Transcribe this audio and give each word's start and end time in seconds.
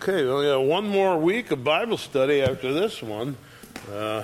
Okay, 0.00 0.22
we 0.22 0.44
got 0.44 0.60
one 0.60 0.86
more 0.86 1.18
week 1.18 1.50
of 1.50 1.64
Bible 1.64 1.96
study 1.96 2.40
after 2.40 2.72
this 2.72 3.02
one. 3.02 3.36
Uh, 3.92 4.22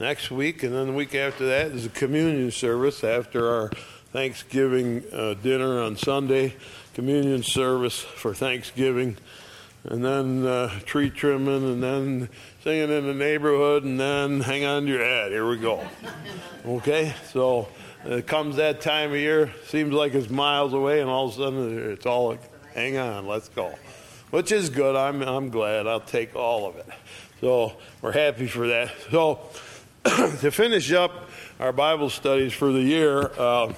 next 0.00 0.30
week, 0.30 0.62
and 0.62 0.74
then 0.74 0.86
the 0.86 0.92
week 0.94 1.14
after 1.14 1.44
that 1.44 1.66
is 1.66 1.84
a 1.84 1.90
communion 1.90 2.50
service 2.50 3.04
after 3.04 3.46
our 3.46 3.68
Thanksgiving 4.10 5.04
uh, 5.12 5.34
dinner 5.34 5.82
on 5.82 5.98
Sunday, 5.98 6.54
communion 6.94 7.42
service 7.42 8.00
for 8.00 8.32
Thanksgiving, 8.32 9.18
and 9.84 10.02
then 10.02 10.46
uh, 10.46 10.70
tree 10.86 11.10
trimming, 11.10 11.62
and 11.62 11.82
then 11.82 12.30
singing 12.62 12.90
in 12.90 13.06
the 13.06 13.12
neighborhood, 13.12 13.84
and 13.84 14.00
then 14.00 14.40
hang 14.40 14.64
on 14.64 14.86
to 14.86 14.88
your 14.88 15.04
hat. 15.04 15.30
Here 15.30 15.46
we 15.46 15.58
go. 15.58 15.86
Okay, 16.64 17.12
so 17.30 17.68
it 18.06 18.26
comes 18.26 18.56
that 18.56 18.80
time 18.80 19.10
of 19.10 19.16
year, 19.16 19.52
seems 19.66 19.92
like 19.92 20.14
it's 20.14 20.30
miles 20.30 20.72
away, 20.72 21.02
and 21.02 21.10
all 21.10 21.26
of 21.26 21.32
a 21.32 21.36
sudden 21.36 21.92
it's 21.92 22.06
all 22.06 22.38
hang 22.72 22.96
on, 22.96 23.26
let's 23.26 23.50
go 23.50 23.74
which 24.34 24.50
is 24.50 24.68
good. 24.68 24.96
I'm, 24.96 25.22
I'm 25.22 25.48
glad. 25.48 25.86
I'll 25.86 26.00
take 26.00 26.34
all 26.34 26.66
of 26.66 26.74
it. 26.74 26.86
So 27.40 27.74
we're 28.02 28.10
happy 28.10 28.48
for 28.48 28.66
that. 28.66 28.92
So 29.12 29.38
to 30.04 30.50
finish 30.50 30.90
up 30.90 31.30
our 31.60 31.72
Bible 31.72 32.10
studies 32.10 32.52
for 32.52 32.72
the 32.72 32.82
year, 32.82 33.30
uh, 33.38 33.72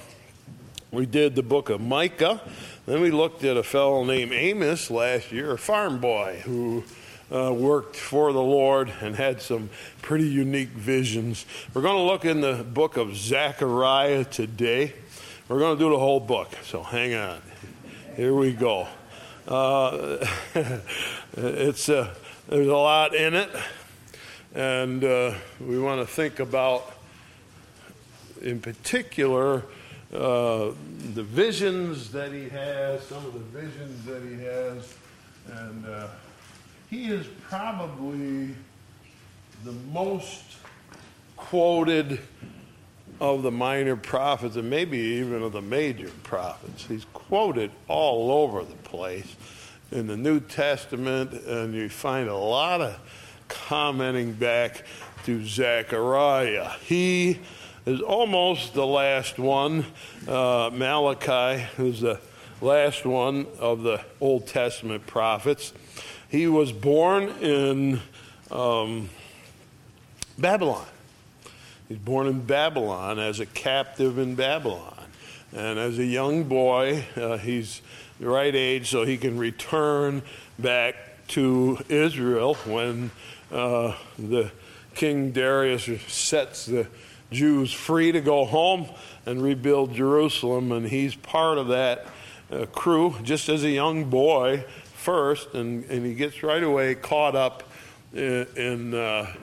we 0.91 1.05
did 1.05 1.35
the 1.35 1.43
book 1.43 1.69
of 1.69 1.79
Micah. 1.79 2.41
Then 2.87 3.01
we 3.01 3.11
looked 3.11 3.43
at 3.43 3.55
a 3.55 3.61
fellow 3.61 4.03
named 4.03 4.31
Amos 4.31 4.89
last 4.89 5.31
year, 5.31 5.51
a 5.51 5.59
farm 5.59 5.99
boy 5.99 6.41
who 6.43 6.83
uh, 7.31 7.53
worked 7.53 7.95
for 7.95 8.33
the 8.33 8.41
Lord 8.41 8.91
and 8.99 9.15
had 9.15 9.43
some 9.43 9.69
pretty 10.01 10.27
unique 10.27 10.69
visions. 10.69 11.45
We're 11.75 11.83
going 11.83 11.97
to 11.97 12.01
look 12.01 12.25
in 12.25 12.41
the 12.41 12.63
book 12.63 12.97
of 12.97 13.15
Zechariah 13.15 14.25
today. 14.25 14.95
We're 15.49 15.59
going 15.59 15.77
to 15.77 15.83
do 15.83 15.91
the 15.91 15.99
whole 15.99 16.19
book, 16.19 16.49
so 16.63 16.81
hang 16.81 17.13
on. 17.13 17.43
Here 18.15 18.33
we 18.33 18.53
go. 18.53 18.87
Uh, 19.47 20.27
it's 21.37 21.87
uh, 21.87 22.13
there's 22.49 22.67
a 22.67 22.75
lot 22.75 23.15
in 23.15 23.33
it, 23.33 23.49
and 24.53 25.01
uh, 25.05 25.33
we 25.61 25.79
want 25.79 26.01
to 26.01 26.05
think 26.05 26.41
about, 26.41 26.91
in 28.41 28.59
particular, 28.59 29.63
uh, 30.13 30.71
the 31.13 31.23
visions 31.23 32.11
that 32.11 32.33
he 32.33 32.49
has, 32.49 33.01
some 33.03 33.25
of 33.25 33.33
the 33.33 33.61
visions 33.61 34.03
that 34.03 34.21
he 34.21 34.43
has, 34.43 34.93
and 35.61 35.85
uh, 35.85 36.07
he 36.89 37.05
is 37.05 37.25
probably 37.47 38.49
the 39.63 39.71
most 39.93 40.43
quoted 41.37 42.19
of 43.19 43.43
the 43.43 43.51
minor 43.51 43.95
prophets 43.95 44.55
and 44.55 44.69
maybe 44.69 44.97
even 44.97 45.41
of 45.41 45.51
the 45.51 45.61
major 45.61 46.11
prophets. 46.23 46.85
He's 46.85 47.05
quoted 47.13 47.71
all 47.87 48.31
over 48.31 48.63
the 48.63 48.75
place 48.75 49.35
in 49.91 50.07
the 50.07 50.17
New 50.17 50.39
Testament, 50.39 51.33
and 51.33 51.73
you 51.73 51.89
find 51.89 52.29
a 52.29 52.35
lot 52.35 52.81
of 52.81 52.99
commenting 53.47 54.33
back 54.33 54.83
to 55.25 55.45
Zechariah. 55.45 56.69
He 56.85 57.39
is 57.85 58.01
almost 58.01 58.73
the 58.73 58.85
last 58.85 59.39
one. 59.39 59.85
Uh, 60.27 60.69
Malachi 60.73 61.65
is 61.77 62.01
the 62.01 62.19
last 62.61 63.05
one 63.05 63.47
of 63.59 63.83
the 63.83 64.01
Old 64.19 64.47
Testament 64.47 65.07
prophets. 65.07 65.73
He 66.29 66.47
was 66.47 66.73
born 66.73 67.29
in 67.41 68.01
um, 68.51 69.09
Babylon. 70.37 70.85
He's 71.87 71.97
born 71.97 72.27
in 72.27 72.41
Babylon 72.41 73.17
as 73.17 73.39
a 73.39 73.45
captive 73.45 74.17
in 74.17 74.35
Babylon. 74.35 75.05
And 75.55 75.79
as 75.79 75.97
a 75.97 76.05
young 76.05 76.43
boy, 76.43 77.05
uh, 77.15 77.37
he's 77.37 77.81
the 78.19 78.27
right 78.27 78.53
age 78.53 78.89
so 78.89 79.05
he 79.05 79.17
can 79.17 79.37
return 79.37 80.21
back 80.59 80.95
to 81.29 81.77
Israel 81.87 82.55
when 82.65 83.11
uh, 83.51 83.95
the 84.19 84.51
King 84.95 85.31
Darius 85.31 85.87
sets 86.11 86.65
the 86.65 86.87
Jews 87.31 87.71
free 87.71 88.11
to 88.11 88.19
go 88.19 88.43
home 88.43 88.87
and 89.25 89.41
rebuild 89.41 89.93
Jerusalem. 89.93 90.73
And 90.73 90.87
he's 90.87 91.15
part 91.15 91.57
of 91.57 91.69
that 91.69 92.05
uh, 92.51 92.65
crew 92.65 93.15
just 93.23 93.47
as 93.47 93.63
a 93.63 93.69
young 93.69 94.09
boy 94.09 94.65
first. 94.93 95.53
And, 95.53 95.85
and 95.85 96.05
he 96.05 96.15
gets 96.15 96.43
right 96.43 96.63
away 96.63 96.95
caught 96.95 97.35
up 97.37 97.63
in, 98.13 98.45
in 98.57 98.93
uh, 98.93 99.33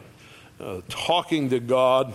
uh 0.61 0.81
talking 0.88 1.49
to 1.50 1.59
God 1.59 2.15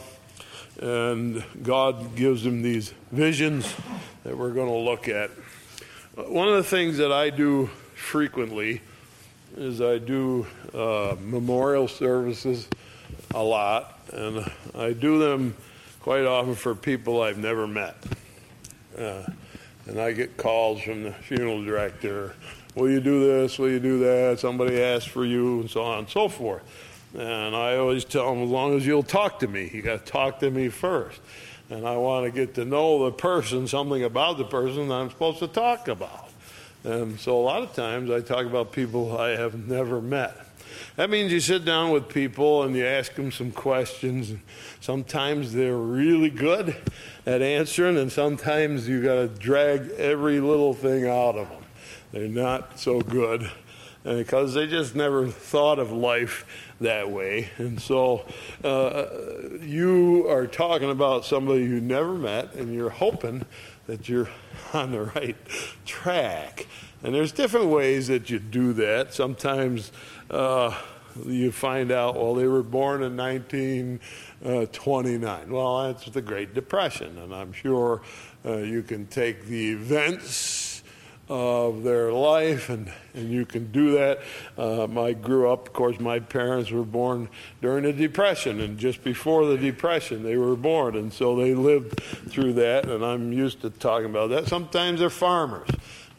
and 0.79 1.44
God 1.62 2.16
gives 2.16 2.45
him 2.45 2.62
these 2.62 2.94
visions 3.12 3.73
that 4.23 4.38
we're 4.38 4.53
going 4.53 4.69
to 4.69 4.78
look 4.78 5.07
at. 5.07 5.29
One 6.16 6.47
of 6.47 6.56
the 6.56 6.63
things 6.63 6.97
that 6.97 7.12
I 7.12 7.29
do 7.29 7.67
frequently 7.95 8.81
is 9.57 9.81
I 9.81 9.97
do 9.97 10.47
uh, 10.73 11.16
memorial 11.22 11.88
services 11.88 12.67
a 13.34 13.44
lot, 13.44 14.00
and 14.13 14.50
I 14.75 14.94
do 14.94 15.19
them 15.19 15.56
quite 16.01 16.25
often 16.25 16.56
for 16.56 16.75
people 16.75 17.22
I've 17.22 17.38
never 17.38 17.67
met. 17.67 17.96
Uh, 18.97 19.23
and 19.88 20.00
I 20.00 20.11
get 20.11 20.38
calls 20.38 20.81
from 20.81 21.03
the 21.03 21.11
funeral 21.11 21.63
director 21.63 22.35
Will 22.75 22.90
you 22.90 23.01
do 23.01 23.19
this? 23.25 23.57
Will 23.57 23.69
you 23.69 23.79
do 23.79 24.00
that? 24.00 24.40
Somebody 24.40 24.81
asked 24.81 25.09
for 25.09 25.25
you, 25.25 25.61
and 25.61 25.69
so 25.69 25.81
on 25.81 26.00
and 26.00 26.09
so 26.09 26.29
forth. 26.29 26.61
And 27.18 27.56
I 27.56 27.78
always 27.78 28.06
tell 28.06 28.34
them, 28.34 28.44
as 28.44 28.50
long 28.50 28.75
as 28.75 28.86
you'll 28.86 29.03
talk 29.03 29.40
to 29.40 29.47
me, 29.47 29.70
you 29.74 29.81
got 29.81 30.06
to 30.06 30.12
talk 30.12 30.40
to 30.40 30.52
me 30.52 30.70
first. 30.70 31.20
And 31.70 31.88
I 31.88 31.97
want 31.97 32.25
to 32.25 32.31
get 32.31 32.56
to 32.56 32.66
know 32.66 33.06
the 33.06 33.12
person, 33.12 33.68
something 33.68 34.03
about 34.03 34.38
the 34.38 34.46
person 34.46 34.88
that 34.90 34.96
I'm 34.96 35.09
supposed 35.09 35.40
to 35.40 35.47
talk 35.47 35.88
about. 35.88 36.30
And 36.84 37.20
so 37.20 37.38
a 37.38 37.42
lot 37.42 37.62
of 37.62 37.74
times 37.74 38.09
I 38.09 38.22
talk 38.22 38.46
about 38.46 38.72
people 38.72 39.18
I 39.18 39.30
have 39.30 39.68
never 39.68 40.02
met. 40.02 40.36
That 40.96 41.09
means 41.09 41.31
you 41.31 41.40
sit 41.40 41.66
down 41.66 41.92
with 41.92 42.09
people 42.09 42.64
and 42.64 42.75
you 42.75 42.86
ask 42.86 43.14
them 43.16 43.31
some 43.31 43.52
questions. 43.52 44.34
Sometimes 44.81 45.53
they're 45.53 45.78
really 45.78 46.30
good 46.30 46.76
at 47.26 47.41
answering, 47.41 47.97
and 47.97 48.12
sometimes 48.12 48.88
you 48.88 49.02
got 49.02 49.16
to 49.16 49.28
drag 49.28 49.90
every 49.91 50.40
little 50.40 50.74
thing 50.74 51.08
out 51.08 51.36
of 51.36 51.50
them. 51.50 51.64
They're 52.12 52.28
not 52.28 52.80
so 52.80 53.02
good 53.02 53.50
because 54.03 54.53
they 54.53 54.68
just 54.68 54.96
never 54.96 55.28
thought 55.28 55.80
of 55.80 55.91
life 55.91 56.46
that 56.81 57.12
way. 57.12 57.50
And 57.57 57.81
so 57.81 58.25
uh, 58.63 59.06
you 59.62 60.28
are 60.29 60.45
talking 60.47 60.90
about 60.90 61.25
somebody 61.25 61.63
you 61.63 61.81
never 61.81 62.13
met, 62.13 62.56
and 62.56 62.73
you're 62.73 62.90
hoping 62.90 63.45
that 63.88 64.09
you're 64.09 64.29
on 64.73 64.91
the 64.91 65.03
right 65.03 65.38
track. 65.85 66.67
And 67.03 67.13
there's 67.16 67.31
different 67.31 67.67
ways 67.67 68.07
that 68.07 68.29
you 68.29 68.40
do 68.40 68.73
that. 68.73 69.13
Sometimes 69.13 69.94
uh, 70.29 70.78
you 71.25 71.51
find 71.51 71.91
out, 71.91 72.16
well, 72.16 72.35
they 72.35 72.47
were 72.47 72.63
born 72.63 73.03
in 73.03 73.17
1929. 73.17 75.29
Uh, 75.29 75.53
well, 75.53 75.88
that's 75.88 76.06
the 76.09 76.22
Great 76.22 76.53
Depression, 76.53 77.17
and 77.17 77.34
I'm 77.34 77.53
sure 77.53 78.01
uh, 78.46 78.57
you 78.57 78.84
can 78.84 79.07
take 79.07 79.46
the 79.46 79.72
events 79.72 80.69
of 81.29 81.84
their 81.84 82.12
life, 82.12 82.69
and, 82.69 82.91
and 83.13 83.29
you 83.29 83.45
can 83.45 83.72
do 83.72 83.91
that. 83.91 84.19
Um, 84.57 84.97
I 84.97 85.13
grew 85.13 85.50
up, 85.51 85.67
of 85.67 85.73
course, 85.73 86.00
my 86.00 86.19
parents 86.19 86.72
were 86.72 86.84
born 86.84 87.29
during 87.62 87.84
the 87.84 87.94
Depression, 87.94 88.59
and 88.59 88.79
just 88.79 89.03
before 89.03 89.45
the 89.45 89.57
Depression, 89.57 90.23
they 90.23 90.38
were 90.38 90.56
born, 90.56 90.95
and 90.95 91.13
so 91.13 91.35
they 91.35 91.53
lived 91.53 92.01
through 92.29 92.53
that, 92.53 92.90
and 92.90 93.06
I'm 93.06 93.31
used 93.31 93.62
to 93.62 93.69
talking 93.69 94.09
about 94.09 94.31
that. 94.31 94.47
Sometimes 94.47 95.00
they're 95.00 95.12
farmers. 95.12 95.69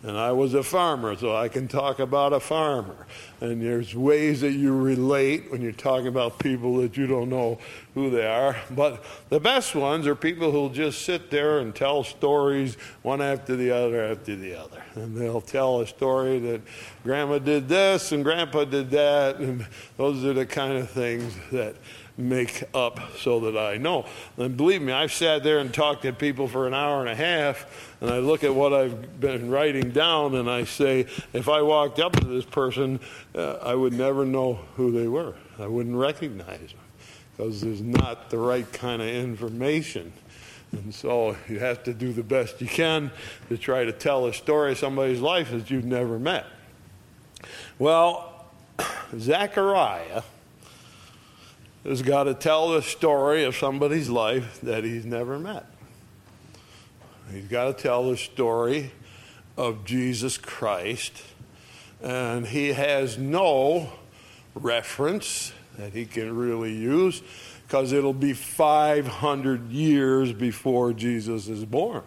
And 0.02 0.16
I 0.16 0.32
was 0.32 0.54
a 0.54 0.62
farmer, 0.62 1.14
so 1.14 1.36
I 1.36 1.48
can 1.48 1.68
talk 1.68 1.98
about 1.98 2.32
a 2.32 2.40
farmer. 2.40 3.06
And 3.42 3.60
there's 3.60 3.94
ways 3.94 4.40
that 4.40 4.52
you 4.52 4.74
relate 4.74 5.52
when 5.52 5.60
you're 5.60 5.72
talking 5.72 6.06
about 6.06 6.38
people 6.38 6.78
that 6.78 6.96
you 6.96 7.06
don't 7.06 7.28
know 7.28 7.58
who 7.94 8.08
they 8.08 8.26
are. 8.26 8.56
But 8.70 9.04
the 9.28 9.40
best 9.40 9.74
ones 9.74 10.06
are 10.06 10.14
people 10.14 10.52
who'll 10.52 10.70
just 10.70 11.02
sit 11.02 11.30
there 11.30 11.58
and 11.58 11.74
tell 11.74 12.02
stories 12.02 12.76
one 13.02 13.20
after 13.20 13.56
the 13.56 13.70
other 13.70 14.02
after 14.02 14.36
the 14.36 14.54
other. 14.54 14.82
And 14.94 15.14
they'll 15.14 15.42
tell 15.42 15.80
a 15.80 15.86
story 15.86 16.38
that 16.38 16.62
grandma 17.04 17.38
did 17.38 17.68
this 17.68 18.12
and 18.12 18.24
grandpa 18.24 18.64
did 18.64 18.90
that. 18.92 19.36
And 19.36 19.66
those 19.98 20.24
are 20.24 20.32
the 20.32 20.46
kind 20.46 20.78
of 20.78 20.88
things 20.88 21.34
that 21.52 21.76
make 22.20 22.64
up 22.74 23.00
so 23.18 23.40
that 23.40 23.56
I 23.56 23.76
know. 23.76 24.06
And 24.36 24.56
believe 24.56 24.82
me, 24.82 24.92
I've 24.92 25.12
sat 25.12 25.42
there 25.42 25.58
and 25.58 25.72
talked 25.72 26.02
to 26.02 26.12
people 26.12 26.48
for 26.48 26.66
an 26.66 26.74
hour 26.74 27.00
and 27.00 27.08
a 27.08 27.14
half 27.14 27.90
and 28.00 28.10
I 28.10 28.18
look 28.18 28.44
at 28.44 28.54
what 28.54 28.72
I've 28.72 29.20
been 29.20 29.50
writing 29.50 29.90
down 29.90 30.34
and 30.34 30.48
I 30.50 30.64
say, 30.64 31.06
if 31.32 31.48
I 31.48 31.60
walked 31.60 31.98
up 31.98 32.14
to 32.14 32.26
this 32.26 32.44
person, 32.44 32.98
uh, 33.34 33.58
I 33.62 33.74
would 33.74 33.92
never 33.92 34.24
know 34.24 34.54
who 34.76 34.90
they 34.90 35.06
were. 35.06 35.34
I 35.58 35.66
wouldn't 35.66 35.96
recognize 35.96 36.70
them 36.70 36.80
because 37.36 37.60
there's 37.60 37.82
not 37.82 38.30
the 38.30 38.38
right 38.38 38.70
kind 38.72 39.02
of 39.02 39.08
information. 39.08 40.12
And 40.72 40.94
so 40.94 41.36
you 41.48 41.58
have 41.58 41.82
to 41.84 41.92
do 41.92 42.12
the 42.12 42.22
best 42.22 42.60
you 42.60 42.68
can 42.68 43.10
to 43.48 43.58
try 43.58 43.84
to 43.84 43.92
tell 43.92 44.26
a 44.26 44.32
story 44.32 44.72
of 44.72 44.78
somebody's 44.78 45.20
life 45.20 45.50
that 45.50 45.70
you've 45.70 45.84
never 45.84 46.18
met. 46.18 46.46
Well, 47.78 48.46
Zechariah 49.18 50.22
has 51.84 52.02
got 52.02 52.24
to 52.24 52.34
tell 52.34 52.70
the 52.70 52.82
story 52.82 53.44
of 53.44 53.56
somebody's 53.56 54.08
life 54.08 54.60
that 54.62 54.84
he's 54.84 55.04
never 55.04 55.38
met. 55.38 55.66
He's 57.32 57.48
got 57.48 57.76
to 57.76 57.82
tell 57.82 58.10
the 58.10 58.16
story 58.16 58.92
of 59.56 59.84
Jesus 59.84 60.36
Christ 60.36 61.22
and 62.02 62.46
he 62.46 62.68
has 62.72 63.18
no 63.18 63.90
reference 64.54 65.52
that 65.78 65.92
he 65.92 66.06
can 66.06 66.36
really 66.36 66.74
use 66.74 67.22
because 67.66 67.92
it'll 67.92 68.12
be 68.12 68.32
500 68.32 69.70
years 69.70 70.32
before 70.32 70.92
Jesus 70.92 71.48
is 71.48 71.64
born. 71.64 72.02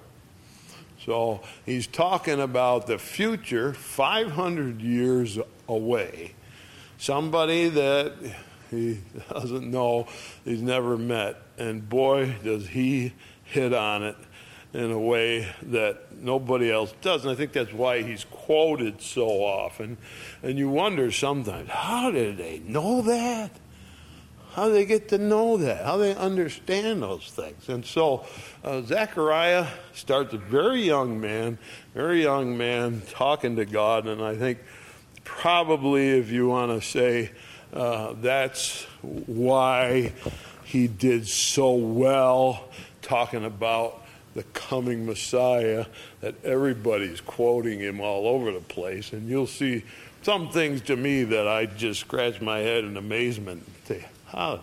So 1.05 1.41
he's 1.65 1.87
talking 1.87 2.39
about 2.39 2.87
the 2.87 2.97
future 2.97 3.73
500 3.73 4.81
years 4.81 5.37
away. 5.67 6.33
Somebody 6.97 7.69
that 7.69 8.13
he 8.73 8.99
doesn't 9.29 9.69
know, 9.69 10.07
he's 10.43 10.61
never 10.61 10.97
met. 10.97 11.41
And 11.57 11.87
boy, 11.87 12.35
does 12.43 12.67
he 12.67 13.13
hit 13.45 13.73
on 13.73 14.03
it 14.03 14.17
in 14.73 14.91
a 14.91 14.99
way 14.99 15.47
that 15.61 16.11
nobody 16.17 16.71
else 16.71 16.93
does. 17.01 17.23
And 17.23 17.31
I 17.31 17.35
think 17.35 17.53
that's 17.53 17.71
why 17.71 18.01
he's 18.01 18.25
quoted 18.25 19.01
so 19.01 19.27
often. 19.27 19.97
And 20.41 20.57
you 20.57 20.67
wonder 20.69 21.11
sometimes, 21.11 21.69
how 21.69 22.09
did 22.09 22.37
they 22.37 22.59
know 22.59 23.01
that? 23.03 23.51
How 24.53 24.67
do 24.67 24.73
they 24.73 24.85
get 24.85 25.09
to 25.09 25.17
know 25.17 25.57
that? 25.57 25.83
How 25.83 25.97
do 25.97 26.03
they 26.03 26.15
understand 26.15 27.01
those 27.01 27.29
things? 27.31 27.69
And 27.69 27.85
so 27.85 28.25
uh, 28.63 28.81
Zechariah 28.81 29.67
starts 29.93 30.33
a 30.33 30.37
very 30.37 30.81
young 30.81 31.19
man, 31.19 31.57
very 31.93 32.21
young 32.21 32.57
man 32.57 33.01
talking 33.09 33.55
to 33.55 33.65
God. 33.65 34.07
And 34.07 34.21
I 34.21 34.35
think 34.35 34.59
probably, 35.23 36.09
if 36.19 36.31
you 36.31 36.47
want 36.47 36.71
to 36.71 36.87
say, 36.87 37.31
uh, 37.73 38.13
that's 38.21 38.83
why 39.01 40.13
he 40.63 40.87
did 40.87 41.27
so 41.27 41.73
well 41.73 42.65
talking 43.01 43.45
about 43.45 44.01
the 44.35 44.43
coming 44.43 45.05
Messiah 45.05 45.85
that 46.21 46.43
everybody's 46.43 47.21
quoting 47.21 47.79
him 47.79 47.99
all 47.99 48.27
over 48.27 48.51
the 48.51 48.59
place. 48.59 49.13
And 49.13 49.27
you'll 49.27 49.47
see 49.47 49.83
some 50.23 50.49
things 50.49 50.81
to 50.83 50.95
me 50.95 51.23
that 51.25 51.47
I 51.47 51.65
just 51.65 51.99
scratch 51.99 52.41
my 52.41 52.59
head 52.59 52.83
in 52.83 52.97
amazement. 52.97 53.63
Say, 53.85 54.05
How, 54.27 54.61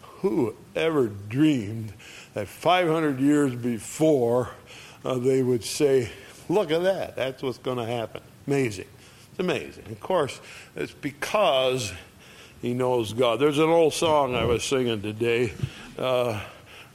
who 0.00 0.54
ever 0.74 1.08
dreamed 1.08 1.92
that 2.34 2.48
500 2.48 3.20
years 3.20 3.54
before 3.54 4.50
uh, 5.04 5.18
they 5.18 5.42
would 5.42 5.64
say, 5.64 6.10
look 6.48 6.70
at 6.70 6.82
that, 6.82 7.16
that's 7.16 7.42
what's 7.42 7.58
going 7.58 7.78
to 7.78 7.86
happen. 7.86 8.22
Amazing. 8.46 8.86
It's 9.30 9.40
amazing. 9.40 9.84
Of 9.90 10.00
course, 10.00 10.40
it's 10.76 10.92
because 10.92 11.92
he 12.64 12.72
knows 12.72 13.12
God. 13.12 13.40
There's 13.40 13.58
an 13.58 13.68
old 13.68 13.92
song 13.92 14.34
I 14.34 14.46
was 14.46 14.64
singing 14.64 15.02
today. 15.02 15.52
Uh, 15.98 16.40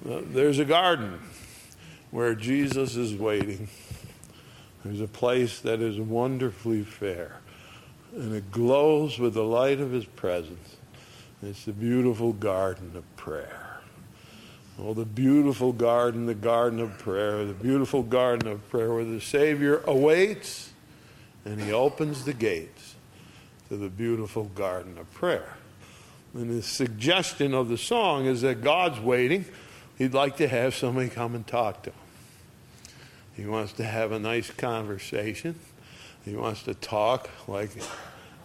there's 0.03 0.57
a 0.57 0.65
garden 0.65 1.19
where 2.09 2.33
Jesus 2.33 2.95
is 2.95 3.13
waiting. 3.13 3.67
There's 4.83 4.99
a 4.99 5.07
place 5.07 5.59
that 5.59 5.79
is 5.79 5.99
wonderfully 5.99 6.81
fair, 6.81 7.35
and 8.15 8.33
it 8.33 8.49
glows 8.49 9.19
with 9.19 9.35
the 9.35 9.43
light 9.43 9.79
of 9.79 9.91
his 9.91 10.05
presence. 10.05 10.77
It's 11.43 11.65
the 11.65 11.73
beautiful 11.73 12.33
garden 12.33 12.93
of 12.95 13.15
prayer. 13.15 13.77
Oh, 14.79 14.95
the 14.95 15.05
beautiful 15.05 15.71
garden, 15.71 16.25
the 16.25 16.33
garden 16.33 16.79
of 16.79 16.97
prayer, 16.97 17.45
the 17.45 17.53
beautiful 17.53 18.01
garden 18.01 18.47
of 18.47 18.67
prayer 18.71 18.91
where 18.91 19.05
the 19.05 19.21
Savior 19.21 19.83
awaits 19.85 20.71
and 21.45 21.61
he 21.61 21.71
opens 21.71 22.25
the 22.25 22.33
gates 22.33 22.95
to 23.67 23.77
the 23.77 23.89
beautiful 23.89 24.45
garden 24.45 24.97
of 24.97 25.13
prayer. 25.13 25.57
And 26.33 26.49
the 26.49 26.61
suggestion 26.61 27.53
of 27.53 27.69
the 27.69 27.77
song 27.77 28.25
is 28.25 28.41
that 28.41 28.61
God's 28.61 28.99
waiting. 28.99 29.45
He'd 29.97 30.13
like 30.13 30.37
to 30.37 30.47
have 30.47 30.75
somebody 30.75 31.09
come 31.09 31.35
and 31.35 31.45
talk 31.45 31.83
to 31.83 31.89
him. 31.89 31.99
He 33.35 33.45
wants 33.45 33.73
to 33.73 33.83
have 33.83 34.11
a 34.11 34.19
nice 34.19 34.51
conversation. 34.51 35.55
He 36.25 36.35
wants 36.35 36.63
to 36.63 36.73
talk 36.73 37.29
like 37.47 37.71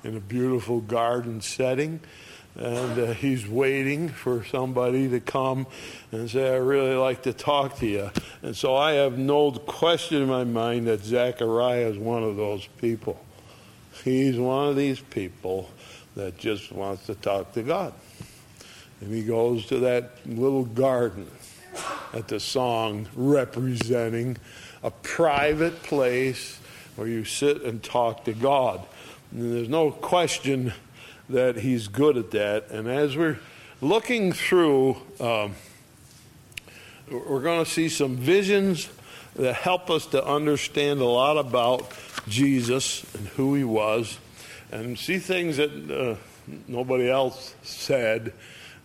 in 0.03 0.17
a 0.17 0.21
beautiful 0.21 0.81
garden 0.81 1.41
setting 1.41 2.01
and 2.57 2.99
uh, 2.99 3.13
he's 3.15 3.49
waiting 3.49 4.09
for 4.09 4.45
somebody 4.45 5.09
to 5.09 5.19
come 5.19 5.67
and 6.13 6.31
say, 6.31 6.53
I 6.53 6.57
really 6.57 6.95
like 6.95 7.23
to 7.23 7.33
talk 7.33 7.79
to 7.79 7.87
you. 7.87 8.11
And 8.43 8.57
so 8.57 8.77
I 8.77 8.93
have 8.93 9.19
no 9.19 9.51
question 9.51 10.23
in 10.23 10.29
my 10.29 10.45
mind 10.45 10.87
that 10.87 11.03
Zechariah 11.03 11.89
is 11.89 11.99
one 11.99 12.23
of 12.23 12.37
those 12.37 12.67
people. 12.79 13.21
He's 14.05 14.39
one 14.39 14.69
of 14.69 14.77
these 14.77 15.01
people 15.01 15.69
that 16.17 16.39
just 16.39 16.73
wants 16.73 17.07
to 17.07 17.15
talk 17.15 17.53
to 17.55 17.63
God. 17.63 17.93
And 19.01 19.13
he 19.13 19.23
goes 19.23 19.67
to 19.67 19.81
that 19.81 20.13
little 20.27 20.65
garden 20.65 21.31
at 22.13 22.29
the 22.29 22.39
song 22.39 23.09
representing 23.15 24.37
a 24.83 24.91
private 24.91 25.83
place 25.83 26.59
where 26.97 27.09
you 27.09 27.25
sit 27.25 27.63
and 27.63 27.83
talk 27.83 28.25
to 28.25 28.33
God. 28.33 28.81
And 29.33 29.53
there's 29.53 29.69
no 29.69 29.91
question 29.91 30.73
that 31.29 31.57
he's 31.57 31.89
good 31.89 32.17
at 32.17 32.31
that. 32.33 32.71
And 32.71 32.89
as 32.89 33.17
we're 33.17 33.39
looking 33.81 34.33
through, 34.33 34.97
um, 35.19 35.55
we're 37.11 37.43
going 37.43 37.65
to 37.65 37.71
see 37.71 37.89
some 37.89 38.17
visions 38.17 38.89
that 39.35 39.55
help 39.55 39.91
us 39.91 40.07
to 40.07 40.25
understand 40.25 41.01
a 41.01 41.05
lot 41.05 41.37
about 41.37 41.93
Jesus 42.29 43.05
and 43.15 43.27
who 43.29 43.55
he 43.55 43.65
was, 43.65 44.19
and 44.73 44.99
see 44.99 45.19
things 45.19 45.57
that 45.57 45.71
uh, 45.91 46.17
nobody 46.69 47.09
else 47.11 47.55
said 47.63 48.33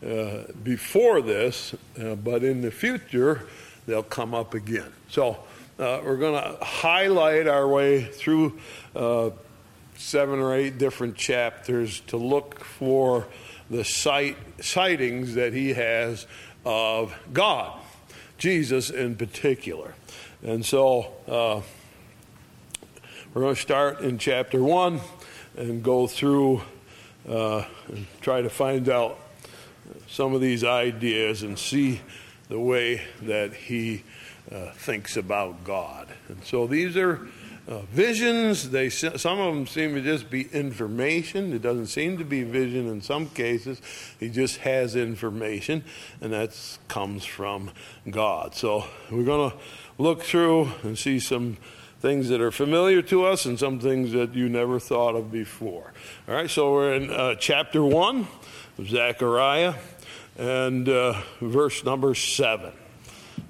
uh, 0.06 0.44
before 0.64 1.22
this, 1.22 1.76
uh, 2.00 2.16
but 2.16 2.44
in 2.44 2.62
the 2.62 2.72
future, 2.72 3.48
they'll 3.86 4.04
come 4.04 4.34
up 4.34 4.54
again. 4.54 4.92
So, 5.10 5.40
uh, 5.80 6.02
we're 6.04 6.18
going 6.18 6.42
to 6.42 6.64
highlight 6.64 7.48
our 7.48 7.66
way 7.66 8.04
through 8.04 8.60
uh, 8.94 9.30
seven 9.96 10.40
or 10.40 10.54
eight 10.54 10.78
different 10.78 11.16
chapters 11.16 12.02
to 12.02 12.18
look 12.18 12.64
for 12.64 13.28
the 13.70 13.86
sight, 13.86 14.36
sightings 14.60 15.36
that 15.36 15.54
he 15.54 15.74
has 15.74 16.28
of 16.66 17.14
God, 17.32 17.80
Jesus 18.38 18.90
in 18.90 19.16
particular. 19.16 19.96
And 20.44 20.66
so 20.66 21.14
uh, 21.28 21.62
we're 23.34 23.42
going 23.42 23.56
to 23.56 23.62
start 23.62 24.02
in 24.02 24.18
chapter 24.18 24.62
one 24.62 25.00
and 25.58 25.84
go 25.84 26.08
through 26.08 26.62
uh, 27.28 27.64
and 27.88 28.06
try 28.22 28.42
to 28.42 28.50
find 28.50 28.90
out 28.90 29.20
some 30.08 30.34
of 30.34 30.42
these 30.42 30.64
ideas 30.64 31.44
and 31.44 31.58
see 31.58 32.02
the 32.50 32.60
way 32.60 33.02
that 33.22 33.54
he 33.54 34.04
uh, 34.52 34.72
thinks 34.72 35.18
about 35.18 35.64
God. 35.64 36.08
And 36.28 36.44
so 36.44 36.68
these 36.68 36.98
are 36.98 37.28
uh, 37.70 37.82
visions, 37.92 38.72
they 38.72 38.90
some 38.90 39.40
of 39.40 39.54
them 39.54 39.68
seem 39.68 39.94
to 39.94 40.02
just 40.02 40.32
be 40.32 40.48
information. 40.52 41.54
It 41.54 41.62
doesn't 41.62 41.86
seem 41.86 42.18
to 42.18 42.26
be 42.26 42.42
vision 42.42 42.88
in 42.88 43.00
some 43.02 43.28
cases. 43.28 43.80
He 44.20 44.30
just 44.30 44.58
has 44.58 44.96
information, 44.96 45.84
and 46.20 46.34
that 46.34 46.58
comes 46.88 47.26
from 47.26 47.70
God. 48.10 48.56
So 48.56 48.86
we're 49.12 49.24
going 49.24 49.52
to 49.52 49.58
look 50.00 50.24
through 50.24 50.72
and 50.82 50.98
see 50.98 51.20
some 51.20 51.58
things 52.00 52.30
that 52.30 52.40
are 52.40 52.52
familiar 52.52 53.02
to 53.04 53.26
us 53.26 53.46
and 53.46 53.60
some 53.60 53.80
things 53.80 54.14
that 54.14 54.34
you 54.34 54.48
never 54.48 54.80
thought 54.80 55.16
of 55.16 55.32
before. 55.32 55.92
All 56.28 56.36
right, 56.36 56.50
so 56.50 56.72
we're 56.72 56.94
in 56.94 57.10
uh, 57.12 57.36
chapter 57.36 57.84
1 57.84 58.28
of 58.78 58.88
Zechariah 58.88 59.74
and 60.38 60.88
uh, 60.88 61.22
verse 61.42 61.84
number 61.84 62.16
7. 62.16 62.72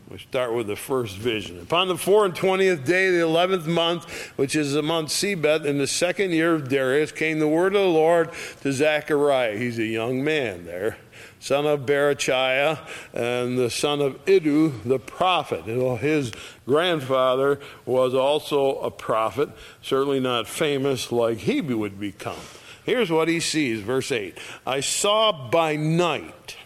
We 0.09 0.17
start 0.17 0.55
with 0.55 0.65
the 0.65 0.75
first 0.75 1.17
vision. 1.17 1.59
Upon 1.61 1.87
the 1.87 1.95
four 1.95 2.25
and 2.25 2.35
twentieth 2.35 2.83
day 2.83 3.09
of 3.09 3.13
the 3.13 3.19
eleventh 3.19 3.67
month, 3.67 4.31
which 4.37 4.55
is 4.55 4.73
the 4.73 4.81
month 4.81 5.09
Sebat, 5.09 5.65
in 5.65 5.77
the 5.77 5.85
second 5.85 6.31
year 6.31 6.55
of 6.55 6.67
Darius, 6.67 7.11
came 7.11 7.37
the 7.37 7.47
word 7.47 7.75
of 7.75 7.83
the 7.83 7.87
Lord 7.87 8.31
to 8.61 8.73
Zechariah. 8.73 9.55
He's 9.55 9.77
a 9.77 9.85
young 9.85 10.23
man 10.23 10.65
there, 10.65 10.97
son 11.39 11.65
of 11.65 11.81
Berechiah, 11.81 12.79
and 13.13 13.57
the 13.57 13.69
son 13.69 14.01
of 14.01 14.19
Iddo, 14.27 14.69
the 14.85 14.99
prophet. 14.99 15.63
His 15.65 16.31
grandfather 16.65 17.59
was 17.85 18.13
also 18.13 18.79
a 18.79 18.91
prophet, 18.91 19.49
certainly 19.81 20.19
not 20.19 20.47
famous 20.47 21.11
like 21.11 21.39
he 21.39 21.61
would 21.61 21.99
become. 21.99 22.39
Here's 22.85 23.11
what 23.11 23.27
he 23.27 23.39
sees, 23.39 23.81
verse 23.81 24.11
8 24.11 24.37
I 24.65 24.79
saw 24.79 25.49
by 25.49 25.75
night 25.75 26.57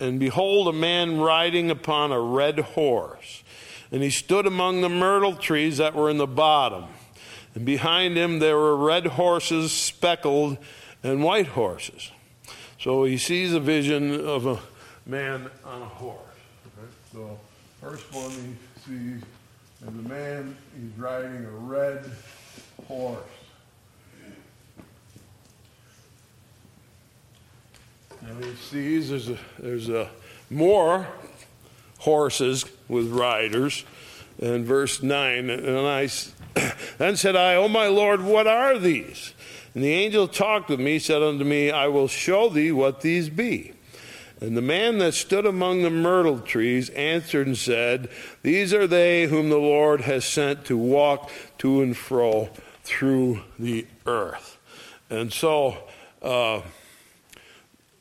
and 0.00 0.20
behold, 0.20 0.68
a 0.68 0.72
man 0.72 1.18
riding 1.18 1.70
upon 1.70 2.12
a 2.12 2.20
red 2.20 2.60
horse. 2.60 3.42
And 3.90 4.02
he 4.02 4.10
stood 4.10 4.46
among 4.46 4.80
the 4.80 4.88
myrtle 4.88 5.34
trees 5.34 5.78
that 5.78 5.94
were 5.94 6.10
in 6.10 6.18
the 6.18 6.26
bottom. 6.26 6.84
And 7.54 7.64
behind 7.64 8.16
him 8.16 8.38
there 8.38 8.56
were 8.56 8.76
red 8.76 9.06
horses, 9.06 9.72
speckled, 9.72 10.58
and 11.02 11.24
white 11.24 11.48
horses. 11.48 12.12
So 12.78 13.04
he 13.04 13.18
sees 13.18 13.52
a 13.52 13.60
vision 13.60 14.24
of 14.26 14.46
a 14.46 14.58
man 15.04 15.50
on 15.64 15.82
a 15.82 15.86
horse. 15.86 16.18
Okay? 16.66 16.86
So, 17.12 17.38
first 17.80 18.12
one 18.12 18.30
he 18.30 18.80
sees, 18.86 19.22
and 19.84 20.04
the 20.04 20.08
man, 20.08 20.56
he's 20.80 20.96
riding 20.98 21.44
a 21.44 21.50
red 21.50 22.10
horse. 22.86 23.18
And 28.20 28.44
he 28.44 28.54
sees 28.56 29.10
there's 29.10 29.28
a, 29.28 29.38
there's 29.58 29.88
a 29.88 30.10
more 30.50 31.06
horses 31.98 32.64
with 32.88 33.10
riders. 33.10 33.84
And 34.40 34.64
verse 34.64 35.02
9, 35.02 35.50
and 35.50 35.78
I, 35.78 36.08
Then 36.98 37.16
said 37.16 37.36
I, 37.36 37.54
O 37.54 37.68
my 37.68 37.86
Lord, 37.86 38.22
what 38.22 38.46
are 38.46 38.78
these? 38.78 39.34
And 39.78 39.84
the 39.84 39.92
angel 39.92 40.26
talked 40.26 40.70
with 40.70 40.80
me, 40.80 40.98
said 40.98 41.22
unto 41.22 41.44
me, 41.44 41.70
I 41.70 41.86
will 41.86 42.08
show 42.08 42.48
thee 42.48 42.72
what 42.72 43.00
these 43.00 43.28
be. 43.28 43.74
And 44.40 44.56
the 44.56 44.60
man 44.60 44.98
that 44.98 45.14
stood 45.14 45.46
among 45.46 45.82
the 45.82 45.88
myrtle 45.90 46.40
trees 46.40 46.90
answered 46.90 47.46
and 47.46 47.56
said, 47.56 48.08
These 48.42 48.74
are 48.74 48.88
they 48.88 49.28
whom 49.28 49.50
the 49.50 49.56
Lord 49.56 50.00
has 50.00 50.24
sent 50.24 50.64
to 50.64 50.76
walk 50.76 51.30
to 51.58 51.80
and 51.80 51.96
fro 51.96 52.48
through 52.82 53.42
the 53.56 53.86
earth. 54.04 54.58
And 55.10 55.32
so 55.32 55.76
uh, 56.22 56.62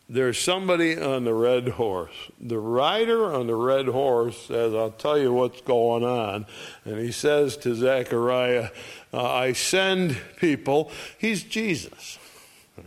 there's 0.10 0.40
somebody 0.40 1.00
on 1.00 1.26
the 1.26 1.34
red 1.34 1.68
horse. 1.70 2.16
The 2.40 2.60
rider 2.60 3.34
on 3.34 3.48
the 3.48 3.56
red 3.56 3.88
horse 3.88 4.38
says, 4.48 4.74
I'll 4.74 4.92
tell 4.92 5.18
you 5.18 5.34
what's 5.34 5.62
going 5.62 6.04
on. 6.04 6.46
And 6.86 6.98
he 7.00 7.12
says 7.12 7.58
to 7.58 7.76
Zechariah, 7.76 8.70
uh, 9.14 9.30
I 9.30 9.54
send 9.54 10.18
people. 10.38 10.92
He's 11.18 11.44
Jesus. 11.44 12.18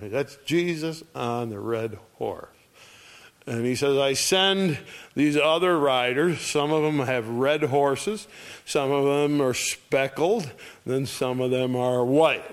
That's 0.01 0.37
Jesus 0.47 1.03
on 1.15 1.51
the 1.51 1.59
red 1.59 1.99
horse. 2.15 2.49
And 3.47 3.67
he 3.67 3.75
says, 3.75 3.99
I 3.99 4.13
send 4.13 4.79
these 5.15 5.37
other 5.37 5.79
riders. 5.79 6.41
Some 6.41 6.73
of 6.73 6.83
them 6.83 7.01
have 7.01 7.29
red 7.29 7.65
horses, 7.65 8.29
some 8.65 8.91
of 8.91 9.05
them 9.05 9.43
are 9.43 9.55
speckled, 9.55 10.51
then 10.87 11.05
some 11.05 11.41
of 11.41 11.51
them 11.51 11.75
are 11.75 12.05
white. 12.05 12.45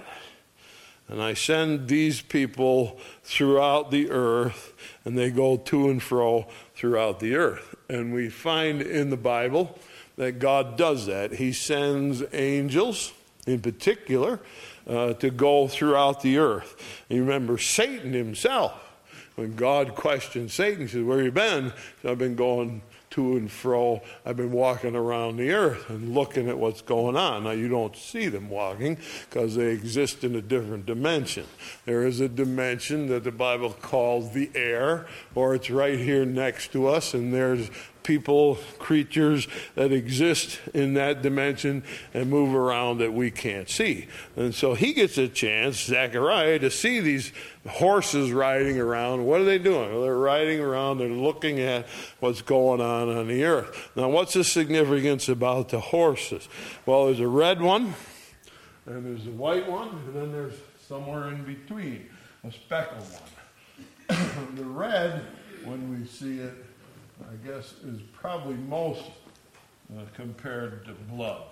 And 1.10 1.22
I 1.22 1.34
send 1.36 1.88
these 1.88 2.22
people 2.22 3.00
throughout 3.24 3.92
the 3.92 4.12
earth, 4.12 4.74
and 5.06 5.18
they 5.18 5.32
go 5.32 5.56
to 5.58 5.90
and 5.90 6.04
fro 6.04 6.48
throughout 6.76 7.20
the 7.20 7.36
earth. 7.36 7.76
And 7.90 8.14
we 8.14 8.30
find 8.30 8.82
in 8.82 9.10
the 9.10 9.18
Bible 9.18 9.80
that 10.18 10.40
God 10.40 10.78
does 10.78 11.06
that. 11.06 11.34
He 11.34 11.54
sends 11.54 12.24
angels, 12.34 13.14
in 13.46 13.62
particular, 13.62 14.42
uh, 14.86 15.14
to 15.14 15.30
go 15.30 15.68
throughout 15.68 16.22
the 16.22 16.38
earth. 16.38 16.76
And 17.10 17.18
you 17.18 17.24
remember 17.24 17.58
Satan 17.58 18.12
himself, 18.12 18.74
when 19.36 19.56
God 19.56 19.96
questioned 19.96 20.52
Satan, 20.52 20.82
he 20.82 20.88
said, 20.88 21.06
Where 21.06 21.22
you 21.22 21.32
been? 21.32 21.72
I've 22.04 22.18
been 22.18 22.36
going 22.36 22.82
to 23.17 23.36
and 23.36 23.51
fro. 23.51 24.00
I've 24.27 24.38
been 24.38 24.51
walking 24.51 24.95
around 24.95 25.38
the 25.38 25.51
earth 25.51 25.89
and 25.89 26.13
looking 26.13 26.47
at 26.47 26.57
what's 26.57 26.83
going 26.83 27.17
on. 27.17 27.45
Now, 27.45 27.51
you 27.51 27.67
don't 27.67 27.95
see 27.95 28.27
them 28.27 28.47
walking 28.47 29.00
because 29.27 29.55
they 29.55 29.71
exist 29.71 30.24
in 30.24 30.36
a 30.36 30.41
different 30.41 30.86
dimension. 30.86 31.45
There 31.86 32.05
is 32.05 32.19
a 32.19 32.29
dimension 32.29 33.07
that 33.07 33.24
the 33.24 33.31
Bible 33.31 33.71
calls 33.74 34.33
the 34.33 34.51
air, 34.53 35.07
or 35.33 35.55
it's 35.55 35.71
right 35.71 35.97
here 35.97 36.25
next 36.25 36.71
to 36.74 36.88
us, 36.88 37.15
and 37.15 37.33
there's 37.33 37.71
people, 38.08 38.58
creatures 38.80 39.50
that 39.76 39.92
exist 39.92 40.62
in 40.74 40.94
that 40.94 41.22
dimension 41.22 41.84
and 42.14 42.30
move 42.30 42.56
around 42.56 43.00
that 43.00 43.12
we 43.12 43.30
can't 43.30 43.70
see. 43.70 44.08
And 44.38 44.56
so 44.56 44.74
he 44.76 44.94
gets 44.94 45.18
a 45.18 45.28
chance, 45.28 45.84
Zechariah, 45.86 46.58
to 46.60 46.72
see 46.72 47.02
these 47.02 47.34
horses 47.68 48.32
riding 48.32 48.80
around. 48.80 49.26
What 49.26 49.42
are 49.42 49.44
they 49.44 49.60
doing? 49.60 49.92
Well, 49.92 50.04
they're 50.04 50.18
riding 50.18 50.62
around, 50.62 51.00
they're 51.00 51.10
looking 51.10 51.60
at 51.60 51.86
what's 52.22 52.42
going 52.42 52.80
on 52.80 53.10
on 53.10 53.28
the 53.28 53.44
earth. 53.44 53.92
Now, 53.96 54.08
what's 54.08 54.34
the 54.34 54.46
significance 54.46 55.28
about 55.28 55.70
the 55.70 55.82
horses? 55.82 56.48
Well, 56.86 57.08
there's 57.08 57.20
a 57.20 57.28
red 57.28 57.62
one, 57.62 57.94
and 58.86 59.06
there's 59.06 59.28
a 59.28 59.32
white 59.32 59.70
one, 59.70 59.90
and 59.90 60.16
then 60.16 60.32
there's 60.32 60.56
somewhere 60.88 61.28
in 61.28 61.44
between, 61.44 62.08
a 62.46 62.52
speckled 62.54 63.04
one. 64.08 64.56
the 64.56 64.64
red, 64.64 65.26
when 65.66 65.92
we 65.92 66.08
see 66.08 66.40
it, 66.40 66.54
I 67.29 67.36
guess, 67.48 67.74
is 67.86 68.00
probably 68.13 68.55
most 68.55 69.03
uh, 69.96 70.01
compared 70.15 70.86
to 70.86 70.93
blood. 71.13 71.43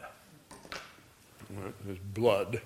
There's 1.86 2.00
blood. 2.14 2.62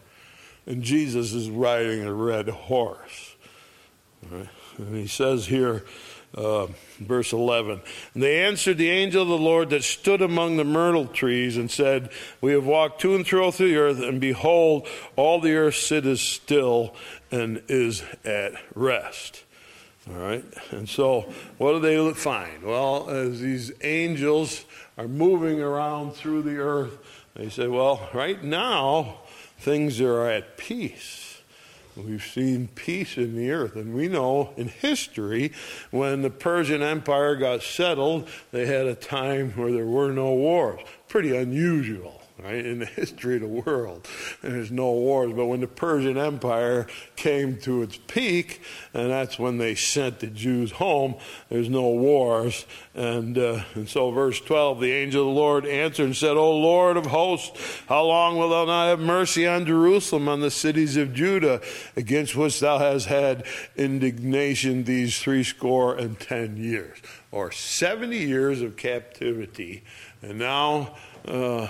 And 0.68 0.84
Jesus 0.84 1.34
is 1.34 1.50
riding 1.50 2.04
a 2.04 2.14
red 2.14 2.50
horse. 2.50 3.36
Right? 4.30 4.50
And 4.78 4.96
he 4.96 5.08
says 5.08 5.48
here, 5.48 5.84
uh, 6.36 6.68
verse 7.00 7.34
11, 7.34 7.82
and 8.14 8.24
they 8.24 8.44
answered 8.44 8.78
the 8.78 8.90
angel 8.90 9.24
of 9.24 9.30
the 9.30 9.38
Lord 9.38 9.72
that 9.72 9.84
stood 9.84 10.22
among 10.22 10.58
the 10.58 10.64
myrtle 10.64 11.08
trees 11.08 11.58
and 11.58 11.72
said, 11.72 12.12
We 12.40 12.52
have 12.52 12.66
walked 12.66 13.02
to 13.02 13.16
and 13.16 13.28
fro 13.28 13.50
through 13.50 13.70
the 13.70 13.78
earth, 13.78 14.00
and 14.00 14.22
behold, 14.22 14.88
all 15.16 15.40
the 15.40 15.56
earth 15.56 15.76
sitteth 15.76 16.20
still 16.20 16.94
and 17.32 17.64
is 17.68 18.04
at 18.24 18.54
rest. 18.76 19.44
All 20.10 20.16
right? 20.16 20.44
And 20.72 20.90
so, 20.90 21.32
what 21.58 21.74
do 21.74 21.80
they 21.80 22.14
find? 22.14 22.64
Well, 22.64 23.10
as 23.10 23.42
these 23.42 23.72
angels 23.82 24.66
are 24.98 25.08
moving 25.08 25.62
around 25.62 26.14
through 26.14 26.44
the 26.44 26.58
earth, 26.58 26.98
they 27.36 27.50
say, 27.50 27.68
well, 27.68 28.10
right 28.14 28.44
now, 28.44 29.20
things 29.60 30.02
are 30.02 30.28
at 30.28 30.58
peace. 30.58 31.42
We've 31.96 32.24
seen 32.24 32.70
peace 32.70 33.18
in 33.18 33.36
the 33.36 33.52
earth. 33.52 33.76
And 33.76 33.94
we 33.94 34.08
know 34.08 34.54
in 34.58 34.70
history, 34.70 35.52
when 35.92 36.22
the 36.22 36.30
Persian 36.30 36.82
Empire 36.82 37.36
got 37.36 37.62
settled, 37.62 38.28
they 38.52 38.66
had 38.66 38.88
a 38.88 38.96
time 38.96 39.52
where 39.52 39.72
there 39.72 39.86
were 39.86 40.12
no 40.12 40.34
wars. 40.34 40.80
Pretty 41.08 41.36
unusual 41.36 42.19
right, 42.44 42.66
in 42.66 42.80
the 42.80 42.86
history 43.00 43.36
of 43.36 43.42
the 43.42 43.48
world. 43.48 44.08
There's 44.42 44.72
no 44.72 44.92
wars. 44.92 45.34
But 45.34 45.46
when 45.46 45.62
the 45.62 45.68
Persian 45.68 46.18
Empire 46.18 46.88
came 47.16 47.58
to 47.60 47.82
its 47.82 47.98
peak, 48.08 48.62
and 48.94 49.10
that's 49.10 49.38
when 49.38 49.58
they 49.58 49.76
sent 49.76 50.20
the 50.20 50.28
Jews 50.28 50.72
home, 50.72 51.16
there's 51.50 51.70
no 51.70 51.90
wars. 51.90 52.66
And, 52.96 53.38
uh, 53.38 53.64
and 53.76 53.88
so, 53.88 54.12
verse 54.12 54.40
12, 54.42 54.80
the 54.80 54.92
angel 54.92 55.28
of 55.28 55.36
the 55.36 55.40
Lord 55.40 55.66
answered 55.66 56.06
and 56.06 56.16
said, 56.16 56.38
O 56.38 56.58
Lord 56.58 56.98
of 56.98 57.08
hosts, 57.08 57.82
how 57.88 58.04
long 58.04 58.38
wilt 58.38 58.52
thou 58.52 58.66
not 58.66 58.88
have 58.88 59.00
mercy 59.00 59.48
on 59.48 59.66
Jerusalem, 59.66 60.28
on 60.28 60.40
the 60.40 60.52
cities 60.52 60.98
of 60.98 61.14
Judah, 61.14 61.62
against 61.96 62.36
which 62.36 62.60
thou 62.60 62.80
hast 62.80 63.08
had 63.08 63.46
indignation 63.76 64.84
these 64.84 65.20
threescore 65.20 65.96
and 65.96 66.20
ten 66.20 66.58
years? 66.58 66.98
Or 67.32 67.52
70 67.52 68.18
years 68.18 68.62
of 68.62 68.76
captivity. 68.76 69.84
And 70.22 70.40
now, 70.40 70.96
uh, 71.28 71.68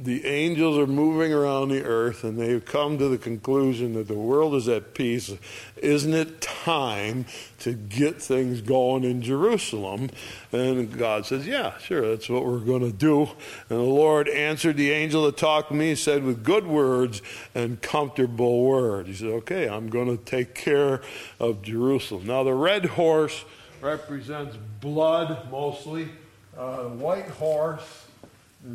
the 0.00 0.26
angels 0.26 0.78
are 0.78 0.86
moving 0.86 1.32
around 1.32 1.68
the 1.68 1.84
earth 1.84 2.22
and 2.22 2.38
they've 2.38 2.64
come 2.64 2.98
to 2.98 3.08
the 3.08 3.18
conclusion 3.18 3.94
that 3.94 4.06
the 4.06 4.14
world 4.14 4.54
is 4.54 4.68
at 4.68 4.94
peace. 4.94 5.32
Isn't 5.76 6.14
it 6.14 6.40
time 6.40 7.26
to 7.60 7.72
get 7.72 8.22
things 8.22 8.60
going 8.60 9.02
in 9.02 9.22
Jerusalem? 9.22 10.10
And 10.52 10.96
God 10.96 11.26
says, 11.26 11.46
Yeah, 11.46 11.78
sure, 11.78 12.08
that's 12.10 12.28
what 12.28 12.44
we're 12.44 12.60
going 12.60 12.82
to 12.82 12.92
do. 12.92 13.22
And 13.68 13.78
the 13.78 13.82
Lord 13.82 14.28
answered 14.28 14.76
the 14.76 14.92
angel 14.92 15.24
that 15.26 15.36
talked 15.36 15.68
to 15.68 15.74
me, 15.74 15.96
said, 15.96 16.22
With 16.22 16.44
good 16.44 16.66
words 16.66 17.20
and 17.54 17.80
comfortable 17.82 18.64
words. 18.64 19.08
He 19.08 19.14
said, 19.14 19.28
Okay, 19.28 19.68
I'm 19.68 19.88
going 19.90 20.16
to 20.16 20.22
take 20.24 20.54
care 20.54 21.02
of 21.40 21.62
Jerusalem. 21.62 22.26
Now, 22.26 22.44
the 22.44 22.54
red 22.54 22.84
horse 22.86 23.44
represents 23.80 24.56
blood 24.80 25.50
mostly, 25.50 26.08
uh, 26.56 26.82
the 26.84 26.88
white 26.88 27.28
horse 27.28 28.07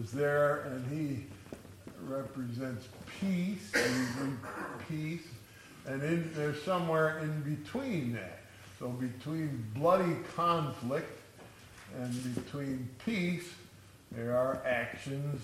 is 0.02 0.12
there, 0.12 0.62
and 0.62 0.86
he 0.92 1.26
represents 2.06 2.88
peace, 3.20 3.72
and 4.20 4.38
peace, 4.90 5.28
and 5.86 6.02
in, 6.04 6.32
there's 6.34 6.62
somewhere 6.64 7.20
in 7.20 7.42
between 7.42 8.14
that. 8.14 8.40
So 8.80 8.90
between 8.90 9.66
bloody 9.76 10.16
conflict 10.36 11.20
and 12.02 12.36
between 12.36 12.90
peace, 13.06 13.50
there 14.12 14.36
are 14.38 14.62
actions, 14.66 15.42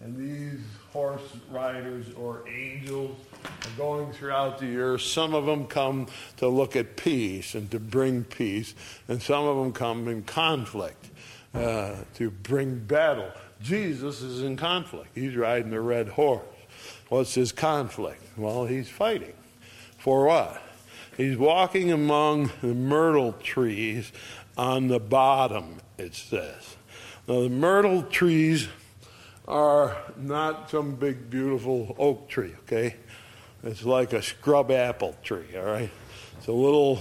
and 0.00 0.16
these 0.16 0.60
horse 0.92 1.36
riders 1.50 2.06
or 2.16 2.48
angels 2.48 3.18
are 3.42 3.76
going 3.76 4.12
throughout 4.12 4.58
the 4.58 4.78
earth. 4.78 5.02
Some 5.02 5.34
of 5.34 5.46
them 5.46 5.66
come 5.66 6.06
to 6.38 6.48
look 6.48 6.76
at 6.76 6.96
peace 6.96 7.54
and 7.54 7.70
to 7.70 7.78
bring 7.78 8.24
peace, 8.24 8.74
and 9.08 9.20
some 9.20 9.44
of 9.44 9.56
them 9.56 9.72
come 9.72 10.08
in 10.08 10.22
conflict 10.22 11.10
uh, 11.54 11.96
to 12.14 12.30
bring 12.30 12.78
battle. 12.78 13.30
Jesus 13.62 14.22
is 14.22 14.42
in 14.42 14.56
conflict. 14.56 15.10
He's 15.14 15.36
riding 15.36 15.72
a 15.72 15.80
red 15.80 16.08
horse. 16.08 16.44
What's 17.08 17.34
his 17.34 17.52
conflict? 17.52 18.22
Well, 18.36 18.64
he's 18.66 18.88
fighting. 18.88 19.34
For 19.98 20.26
what? 20.26 20.62
He's 21.16 21.36
walking 21.36 21.92
among 21.92 22.50
the 22.62 22.74
myrtle 22.74 23.32
trees 23.34 24.12
on 24.56 24.88
the 24.88 25.00
bottom, 25.00 25.76
it 25.98 26.14
says. 26.14 26.76
Now, 27.28 27.42
the 27.42 27.50
myrtle 27.50 28.02
trees 28.04 28.68
are 29.46 29.96
not 30.16 30.70
some 30.70 30.94
big, 30.94 31.28
beautiful 31.28 31.94
oak 31.98 32.28
tree, 32.28 32.54
okay? 32.60 32.96
It's 33.62 33.84
like 33.84 34.12
a 34.14 34.22
scrub 34.22 34.70
apple 34.70 35.16
tree, 35.22 35.56
all 35.56 35.64
right? 35.64 35.90
It's 36.38 36.46
a 36.46 36.52
little, 36.52 37.00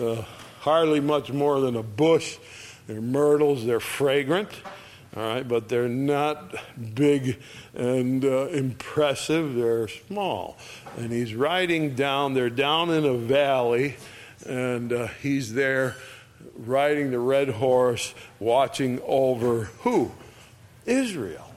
uh, 0.00 0.22
hardly 0.60 1.00
much 1.00 1.30
more 1.30 1.60
than 1.60 1.76
a 1.76 1.82
bush. 1.82 2.38
They're 2.88 3.00
myrtles, 3.00 3.64
they're 3.64 3.78
fragrant 3.78 4.50
all 5.16 5.22
right, 5.22 5.48
but 5.48 5.70
they're 5.70 5.88
not 5.88 6.54
big 6.94 7.40
and 7.74 8.22
uh, 8.22 8.48
impressive. 8.48 9.54
They're 9.54 9.88
small. 9.88 10.58
And 10.98 11.10
he's 11.10 11.34
riding 11.34 11.94
down, 11.94 12.34
they're 12.34 12.50
down 12.50 12.90
in 12.90 13.06
a 13.06 13.14
valley, 13.14 13.96
and 14.46 14.92
uh, 14.92 15.06
he's 15.22 15.54
there 15.54 15.96
riding 16.54 17.12
the 17.12 17.18
red 17.18 17.48
horse, 17.48 18.14
watching 18.38 19.00
over 19.06 19.64
who? 19.80 20.12
Israel. 20.84 21.50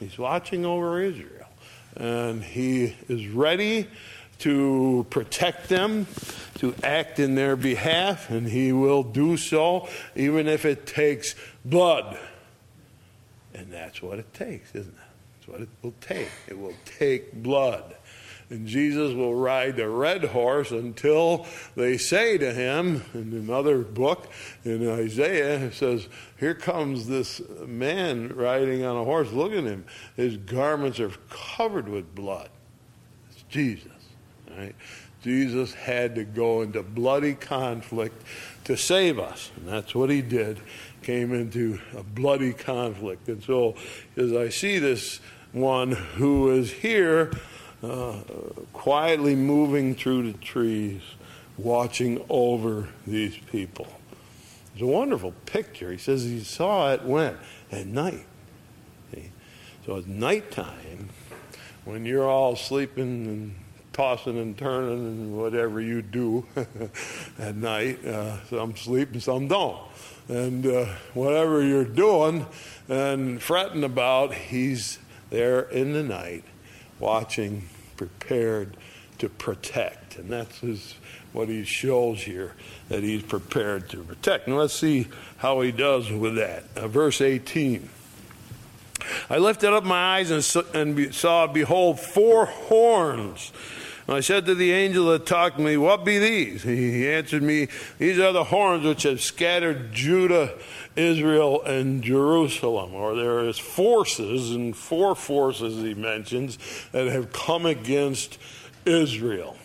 He's 0.00 0.18
watching 0.18 0.66
over 0.66 1.00
Israel. 1.00 1.46
and 1.96 2.42
he 2.42 2.96
is 3.08 3.28
ready 3.28 3.88
to 4.40 5.06
protect 5.10 5.68
them, 5.68 6.08
to 6.56 6.74
act 6.82 7.20
in 7.20 7.36
their 7.36 7.54
behalf, 7.54 8.28
and 8.28 8.48
he 8.48 8.72
will 8.72 9.04
do 9.04 9.36
so 9.36 9.88
even 10.16 10.48
if 10.48 10.64
it 10.64 10.84
takes 10.84 11.36
blood. 11.64 12.18
And 13.54 13.72
that's 13.72 14.02
what 14.02 14.18
it 14.18 14.32
takes, 14.34 14.70
isn't 14.74 14.92
it? 14.92 15.00
That's 15.34 15.48
what 15.48 15.60
it 15.60 15.68
will 15.82 15.94
take. 16.00 16.28
It 16.48 16.58
will 16.58 16.74
take 16.98 17.32
blood. 17.32 17.94
And 18.50 18.66
Jesus 18.66 19.14
will 19.14 19.34
ride 19.34 19.76
the 19.76 19.88
red 19.88 20.24
horse 20.24 20.70
until 20.70 21.46
they 21.76 21.96
say 21.96 22.36
to 22.38 22.52
him, 22.52 23.02
in 23.14 23.32
another 23.32 23.78
book, 23.78 24.28
in 24.64 24.88
Isaiah, 24.88 25.66
it 25.66 25.74
says, 25.74 26.08
Here 26.38 26.54
comes 26.54 27.06
this 27.06 27.40
man 27.66 28.28
riding 28.28 28.84
on 28.84 28.96
a 28.96 29.04
horse. 29.04 29.32
Look 29.32 29.52
at 29.52 29.64
him. 29.64 29.86
His 30.16 30.36
garments 30.36 31.00
are 31.00 31.12
covered 31.30 31.88
with 31.88 32.14
blood. 32.14 32.50
It's 33.30 33.42
Jesus. 33.48 33.90
Right? 34.56 34.74
Jesus 35.22 35.72
had 35.72 36.14
to 36.16 36.24
go 36.24 36.60
into 36.60 36.82
bloody 36.82 37.34
conflict 37.34 38.22
to 38.64 38.76
save 38.76 39.18
us. 39.18 39.50
And 39.56 39.66
that's 39.66 39.94
what 39.94 40.10
he 40.10 40.20
did. 40.20 40.60
Came 41.04 41.34
into 41.34 41.78
a 41.94 42.02
bloody 42.02 42.54
conflict. 42.54 43.28
And 43.28 43.42
so, 43.42 43.76
as 44.16 44.32
I 44.32 44.48
see 44.48 44.78
this 44.78 45.20
one 45.52 45.92
who 45.92 46.50
is 46.50 46.72
here, 46.72 47.30
uh, 47.82 48.14
quietly 48.72 49.34
moving 49.34 49.94
through 49.94 50.32
the 50.32 50.38
trees, 50.38 51.02
watching 51.58 52.24
over 52.30 52.88
these 53.06 53.36
people. 53.52 53.86
It's 54.72 54.82
a 54.82 54.86
wonderful 54.86 55.32
picture. 55.44 55.92
He 55.92 55.98
says 55.98 56.24
he 56.24 56.42
saw 56.42 56.92
it 56.92 57.02
when? 57.02 57.36
At 57.70 57.86
night. 57.86 58.24
See? 59.14 59.30
So 59.84 59.96
it's 59.96 60.06
nighttime 60.06 61.10
when 61.84 62.06
you're 62.06 62.26
all 62.26 62.56
sleeping 62.56 63.26
and 63.26 63.54
tossing 63.92 64.38
and 64.38 64.56
turning 64.56 65.06
and 65.06 65.36
whatever 65.36 65.82
you 65.82 66.00
do 66.00 66.46
at 67.38 67.56
night. 67.56 68.04
Uh, 68.04 68.42
some 68.46 68.74
sleep 68.74 69.12
and 69.12 69.22
some 69.22 69.48
don't. 69.48 69.78
And 70.28 70.66
uh, 70.66 70.86
whatever 71.12 71.62
you're 71.62 71.84
doing 71.84 72.46
and 72.88 73.42
fretting 73.42 73.84
about, 73.84 74.34
he's 74.34 74.98
there 75.30 75.60
in 75.60 75.92
the 75.92 76.02
night 76.02 76.44
watching, 76.98 77.68
prepared 77.96 78.76
to 79.18 79.28
protect. 79.28 80.16
And 80.16 80.30
that's 80.30 80.60
his, 80.60 80.94
what 81.32 81.48
he 81.48 81.64
shows 81.64 82.22
here, 82.22 82.54
that 82.88 83.02
he's 83.02 83.22
prepared 83.22 83.90
to 83.90 84.02
protect. 84.02 84.46
And 84.46 84.56
let's 84.56 84.74
see 84.74 85.08
how 85.38 85.60
he 85.60 85.72
does 85.72 86.10
with 86.10 86.36
that. 86.36 86.64
Uh, 86.76 86.88
verse 86.88 87.20
18. 87.20 87.88
I 89.28 89.38
lifted 89.38 89.72
up 89.72 89.84
my 89.84 90.16
eyes 90.16 90.30
and, 90.30 91.14
saw, 91.14 91.46
behold, 91.46 92.00
four 92.00 92.46
horns 92.46 93.52
I 94.06 94.20
said 94.20 94.44
to 94.46 94.54
the 94.54 94.70
angel 94.72 95.06
that 95.06 95.24
talked 95.24 95.56
to 95.56 95.62
me, 95.62 95.78
What 95.78 96.04
be 96.04 96.18
these? 96.18 96.62
He 96.62 97.08
answered 97.08 97.42
me, 97.42 97.68
These 97.98 98.18
are 98.18 98.32
the 98.32 98.44
horns 98.44 98.84
which 98.84 99.04
have 99.04 99.22
scattered 99.22 99.92
Judah, 99.92 100.58
Israel, 100.94 101.62
and 101.62 102.02
Jerusalem. 102.02 102.94
Or 102.94 103.14
there 103.14 103.40
is 103.40 103.58
forces, 103.58 104.50
and 104.50 104.76
four 104.76 105.14
forces 105.14 105.82
he 105.82 105.94
mentions, 105.94 106.58
that 106.92 107.06
have 107.06 107.32
come 107.32 107.64
against 107.64 108.38
Israel. 108.84 109.56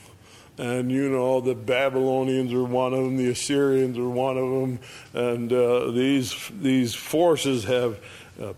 And 0.58 0.90
you 0.90 1.10
know, 1.10 1.42
the 1.42 1.56
Babylonians 1.56 2.54
are 2.54 2.64
one 2.64 2.94
of 2.94 3.04
them, 3.04 3.18
the 3.18 3.30
Assyrians 3.30 3.98
are 3.98 4.10
one 4.10 4.38
of 4.38 4.50
them, 4.50 4.80
and 5.14 5.52
uh, 5.52 5.92
these, 5.92 6.50
these 6.62 6.96
forces 6.96 7.66
have. 7.66 8.00
Uh, 8.42 8.54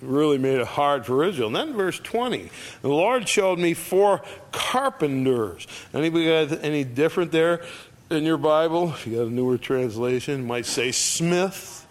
really 0.00 0.38
made 0.38 0.60
it 0.60 0.66
hard 0.66 1.06
for 1.06 1.24
Israel. 1.24 1.48
And 1.48 1.56
then 1.56 1.74
verse 1.74 1.98
20, 1.98 2.50
the 2.82 2.88
Lord 2.88 3.28
showed 3.28 3.58
me 3.58 3.74
four 3.74 4.22
carpenters. 4.52 5.66
Anybody 5.94 6.26
got 6.26 6.64
any 6.64 6.84
different 6.84 7.32
there 7.32 7.64
in 8.10 8.24
your 8.24 8.38
Bible? 8.38 8.90
If 8.90 9.06
you 9.06 9.16
got 9.16 9.26
a 9.26 9.30
newer 9.30 9.58
translation, 9.58 10.46
might 10.46 10.66
say 10.66 10.92
smith. 10.92 11.85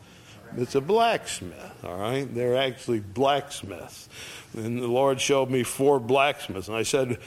It's 0.58 0.76
a 0.76 0.82
blacksmith, 0.82 1.84
all 1.84 1.98
right? 1.98 2.34
They're 2.34 2.58
actually 2.58 3.00
blacksmiths. 3.00 4.10
And 4.56 4.82
the 4.82 4.88
Lord 4.88 5.20
showed 5.20 5.50
me 5.50 5.64
four 5.64 6.00
blacksmiths. 6.00 6.68
And 6.68 6.78
I 6.78 6.84
said, 6.84 7.18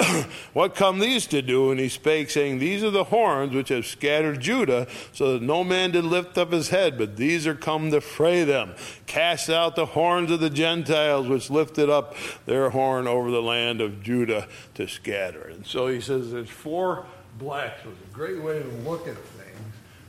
what 0.52 0.74
come 0.74 0.98
these 0.98 1.26
to 1.26 1.42
do? 1.42 1.70
And 1.70 1.80
he 1.80 1.88
spake, 1.88 2.30
saying, 2.30 2.58
These 2.58 2.84
are 2.84 2.90
the 2.90 3.04
horns 3.04 3.52
which 3.52 3.68
have 3.68 3.86
scattered 3.86 4.40
Judah, 4.40 4.86
so 5.12 5.34
that 5.34 5.42
no 5.42 5.64
man 5.64 5.90
did 5.90 6.04
lift 6.04 6.38
up 6.38 6.52
his 6.52 6.68
head, 6.68 6.96
but 6.96 7.16
these 7.16 7.46
are 7.46 7.54
come 7.54 7.90
to 7.90 8.00
fray 8.00 8.44
them. 8.44 8.74
Cast 9.06 9.50
out 9.50 9.76
the 9.76 9.86
horns 9.86 10.30
of 10.30 10.40
the 10.40 10.50
Gentiles, 10.50 11.28
which 11.28 11.50
lifted 11.50 11.90
up 11.90 12.14
their 12.46 12.70
horn 12.70 13.06
over 13.06 13.30
the 13.30 13.42
land 13.42 13.80
of 13.80 14.02
Judah 14.02 14.46
to 14.74 14.86
scatter. 14.86 15.42
And 15.48 15.66
so 15.66 15.88
he 15.88 16.00
says, 16.00 16.32
There's 16.32 16.48
four 16.48 17.04
blacksmiths. 17.38 17.98
A 18.10 18.14
great 18.14 18.40
way 18.42 18.60
to 18.60 18.68
look 18.88 19.08
at 19.08 19.16
things. 19.16 19.37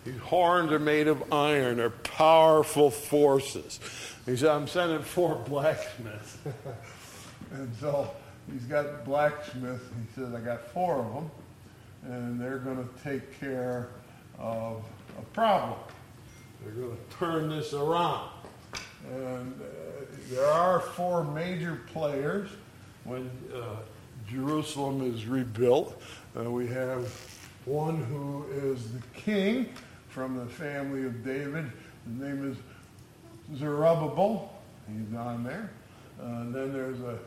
These 0.05 0.19
horns 0.19 0.71
are 0.71 0.79
made 0.79 1.07
of 1.07 1.33
iron, 1.33 1.77
they're 1.77 1.89
powerful 1.89 2.89
forces. 2.89 3.79
He 4.25 4.37
said, 4.37 4.49
I'm 4.49 4.67
sending 4.67 5.01
four 5.01 5.35
blacksmiths. 5.47 6.37
and 7.51 7.73
so 7.79 8.11
he's 8.51 8.63
got 8.63 9.05
blacksmiths. 9.05 9.83
He 9.83 10.21
says, 10.21 10.33
I 10.33 10.39
got 10.39 10.67
four 10.71 10.99
of 10.99 11.13
them, 11.13 11.31
and 12.03 12.39
they're 12.39 12.59
going 12.59 12.77
to 12.77 13.03
take 13.03 13.39
care 13.39 13.89
of 14.37 14.83
a 15.17 15.21
problem. 15.33 15.79
They're 16.63 16.73
going 16.73 16.95
to 16.95 17.17
turn 17.17 17.49
this 17.49 17.73
around. 17.73 18.29
And 19.11 19.61
uh, 19.61 20.05
there 20.29 20.45
are 20.45 20.79
four 20.79 21.23
major 21.23 21.81
players 21.93 22.49
when 23.03 23.29
uh, 23.53 23.77
Jerusalem 24.29 25.01
is 25.01 25.25
rebuilt. 25.25 26.01
Uh, 26.37 26.49
we 26.49 26.67
have 26.67 27.11
one 27.65 28.03
who 28.03 28.45
is 28.51 28.91
the 28.91 29.01
king 29.13 29.69
from 30.19 30.35
the 30.35 30.45
family 30.47 31.05
of 31.05 31.23
David. 31.23 31.71
His 32.05 32.21
name 32.21 32.51
is 32.51 33.57
Zerubbabel. 33.57 34.51
He's 34.85 35.17
on 35.17 35.45
there. 35.45 35.71
Uh, 36.21 36.43
then 36.51 36.73
there's 36.73 36.99
a 36.99 37.17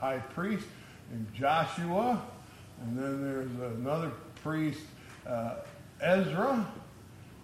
high 0.00 0.16
priest 0.16 0.64
named 1.10 1.26
Joshua. 1.34 2.22
And 2.80 2.98
then 2.98 3.22
there's 3.22 3.50
another 3.76 4.12
priest, 4.42 4.80
uh, 5.26 5.56
Ezra. 6.00 6.66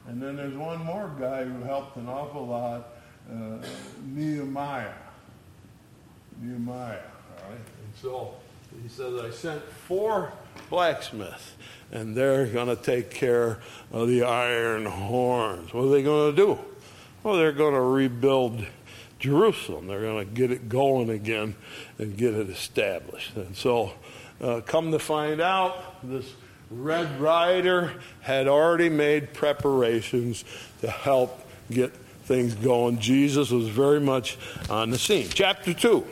And 0.08 0.22
then 0.22 0.36
there's 0.36 0.56
one 0.56 0.82
more 0.82 1.10
guy 1.20 1.44
who 1.44 1.62
helped 1.64 1.96
an 1.96 2.08
awful 2.08 2.46
lot, 2.46 2.94
uh, 3.30 3.58
Nehemiah. 4.06 4.94
Nehemiah, 6.40 6.96
all 7.42 7.50
right? 7.50 7.58
And 7.58 7.94
so 8.00 8.36
he 8.82 8.88
says, 8.88 9.20
I 9.20 9.28
sent 9.28 9.62
four 9.86 10.32
blacksmiths, 10.70 11.52
and 11.94 12.14
they're 12.14 12.46
going 12.46 12.66
to 12.66 12.76
take 12.76 13.10
care 13.10 13.60
of 13.92 14.08
the 14.08 14.24
iron 14.24 14.84
horns. 14.84 15.72
What 15.72 15.84
are 15.84 15.90
they 15.90 16.02
going 16.02 16.34
to 16.34 16.36
do? 16.36 16.58
Well, 17.22 17.36
they're 17.36 17.52
going 17.52 17.74
to 17.74 17.80
rebuild 17.80 18.66
Jerusalem. 19.18 19.86
They're 19.86 20.02
going 20.02 20.26
to 20.26 20.34
get 20.34 20.50
it 20.50 20.68
going 20.68 21.08
again 21.08 21.54
and 21.98 22.16
get 22.16 22.34
it 22.34 22.50
established. 22.50 23.36
And 23.36 23.56
so, 23.56 23.94
uh, 24.40 24.60
come 24.66 24.90
to 24.90 24.98
find 24.98 25.40
out, 25.40 26.02
this 26.02 26.30
Red 26.70 27.20
Rider 27.20 27.94
had 28.20 28.48
already 28.48 28.88
made 28.88 29.32
preparations 29.32 30.44
to 30.80 30.90
help 30.90 31.40
get 31.70 31.94
things 32.24 32.54
going. 32.54 32.98
Jesus 32.98 33.50
was 33.50 33.68
very 33.68 34.00
much 34.00 34.36
on 34.68 34.90
the 34.90 34.98
scene. 34.98 35.28
Chapter 35.32 35.72
2. 35.72 36.04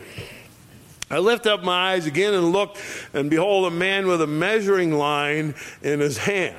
I 1.13 1.19
lift 1.19 1.47
up 1.47 1.63
my 1.63 1.93
eyes 1.93 2.07
again 2.07 2.33
and 2.33 2.53
looked, 2.53 2.81
and 3.13 3.29
behold, 3.29 3.71
a 3.71 3.71
man 3.71 4.07
with 4.07 4.23
a 4.23 4.27
measuring 4.27 4.93
line 4.93 5.55
in 5.83 6.01
his 6.01 6.17
hand. 6.17 6.57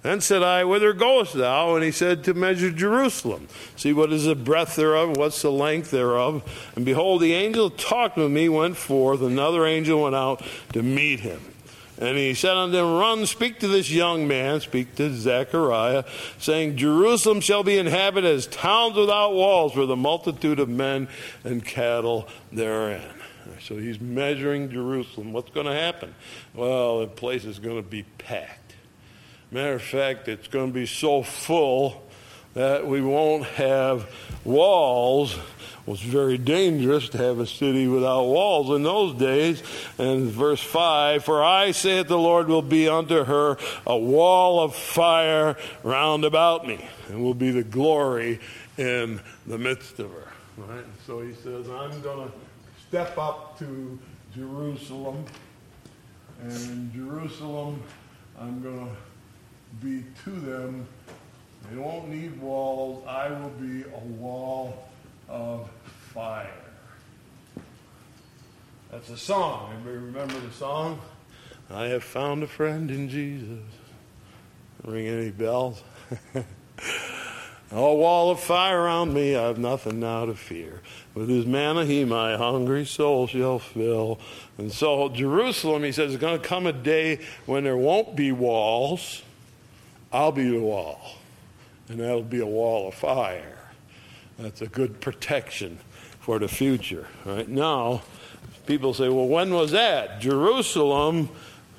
Then 0.00 0.20
said 0.20 0.42
I, 0.42 0.64
Whither 0.64 0.94
goest 0.94 1.34
thou? 1.34 1.76
And 1.76 1.84
he 1.84 1.92
said, 1.92 2.24
To 2.24 2.34
measure 2.34 2.70
Jerusalem. 2.70 3.46
See 3.76 3.92
what 3.92 4.12
is 4.12 4.24
the 4.24 4.34
breadth 4.34 4.74
thereof, 4.74 5.16
what's 5.16 5.42
the 5.42 5.52
length 5.52 5.90
thereof. 5.90 6.42
And 6.74 6.84
behold, 6.84 7.20
the 7.20 7.34
angel 7.34 7.70
talked 7.70 8.16
with 8.16 8.32
me, 8.32 8.48
went 8.48 8.76
forth. 8.76 9.20
Another 9.20 9.64
angel 9.66 10.02
went 10.02 10.16
out 10.16 10.42
to 10.72 10.82
meet 10.82 11.20
him. 11.20 11.40
And 11.98 12.16
he 12.16 12.34
said 12.34 12.56
unto 12.56 12.78
him, 12.78 12.94
Run, 12.94 13.26
speak 13.26 13.60
to 13.60 13.68
this 13.68 13.92
young 13.92 14.26
man, 14.26 14.60
speak 14.60 14.96
to 14.96 15.14
Zechariah, 15.14 16.04
saying, 16.38 16.78
Jerusalem 16.78 17.40
shall 17.40 17.62
be 17.62 17.78
inhabited 17.78 18.28
as 18.28 18.48
towns 18.48 18.96
without 18.96 19.34
walls 19.34 19.72
for 19.72 19.86
the 19.86 19.94
multitude 19.94 20.58
of 20.58 20.68
men 20.68 21.06
and 21.44 21.64
cattle 21.64 22.26
therein. 22.50 23.21
So 23.60 23.76
he's 23.76 24.00
measuring 24.00 24.70
Jerusalem. 24.70 25.32
What's 25.32 25.50
going 25.50 25.66
to 25.66 25.74
happen? 25.74 26.14
Well, 26.54 27.00
the 27.00 27.06
place 27.06 27.44
is 27.44 27.58
going 27.58 27.76
to 27.76 27.88
be 27.88 28.04
packed. 28.18 28.74
Matter 29.50 29.74
of 29.74 29.82
fact, 29.82 30.28
it's 30.28 30.48
going 30.48 30.68
to 30.68 30.72
be 30.72 30.86
so 30.86 31.22
full 31.22 32.02
that 32.54 32.86
we 32.86 33.00
won't 33.00 33.44
have 33.44 34.10
walls. 34.44 35.34
It 35.34 35.90
was 35.90 36.00
very 36.00 36.38
dangerous 36.38 37.08
to 37.10 37.18
have 37.18 37.38
a 37.38 37.46
city 37.46 37.88
without 37.88 38.24
walls 38.24 38.74
in 38.74 38.82
those 38.82 39.14
days. 39.18 39.62
And 39.98 40.30
verse 40.30 40.62
5 40.62 41.24
For 41.24 41.42
I, 41.42 41.72
saith 41.72 42.08
the 42.08 42.18
Lord, 42.18 42.48
will 42.48 42.62
be 42.62 42.88
unto 42.88 43.24
her 43.24 43.56
a 43.86 43.96
wall 43.96 44.60
of 44.60 44.74
fire 44.74 45.56
round 45.82 46.24
about 46.24 46.66
me, 46.66 46.86
and 47.08 47.22
will 47.22 47.34
be 47.34 47.50
the 47.50 47.64
glory 47.64 48.40
in 48.78 49.20
the 49.46 49.58
midst 49.58 49.98
of 49.98 50.12
her. 50.12 50.28
Right? 50.56 50.84
So 51.06 51.20
he 51.20 51.34
says, 51.34 51.68
I'm 51.68 52.00
going 52.02 52.28
to 52.28 52.34
step 52.92 53.16
up 53.16 53.58
to 53.58 53.98
Jerusalem. 54.34 55.24
And 56.42 56.52
in 56.52 56.92
Jerusalem, 56.94 57.82
I'm 58.38 58.62
going 58.62 58.86
to 58.86 59.86
be 59.86 60.04
to 60.24 60.30
them. 60.30 60.86
They 61.70 61.78
won't 61.78 62.10
need 62.10 62.38
walls. 62.38 63.02
I 63.08 63.30
will 63.30 63.48
be 63.58 63.84
a 63.84 63.98
wall 64.20 64.90
of 65.26 65.70
fire. 66.12 66.52
That's 68.90 69.08
a 69.08 69.16
song. 69.16 69.72
Anybody 69.72 69.96
remember 69.96 70.38
the 70.40 70.52
song? 70.52 71.00
I 71.70 71.84
have 71.84 72.04
found 72.04 72.42
a 72.42 72.46
friend 72.46 72.90
in 72.90 73.08
Jesus. 73.08 73.64
Ring 74.84 75.06
any 75.06 75.30
bells? 75.30 75.82
a 76.34 76.44
wall 77.72 78.32
of 78.32 78.40
fire 78.40 78.82
around 78.82 79.14
me, 79.14 79.34
I've 79.34 79.56
nothing 79.56 79.98
now 79.98 80.26
to 80.26 80.34
fear. 80.34 80.82
With 81.14 81.28
his 81.28 81.44
manna, 81.44 81.84
he 81.84 82.04
my 82.04 82.36
hungry 82.36 82.86
soul 82.86 83.26
shall 83.26 83.58
fill. 83.58 84.18
And 84.56 84.72
so, 84.72 85.08
Jerusalem, 85.10 85.82
he 85.82 85.92
says, 85.92 86.10
there's 86.10 86.20
going 86.20 86.40
to 86.40 86.46
come 86.46 86.66
a 86.66 86.72
day 86.72 87.20
when 87.44 87.64
there 87.64 87.76
won't 87.76 88.16
be 88.16 88.32
walls. 88.32 89.22
I'll 90.10 90.32
be 90.32 90.48
the 90.48 90.60
wall. 90.60 91.16
And 91.88 92.00
that'll 92.00 92.22
be 92.22 92.40
a 92.40 92.46
wall 92.46 92.88
of 92.88 92.94
fire. 92.94 93.58
That's 94.38 94.62
a 94.62 94.66
good 94.66 95.00
protection 95.00 95.78
for 96.20 96.38
the 96.38 96.48
future. 96.48 97.06
Right 97.24 97.48
now, 97.48 98.02
people 98.66 98.94
say, 98.94 99.08
well, 99.08 99.28
when 99.28 99.52
was 99.52 99.72
that? 99.72 100.20
Jerusalem 100.20 101.28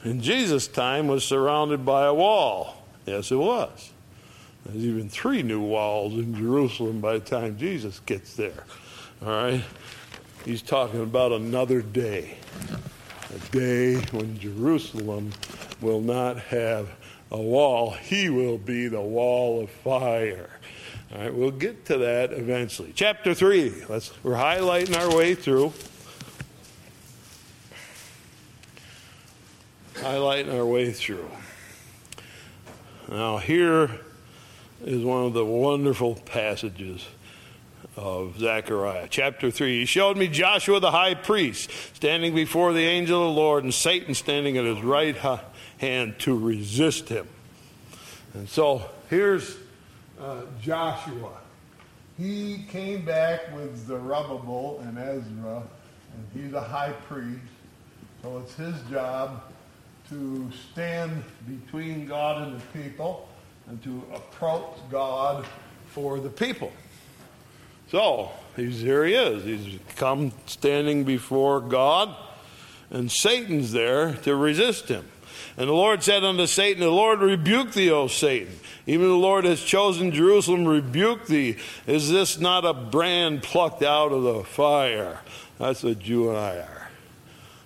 in 0.03 0.21
Jesus' 0.21 0.67
time 0.67 1.07
was 1.07 1.23
surrounded 1.23 1.85
by 1.85 2.05
a 2.05 2.13
wall. 2.13 2.83
Yes, 3.05 3.31
it 3.31 3.37
was. 3.37 3.91
There's 4.65 4.83
even 4.83 5.09
three 5.09 5.43
new 5.43 5.61
walls 5.61 6.13
in 6.13 6.35
Jerusalem 6.35 7.01
by 7.01 7.13
the 7.13 7.19
time 7.25 7.57
Jesus 7.57 7.99
gets 7.99 8.35
there. 8.35 8.63
All 9.21 9.29
right? 9.29 9.63
He's 10.45 10.61
talking 10.61 11.01
about 11.01 11.31
another 11.31 11.81
day. 11.81 12.37
A 13.33 13.51
day 13.51 13.95
when 14.11 14.37
Jerusalem 14.39 15.31
will 15.81 16.01
not 16.01 16.37
have 16.39 16.89
a 17.31 17.39
wall. 17.39 17.91
He 17.91 18.29
will 18.29 18.57
be 18.57 18.87
the 18.87 19.01
wall 19.01 19.61
of 19.63 19.69
fire. 19.69 20.49
All 21.11 21.19
right, 21.19 21.33
we'll 21.33 21.51
get 21.51 21.85
to 21.85 21.97
that 21.99 22.33
eventually. 22.33 22.91
Chapter 22.95 23.33
3. 23.33 23.85
Let's 23.89 24.11
we're 24.23 24.33
highlighting 24.33 24.97
our 24.97 25.15
way 25.15 25.35
through. 25.35 25.73
highlighting 30.03 30.53
our 30.53 30.65
way 30.65 30.91
through. 30.91 31.29
Now, 33.07 33.37
here 33.37 33.89
is 34.83 35.03
one 35.03 35.25
of 35.25 35.33
the 35.33 35.45
wonderful 35.45 36.15
passages 36.15 37.07
of 37.95 38.39
Zechariah. 38.39 39.07
Chapter 39.09 39.51
3 39.51 39.79
He 39.79 39.85
showed 39.85 40.17
me 40.17 40.27
Joshua 40.27 40.79
the 40.79 40.91
high 40.91 41.13
priest 41.13 41.69
standing 41.93 42.33
before 42.33 42.73
the 42.73 42.85
angel 42.85 43.29
of 43.29 43.35
the 43.35 43.41
Lord, 43.41 43.63
and 43.63 43.73
Satan 43.73 44.15
standing 44.15 44.57
at 44.57 44.65
his 44.65 44.81
right 44.81 45.15
hand 45.77 46.19
to 46.19 46.37
resist 46.37 47.09
him. 47.09 47.27
And 48.33 48.49
so 48.49 48.83
here's 49.09 49.57
uh, 50.19 50.41
Joshua. 50.61 51.31
He 52.17 52.65
came 52.69 53.05
back 53.05 53.53
with 53.55 53.87
Zerubbabel 53.87 54.79
and 54.83 54.97
Ezra, 54.97 55.63
and 56.13 56.27
he's 56.33 56.53
a 56.53 56.61
high 56.61 56.93
priest. 57.07 57.41
So 58.21 58.37
it's 58.39 58.55
his 58.55 58.75
job 58.89 59.43
to 60.09 60.49
stand 60.71 61.23
between 61.47 62.05
God 62.05 62.47
and 62.47 62.59
the 62.59 62.65
people 62.81 63.27
and 63.67 63.81
to 63.83 64.03
approach 64.13 64.77
God 64.91 65.45
for 65.87 66.19
the 66.19 66.29
people. 66.29 66.71
So, 67.93 68.31
he's, 68.55 68.81
here 68.81 69.05
he 69.05 69.13
is. 69.13 69.43
He's 69.43 69.79
come 69.97 70.31
standing 70.47 71.03
before 71.03 71.61
God, 71.61 72.09
and 72.89 73.11
Satan's 73.11 73.71
there 73.71 74.15
to 74.23 74.35
resist 74.35 74.87
him. 74.89 75.05
And 75.57 75.69
the 75.69 75.73
Lord 75.73 76.01
said 76.01 76.23
unto 76.23 76.47
Satan, 76.47 76.81
The 76.81 76.89
Lord 76.89 77.19
rebuke 77.19 77.73
thee, 77.73 77.91
O 77.91 78.07
Satan. 78.07 78.55
Even 78.87 79.09
the 79.09 79.13
Lord 79.13 79.45
has 79.45 79.61
chosen 79.61 80.09
Jerusalem, 80.09 80.65
rebuke 80.65 81.27
thee. 81.27 81.57
Is 81.85 82.09
this 82.09 82.39
not 82.39 82.65
a 82.65 82.73
brand 82.73 83.43
plucked 83.43 83.83
out 83.83 84.11
of 84.11 84.23
the 84.23 84.43
fire? 84.43 85.19
That's 85.59 85.83
what 85.83 86.03
you 86.03 86.29
and 86.29 86.37
I 86.39 86.55
are 86.55 86.89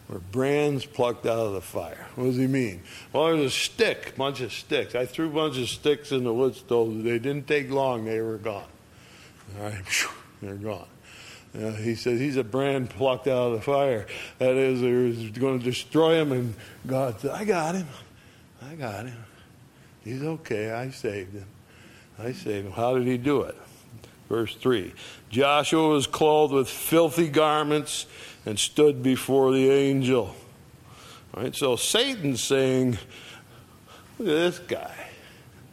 We're 0.10 0.20
brands 0.20 0.86
plucked 0.86 1.26
out 1.26 1.40
of 1.40 1.54
the 1.54 1.62
fire. 1.62 2.06
What 2.16 2.26
does 2.26 2.36
he 2.36 2.48
mean? 2.48 2.82
Well, 3.14 3.28
there's 3.28 3.46
a 3.46 3.50
stick, 3.50 4.18
bunch 4.18 4.42
of 4.42 4.52
sticks. 4.52 4.94
I 4.94 5.06
threw 5.06 5.28
a 5.28 5.34
bunch 5.34 5.58
of 5.58 5.70
sticks 5.70 6.12
in 6.12 6.26
the 6.26 6.34
wood 6.34 6.56
stove. 6.56 7.02
They 7.02 7.18
didn't 7.18 7.48
take 7.48 7.72
long, 7.72 8.04
they 8.04 8.20
were 8.20 8.38
gone. 8.38 8.66
All 9.56 9.64
right, 9.64 9.84
they're 10.42 10.56
gone. 10.56 10.88
Uh, 11.56 11.72
he 11.72 11.96
says 11.96 12.20
he's 12.20 12.38
a 12.38 12.44
brand 12.44 12.90
plucked 12.90 13.28
out 13.28 13.48
of 13.48 13.54
the 13.54 13.62
fire. 13.62 14.06
That 14.40 14.56
is, 14.56 14.82
they're 14.82 15.40
going 15.40 15.60
to 15.60 15.66
destroy 15.66 16.22
him, 16.22 16.32
and 16.32 16.54
God 16.86 17.20
said, 17.20 17.32
I 17.32 17.46
got 17.46 17.76
him. 17.76 17.88
I 18.62 18.76
got 18.76 19.06
him. 19.06 19.24
He's 20.04 20.22
okay. 20.22 20.72
I 20.72 20.90
saved 20.92 21.34
him. 21.34 21.46
I 22.20 22.32
saved 22.32 22.68
him. 22.68 22.72
How 22.74 22.98
did 22.98 23.08
he 23.08 23.18
do 23.18 23.42
it? 23.42 23.56
Verse 24.30 24.56
3 24.56 24.94
Joshua 25.30 25.88
was 25.88 26.06
clothed 26.06 26.54
with 26.54 26.70
filthy 26.70 27.30
garments 27.30 28.06
and 28.46 28.60
stood 28.60 29.02
before 29.02 29.52
the 29.52 29.70
angel. 29.70 30.36
All 31.34 31.44
right, 31.44 31.56
so 31.56 31.76
Satan's 31.76 32.42
saying, 32.42 32.98
Look 34.20 34.28
at 34.28 34.34
this 34.34 34.60
guy. 34.60 34.96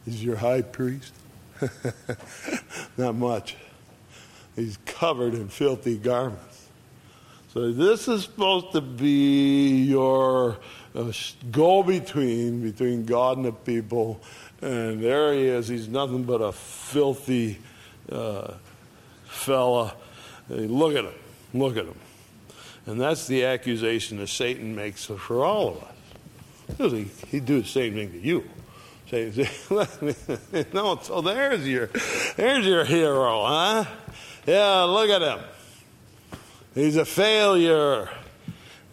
He's 0.05 0.23
your 0.23 0.35
high 0.35 0.61
priest. 0.61 1.13
Not 2.97 3.15
much. 3.15 3.55
He's 4.55 4.77
covered 4.85 5.33
in 5.33 5.49
filthy 5.49 5.97
garments. 5.97 6.67
So 7.53 7.71
this 7.71 8.07
is 8.07 8.23
supposed 8.23 8.73
to 8.73 8.81
be 8.81 9.83
your 9.83 10.57
uh, 10.93 11.11
go 11.51 11.83
between 11.83 12.61
between 12.61 13.05
God 13.05 13.37
and 13.37 13.45
the 13.45 13.51
people, 13.51 14.21
and 14.61 15.01
there 15.01 15.33
he 15.33 15.45
is. 15.47 15.67
He's 15.67 15.87
nothing 15.87 16.23
but 16.23 16.41
a 16.41 16.51
filthy 16.51 17.59
uh, 18.11 18.53
fella. 19.25 19.93
Hey, 20.47 20.67
look 20.67 20.95
at 20.95 21.05
him. 21.05 21.13
Look 21.53 21.77
at 21.77 21.85
him. 21.85 21.99
And 22.85 23.01
that's 23.01 23.25
the 23.27 23.45
accusation 23.45 24.17
that 24.17 24.27
Satan 24.27 24.75
makes 24.75 25.05
for 25.05 25.43
all 25.43 25.69
of 25.69 25.83
us. 25.83 26.91
He, 26.91 27.07
he'd 27.27 27.45
do 27.45 27.61
the 27.61 27.67
same 27.67 27.93
thing 27.93 28.11
to 28.11 28.19
you. 28.19 28.43
No, 30.73 30.99
so 31.01 31.21
there's 31.21 31.67
your, 31.67 31.89
there's 32.35 32.65
your 32.65 32.83
hero, 32.85 33.45
huh? 33.45 33.85
Yeah, 34.45 34.83
look 34.83 35.09
at 35.09 35.21
him. 35.21 35.39
He's 36.73 36.97
a 36.97 37.05
failure. 37.05 38.09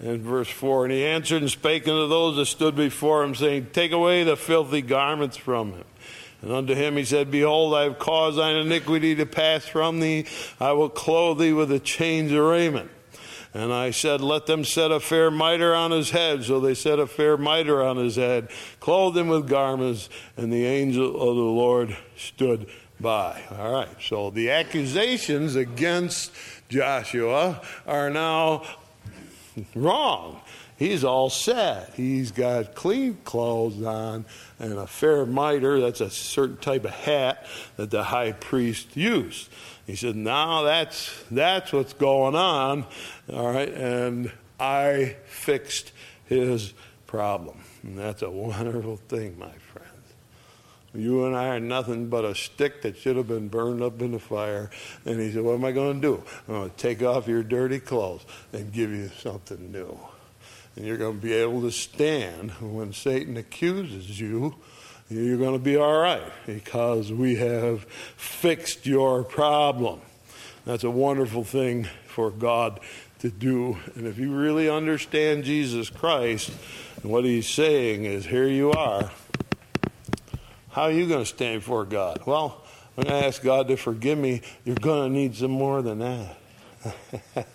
In 0.01 0.21
verse 0.23 0.49
4, 0.49 0.87
and 0.87 0.93
he 0.93 1.05
answered 1.05 1.43
and 1.43 1.51
spake 1.51 1.83
unto 1.87 2.09
those 2.09 2.35
that 2.35 2.47
stood 2.47 2.75
before 2.75 3.23
him, 3.23 3.37
saying, 3.37 3.69
Take 3.73 3.93
away 3.93 4.25
the 4.25 4.37
filthy 4.37 4.83
garments 4.83 5.37
from 5.37 5.75
him. 5.75 5.85
And 6.41 6.51
unto 6.51 6.75
him 6.75 6.97
he 6.97 7.05
said, 7.05 7.31
Behold, 7.31 7.73
I 7.73 7.85
have 7.85 8.01
caused 8.01 8.37
thine 8.37 8.57
iniquity 8.57 9.15
to 9.15 9.27
pass 9.27 9.65
from 9.65 10.01
thee. 10.01 10.27
I 10.59 10.73
will 10.73 10.89
clothe 10.89 11.39
thee 11.39 11.53
with 11.53 11.71
a 11.71 11.79
change 11.79 12.33
of 12.33 12.45
raiment. 12.45 12.91
And 13.55 13.73
I 13.73 13.93
said, 13.93 14.21
Let 14.21 14.47
them 14.47 14.65
set 14.65 14.91
a 14.91 14.99
fair 14.99 15.31
mitre 15.31 15.73
on 15.73 15.93
his 15.93 16.11
head. 16.11 16.43
So 16.43 16.59
they 16.59 16.75
set 16.75 16.99
a 16.99 17.07
fair 17.07 17.37
mitre 17.37 17.81
on 17.81 17.97
his 17.97 18.17
head, 18.17 18.49
clothed 18.81 19.17
him 19.17 19.29
with 19.29 19.49
garments, 19.49 20.09
and 20.37 20.53
the 20.53 20.67
angel 20.67 21.15
of 21.15 21.37
the 21.37 21.43
Lord 21.43 21.97
stood 22.17 22.69
by. 23.03 23.43
All 23.51 23.73
right, 23.73 23.89
so 24.01 24.31
the 24.31 24.51
accusations 24.51 25.57
against 25.57 26.33
Joshua 26.69 27.61
are 27.87 28.09
now 28.09 28.63
wrong. 29.75 30.41
He's 30.79 31.05
all 31.05 31.31
set. 31.31 31.93
He's 31.95 32.33
got 32.33 32.75
clean 32.75 33.19
clothes 33.25 33.83
on 33.83 34.25
and 34.59 34.73
a 34.73 34.87
fair 34.87 35.27
mitre. 35.27 35.81
That's 35.81 36.01
a 36.01 36.11
certain 36.11 36.57
type 36.57 36.85
of 36.85 36.93
hat 36.93 37.47
that 37.77 37.91
the 37.91 38.05
high 38.05 38.33
priest 38.33 38.97
used. 38.97 39.49
He 39.87 39.95
said, 39.95 40.17
"Now 40.17 40.63
that's 40.63 41.13
that's 41.31 41.73
what's 41.73 41.93
going 41.93 42.35
on." 42.35 42.87
All 43.33 43.53
right, 43.53 43.73
and 43.73 44.33
I 44.59 45.17
fixed 45.27 45.93
his 46.25 46.73
problem. 47.07 47.59
And 47.83 47.99
that's 47.99 48.23
a 48.23 48.31
wonderful 48.31 48.97
thing, 48.97 49.39
my. 49.39 49.53
You 50.95 51.25
and 51.25 51.35
I 51.35 51.49
are 51.49 51.61
nothing 51.61 52.09
but 52.09 52.25
a 52.25 52.35
stick 52.35 52.83
that 52.83 52.99
should 52.99 53.17
have 53.17 53.29
been 53.29 53.49
burned 53.49 53.83
up 53.83 54.03
in 54.03 54.13
the 54.13 54.19
fire. 54.19 54.71
And 55.07 55.19
he 55.19 55.33
said, 55.33 55.43
What 55.43 55.55
am 55.55 55.65
I 55.65 55.73
going 55.73 56.01
to 56.01 56.07
do? 56.07 56.25
I'm 56.49 56.55
going 56.55 56.71
to 56.71 56.77
take 56.77 57.03
off 57.03 57.29
your 57.29 57.43
dirty 57.43 57.81
clothes 57.81 58.25
and 58.53 58.73
give 58.73 58.91
you 58.91 59.09
something 59.21 59.73
new. 59.73 59.99
And 60.77 60.85
you're 60.85 60.99
going 60.99 61.19
to 61.19 61.23
be 61.23 61.33
able 61.33 61.63
to 61.63 61.71
stand 61.71 62.51
when 62.53 62.93
Satan 62.93 63.37
accuses 63.37 64.21
you. 64.21 64.57
You're 65.09 65.39
going 65.39 65.53
to 65.53 65.63
be 65.63 65.77
all 65.77 65.99
right 65.99 66.23
because 66.47 67.13
we 67.13 67.37
have 67.37 67.85
fixed 67.85 68.87
your 68.87 69.25
problem. 69.25 70.01
That's 70.65 70.85
a 70.85 70.91
wonderful 70.91 71.45
thing 71.45 71.89
for 72.07 72.31
God 72.31 72.81
to 73.19 73.31
do. 73.31 73.79
And 73.95 74.07
if 74.07 74.19
you 74.19 74.35
really 74.35 74.71
understand 74.71 75.45
Jesus 75.45 75.91
Christ, 75.91 76.51
what 77.03 77.25
he's 77.25 77.49
saying 77.49 78.05
is, 78.05 78.27
here 78.27 78.49
you 78.49 78.73
are. 78.73 79.11
How 80.73 80.85
are 80.85 80.91
you 80.91 81.07
going 81.07 81.21
to 81.21 81.27
stand 81.27 81.61
before 81.61 81.85
God? 81.85 82.23
Well, 82.25 82.63
when 82.95 83.07
to 83.07 83.13
ask 83.13 83.43
God 83.43 83.69
to 83.69 83.77
forgive 83.77 84.19
me. 84.19 84.43
You're 84.65 84.77
going 84.77 85.13
to 85.13 85.19
need 85.19 85.35
some 85.35 85.51
more 85.51 85.83
than 85.83 85.99
that. 85.99 86.37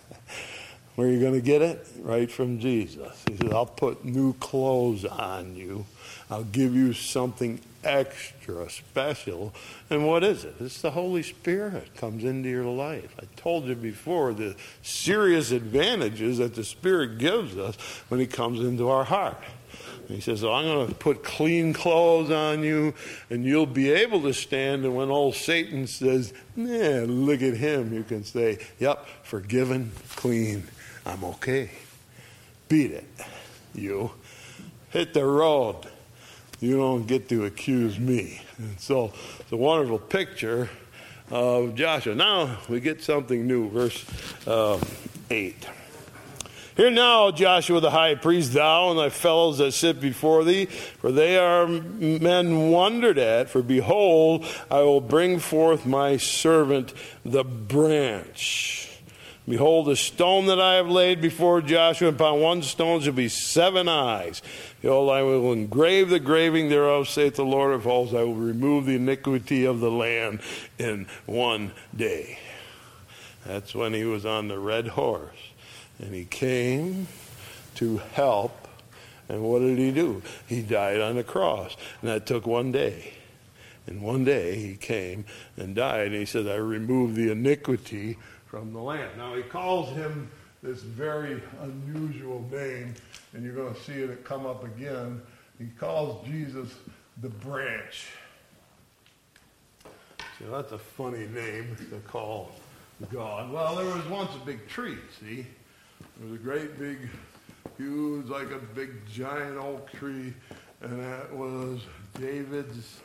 Where 0.94 1.06
are 1.06 1.10
you 1.10 1.20
going 1.20 1.34
to 1.34 1.40
get 1.40 1.62
it? 1.62 1.86
Right 2.00 2.30
from 2.30 2.58
Jesus. 2.58 3.24
He 3.28 3.36
says, 3.36 3.52
I'll 3.52 3.66
put 3.66 4.04
new 4.04 4.34
clothes 4.34 5.04
on 5.04 5.54
you. 5.54 5.86
I'll 6.30 6.44
give 6.44 6.74
you 6.74 6.92
something 6.92 7.60
extra 7.84 8.68
special. 8.68 9.54
And 9.90 10.06
what 10.06 10.24
is 10.24 10.44
it? 10.44 10.54
It's 10.60 10.80
the 10.80 10.90
Holy 10.90 11.22
Spirit 11.22 11.94
comes 11.96 12.24
into 12.24 12.48
your 12.48 12.66
life. 12.66 13.14
I 13.20 13.26
told 13.36 13.66
you 13.66 13.76
before 13.76 14.32
the 14.32 14.56
serious 14.82 15.52
advantages 15.52 16.38
that 16.38 16.54
the 16.54 16.64
Spirit 16.64 17.18
gives 17.18 17.56
us 17.56 17.76
when 18.08 18.18
He 18.18 18.26
comes 18.26 18.60
into 18.60 18.88
our 18.88 19.04
heart. 19.04 19.38
He 20.08 20.20
says, 20.20 20.42
I'm 20.42 20.64
going 20.64 20.88
to 20.88 20.94
put 20.94 21.22
clean 21.22 21.74
clothes 21.74 22.30
on 22.30 22.62
you, 22.62 22.94
and 23.28 23.44
you'll 23.44 23.66
be 23.66 23.90
able 23.90 24.22
to 24.22 24.32
stand. 24.32 24.86
And 24.86 24.96
when 24.96 25.10
old 25.10 25.34
Satan 25.34 25.86
says, 25.86 26.32
Yeah, 26.56 27.04
look 27.06 27.42
at 27.42 27.54
him, 27.54 27.92
you 27.92 28.02
can 28.02 28.24
say, 28.24 28.58
Yep, 28.78 29.06
forgiven, 29.22 29.92
clean, 30.16 30.64
I'm 31.04 31.22
okay. 31.24 31.70
Beat 32.68 32.92
it, 32.92 33.06
you. 33.74 34.10
Hit 34.90 35.12
the 35.12 35.24
road. 35.24 35.76
You 36.60 36.78
don't 36.78 37.06
get 37.06 37.28
to 37.28 37.44
accuse 37.44 37.98
me. 37.98 38.40
And 38.56 38.80
so 38.80 39.12
it's 39.38 39.52
a 39.52 39.56
wonderful 39.56 39.98
picture 39.98 40.70
of 41.30 41.74
Joshua. 41.74 42.14
Now 42.14 42.58
we 42.68 42.80
get 42.80 43.02
something 43.02 43.46
new, 43.46 43.68
verse 43.68 44.04
uh, 44.46 44.80
8. 45.30 45.66
Hear 46.78 46.92
now, 46.92 47.32
Joshua 47.32 47.80
the 47.80 47.90
high 47.90 48.14
priest, 48.14 48.52
thou 48.52 48.90
and 48.90 48.98
thy 49.00 49.08
fellows 49.08 49.58
that 49.58 49.72
sit 49.72 50.00
before 50.00 50.44
thee, 50.44 50.66
for 50.66 51.10
they 51.10 51.36
are 51.36 51.66
men 51.66 52.70
wondered 52.70 53.18
at. 53.18 53.50
For 53.50 53.62
behold, 53.62 54.46
I 54.70 54.82
will 54.82 55.00
bring 55.00 55.40
forth 55.40 55.84
my 55.84 56.18
servant 56.18 56.94
the 57.24 57.42
branch. 57.42 58.90
Behold, 59.48 59.88
the 59.88 59.96
stone 59.96 60.46
that 60.46 60.60
I 60.60 60.74
have 60.74 60.88
laid 60.88 61.20
before 61.20 61.60
Joshua, 61.62 62.10
upon 62.10 62.38
one 62.38 62.62
stone 62.62 63.00
shall 63.00 63.12
be 63.12 63.28
seven 63.28 63.88
eyes. 63.88 64.40
Behold, 64.80 65.10
I 65.10 65.22
will 65.22 65.52
engrave 65.52 66.10
the 66.10 66.20
graving 66.20 66.68
thereof, 66.68 67.08
saith 67.08 67.34
the 67.34 67.44
Lord 67.44 67.74
of 67.74 67.82
hosts. 67.82 68.14
I 68.14 68.22
will 68.22 68.36
remove 68.36 68.86
the 68.86 68.94
iniquity 68.94 69.64
of 69.64 69.80
the 69.80 69.90
land 69.90 70.38
in 70.78 71.08
one 71.26 71.72
day. 71.96 72.38
That's 73.44 73.74
when 73.74 73.94
he 73.94 74.04
was 74.04 74.24
on 74.24 74.46
the 74.46 74.60
red 74.60 74.86
horse. 74.86 75.47
And 75.98 76.14
he 76.14 76.24
came 76.24 77.08
to 77.76 77.98
help. 78.12 78.68
And 79.28 79.42
what 79.42 79.60
did 79.60 79.78
he 79.78 79.90
do? 79.90 80.22
He 80.46 80.62
died 80.62 81.00
on 81.00 81.16
the 81.16 81.24
cross. 81.24 81.76
And 82.00 82.10
that 82.10 82.26
took 82.26 82.46
one 82.46 82.72
day. 82.72 83.14
And 83.86 84.02
one 84.02 84.24
day 84.24 84.56
he 84.56 84.76
came 84.76 85.24
and 85.56 85.74
died. 85.74 86.08
And 86.08 86.16
he 86.16 86.24
said, 86.24 86.46
I 86.46 86.56
removed 86.56 87.14
the 87.14 87.30
iniquity 87.30 88.16
from 88.46 88.72
the 88.72 88.80
land. 88.80 89.10
Now 89.16 89.34
he 89.34 89.42
calls 89.42 89.90
him 89.90 90.30
this 90.62 90.82
very 90.82 91.40
unusual 91.62 92.44
name, 92.50 92.94
and 93.32 93.44
you're 93.44 93.54
going 93.54 93.74
to 93.74 93.80
see 93.82 93.92
it 93.92 94.24
come 94.24 94.46
up 94.46 94.64
again. 94.64 95.22
He 95.58 95.66
calls 95.78 96.26
Jesus 96.26 96.74
the 97.20 97.28
branch. 97.28 98.08
See, 100.38 100.44
that's 100.50 100.72
a 100.72 100.78
funny 100.78 101.26
name 101.26 101.76
to 101.90 101.98
call 102.06 102.52
God. 103.12 103.52
Well, 103.52 103.76
there 103.76 103.86
was 103.86 104.04
once 104.06 104.30
a 104.34 104.44
big 104.44 104.66
tree, 104.68 104.98
see? 105.20 105.46
There 106.18 106.30
was 106.30 106.40
a 106.40 106.42
great 106.42 106.78
big, 106.78 107.08
huge, 107.76 108.26
like 108.26 108.50
a 108.50 108.58
big 108.74 109.06
giant 109.06 109.56
oak 109.56 109.90
tree, 109.92 110.34
and 110.80 111.00
that 111.00 111.32
was 111.32 111.80
David's 112.18 113.00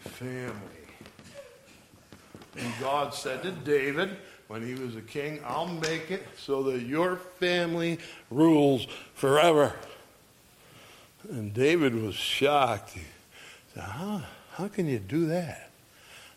family. 0.00 0.54
And 2.58 2.72
God 2.80 3.12
said 3.12 3.42
to 3.42 3.50
David, 3.50 4.16
when 4.48 4.66
he 4.66 4.80
was 4.80 4.96
a 4.96 5.02
king, 5.02 5.40
I'll 5.44 5.66
make 5.66 6.10
it 6.10 6.26
so 6.38 6.62
that 6.64 6.82
your 6.82 7.16
family 7.16 7.98
rules 8.30 8.86
forever. 9.14 9.74
And 11.28 11.52
David 11.52 11.94
was 11.94 12.14
shocked. 12.14 12.90
He 12.90 13.02
said, 13.74 13.82
How, 13.82 14.22
how 14.52 14.68
can 14.68 14.86
you 14.86 14.98
do 14.98 15.26
that? 15.26 15.70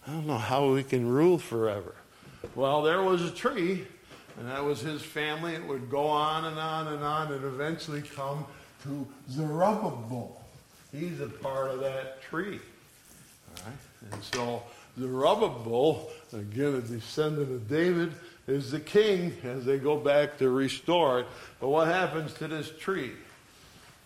I 0.07 0.11
don't 0.11 0.25
know 0.25 0.37
how 0.37 0.73
we 0.73 0.83
can 0.83 1.07
rule 1.07 1.37
forever. 1.37 1.95
Well, 2.55 2.81
there 2.81 3.03
was 3.03 3.21
a 3.21 3.31
tree 3.31 3.85
and 4.39 4.47
that 4.47 4.63
was 4.63 4.79
his 4.79 5.01
family. 5.01 5.53
It 5.53 5.67
would 5.67 5.89
go 5.89 6.07
on 6.07 6.45
and 6.45 6.57
on 6.57 6.87
and 6.87 7.03
on 7.03 7.33
and 7.33 7.43
eventually 7.43 8.01
come 8.01 8.45
to 8.83 9.05
Zerubbabel. 9.29 10.41
He's 10.93 11.19
a 11.19 11.27
part 11.27 11.69
of 11.69 11.81
that 11.81 12.21
tree. 12.21 12.59
All 13.57 13.63
right? 13.65 14.13
And 14.13 14.23
so 14.23 14.63
Zerubbabel, 14.97 16.09
again 16.33 16.75
a 16.75 16.81
descendant 16.81 17.51
of 17.51 17.69
David, 17.69 18.13
is 18.47 18.71
the 18.71 18.79
king 18.79 19.35
as 19.43 19.65
they 19.65 19.77
go 19.77 19.97
back 19.97 20.37
to 20.39 20.49
restore 20.49 21.19
it. 21.19 21.27
But 21.59 21.67
what 21.67 21.87
happens 21.87 22.33
to 22.35 22.47
this 22.47 22.71
tree? 22.79 23.11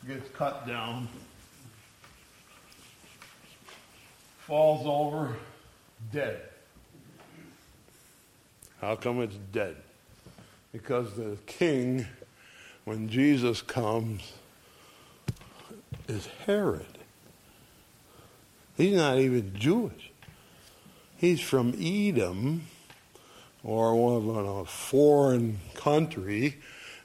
It 0.03 0.07
gets 0.07 0.29
cut 0.31 0.67
down, 0.67 1.07
falls 4.39 4.85
over, 4.85 5.35
dead. 6.11 6.41
How 8.81 8.95
come 8.95 9.21
it's 9.21 9.37
dead? 9.53 9.77
Because 10.73 11.15
the 11.15 11.37
king, 11.45 12.07
when 12.83 13.07
Jesus 13.07 13.61
comes, 13.61 14.33
is 16.07 16.27
Herod. 16.45 16.97
He's 18.75 18.97
not 18.97 19.19
even 19.19 19.53
Jewish. 19.55 20.11
He's 21.15 21.39
from 21.39 21.75
Edom, 21.79 22.63
or 23.63 23.95
one 23.95 24.45
of 24.45 24.57
a 24.57 24.65
foreign 24.65 25.59
country, 25.75 26.57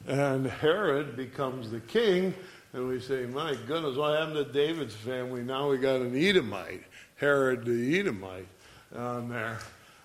and 0.07 0.47
Herod 0.47 1.15
becomes 1.15 1.69
the 1.69 1.79
king, 1.79 2.33
and 2.73 2.87
we 2.87 2.99
say, 2.99 3.27
My 3.27 3.55
goodness, 3.67 3.95
what 3.95 4.19
happened 4.19 4.47
to 4.47 4.51
David's 4.51 4.95
family? 4.95 5.43
Now 5.43 5.69
we 5.69 5.77
got 5.77 6.01
an 6.01 6.17
Edomite, 6.17 6.83
Herod 7.17 7.65
the 7.65 7.99
Edomite, 7.99 8.47
on 8.95 9.29
there. 9.29 9.59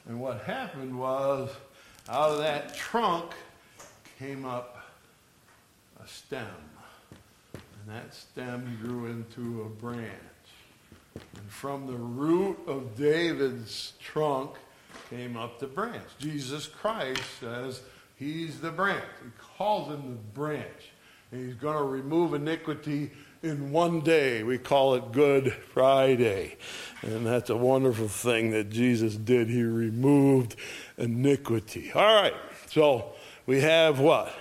And 0.06 0.20
what 0.20 0.42
happened 0.42 0.98
was, 0.98 1.50
out 2.08 2.32
of 2.32 2.38
that 2.38 2.74
trunk 2.74 3.32
came 4.18 4.44
up 4.44 4.78
a 6.02 6.08
stem, 6.08 6.46
and 7.52 7.94
that 7.94 8.14
stem 8.14 8.78
grew 8.82 9.06
into 9.06 9.62
a 9.62 9.68
branch. 9.68 10.10
And 11.14 11.48
from 11.48 11.86
the 11.86 11.94
root 11.94 12.58
of 12.66 12.96
David's 12.96 13.92
trunk 14.02 14.50
came 15.10 15.36
up 15.36 15.60
the 15.60 15.66
branch. 15.66 16.04
Jesus 16.18 16.66
Christ 16.66 17.22
says 17.40 17.82
he's 18.16 18.60
the 18.60 18.70
branch. 18.70 19.04
He 19.22 19.30
calls 19.56 19.88
him 19.88 20.02
the 20.02 20.40
branch. 20.40 20.90
And 21.30 21.46
he's 21.46 21.54
going 21.54 21.76
to 21.76 21.84
remove 21.84 22.34
iniquity 22.34 23.10
in 23.42 23.70
one 23.70 24.00
day. 24.00 24.42
We 24.42 24.58
call 24.58 24.94
it 24.94 25.12
Good 25.12 25.52
Friday. 25.52 26.56
And 27.02 27.26
that's 27.26 27.50
a 27.50 27.56
wonderful 27.56 28.08
thing 28.08 28.50
that 28.50 28.70
Jesus 28.70 29.16
did. 29.16 29.48
He 29.48 29.62
removed 29.62 30.56
iniquity. 30.96 31.92
All 31.92 32.22
right. 32.22 32.34
So 32.70 33.14
we 33.46 33.60
have 33.60 34.00
what? 34.00 34.32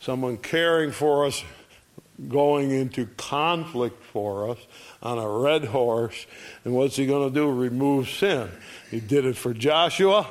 Someone 0.00 0.36
caring 0.36 0.92
for 0.92 1.26
us, 1.26 1.42
going 2.28 2.70
into 2.70 3.06
conflict 3.16 4.02
for 4.04 4.50
us 4.50 4.58
on 5.02 5.18
a 5.18 5.28
red 5.28 5.64
horse. 5.64 6.26
And 6.64 6.74
what's 6.74 6.96
he 6.96 7.06
going 7.06 7.28
to 7.28 7.34
do? 7.34 7.50
Remove 7.50 8.08
sin. 8.08 8.50
He 8.90 9.00
did 9.00 9.24
it 9.24 9.36
for 9.36 9.52
Joshua. 9.52 10.26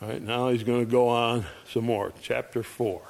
All 0.00 0.08
right, 0.08 0.22
now 0.22 0.48
he's 0.48 0.64
going 0.64 0.84
to 0.84 0.90
go 0.90 1.08
on 1.08 1.44
some 1.70 1.84
more. 1.84 2.12
Chapter 2.22 2.62
4. 2.62 3.02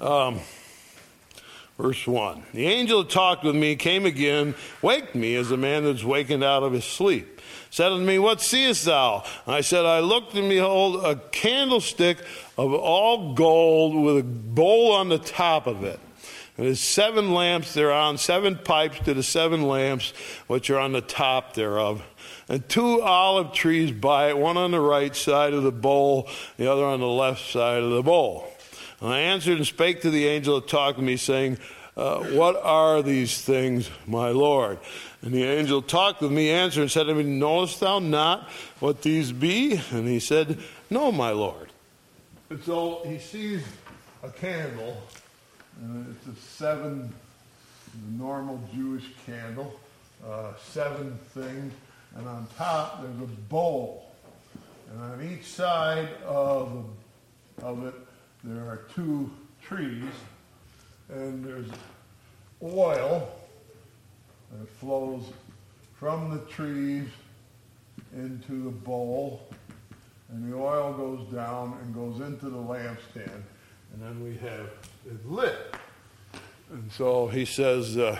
Um, 0.00 0.40
verse 1.78 2.06
1. 2.06 2.42
The 2.52 2.66
angel 2.66 3.02
that 3.02 3.10
talked 3.10 3.44
with 3.44 3.54
me 3.56 3.76
came 3.76 4.04
again, 4.04 4.54
waked 4.82 5.14
me 5.14 5.36
as 5.36 5.50
a 5.50 5.56
man 5.56 5.84
that's 5.84 6.04
wakened 6.04 6.44
out 6.44 6.62
of 6.62 6.72
his 6.72 6.84
sleep 6.84 7.35
said 7.70 7.92
unto 7.92 8.04
me, 8.04 8.18
What 8.18 8.40
seest 8.40 8.84
thou? 8.84 9.24
And 9.46 9.54
I 9.54 9.60
said, 9.60 9.84
I 9.84 10.00
looked 10.00 10.34
and 10.34 10.48
behold 10.48 11.04
a 11.04 11.16
candlestick 11.30 12.18
of 12.56 12.72
all 12.72 13.34
gold 13.34 13.94
with 14.04 14.18
a 14.18 14.22
bowl 14.22 14.92
on 14.92 15.08
the 15.08 15.18
top 15.18 15.66
of 15.66 15.84
it. 15.84 16.00
And 16.56 16.66
there's 16.66 16.80
seven 16.80 17.34
lamps 17.34 17.74
thereon, 17.74 18.16
seven 18.16 18.56
pipes 18.56 19.00
to 19.00 19.12
the 19.12 19.22
seven 19.22 19.62
lamps 19.62 20.12
which 20.46 20.70
are 20.70 20.78
on 20.78 20.92
the 20.92 21.02
top 21.02 21.54
thereof. 21.54 22.02
And 22.48 22.66
two 22.68 23.02
olive 23.02 23.52
trees 23.52 23.92
by 23.92 24.28
it, 24.30 24.38
one 24.38 24.56
on 24.56 24.70
the 24.70 24.80
right 24.80 25.14
side 25.14 25.52
of 25.52 25.64
the 25.64 25.72
bowl, 25.72 26.28
the 26.56 26.70
other 26.70 26.84
on 26.84 27.00
the 27.00 27.06
left 27.06 27.50
side 27.50 27.82
of 27.82 27.90
the 27.90 28.02
bowl. 28.02 28.48
And 29.00 29.10
I 29.10 29.18
answered 29.18 29.58
and 29.58 29.66
spake 29.66 30.00
to 30.02 30.10
the 30.10 30.26
angel 30.26 30.60
that 30.60 30.68
talked 30.68 30.98
to 30.98 31.04
me, 31.04 31.16
saying, 31.16 31.58
uh, 31.96 32.20
What 32.24 32.56
are 32.62 33.02
these 33.02 33.40
things, 33.40 33.90
my 34.06 34.28
Lord? 34.28 34.78
And 35.22 35.32
the 35.32 35.44
angel 35.44 35.82
talked 35.82 36.20
with 36.20 36.32
me, 36.32 36.50
answered, 36.50 36.82
and 36.82 36.90
said 36.90 37.04
to 37.04 37.14
me, 37.14 37.24
Knowest 37.24 37.80
thou 37.80 37.98
not 37.98 38.48
what 38.80 39.02
these 39.02 39.32
be? 39.32 39.80
And 39.90 40.06
he 40.06 40.20
said, 40.20 40.58
No, 40.90 41.10
my 41.10 41.30
Lord. 41.30 41.72
And 42.50 42.62
so 42.62 43.02
he 43.04 43.18
sees 43.18 43.62
a 44.22 44.30
candle, 44.30 45.02
and 45.82 46.14
it's 46.14 46.38
a 46.38 46.40
seven, 46.40 47.12
the 47.92 48.22
normal 48.22 48.60
Jewish 48.74 49.04
candle, 49.24 49.78
uh, 50.26 50.52
seven 50.58 51.18
things, 51.34 51.72
and 52.16 52.28
on 52.28 52.46
top 52.56 53.02
there's 53.02 53.22
a 53.22 53.32
bowl. 53.48 54.12
And 54.90 55.02
on 55.02 55.22
each 55.22 55.46
side 55.46 56.08
of 56.24 56.86
of 57.62 57.86
it, 57.86 57.94
there 58.44 58.64
are 58.64 58.82
two 58.94 59.30
trees, 59.62 60.04
and 61.08 61.44
there's 61.44 61.68
oil 62.62 63.28
that 64.52 64.68
flows 64.68 65.24
from 65.98 66.30
the 66.30 66.38
trees 66.52 67.08
into 68.14 68.64
the 68.64 68.70
bowl, 68.70 69.48
and 70.28 70.50
the 70.50 70.56
oil 70.56 70.92
goes 70.92 71.32
down 71.32 71.78
and 71.82 71.94
goes 71.94 72.20
into 72.20 72.48
the 72.48 72.56
lampstand, 72.56 73.42
and 73.92 74.02
then 74.02 74.22
we 74.22 74.36
have 74.36 74.70
it 75.06 75.30
lit. 75.30 75.74
And 76.70 76.90
so 76.90 77.28
he 77.28 77.44
says, 77.44 77.96
uh, 77.96 78.18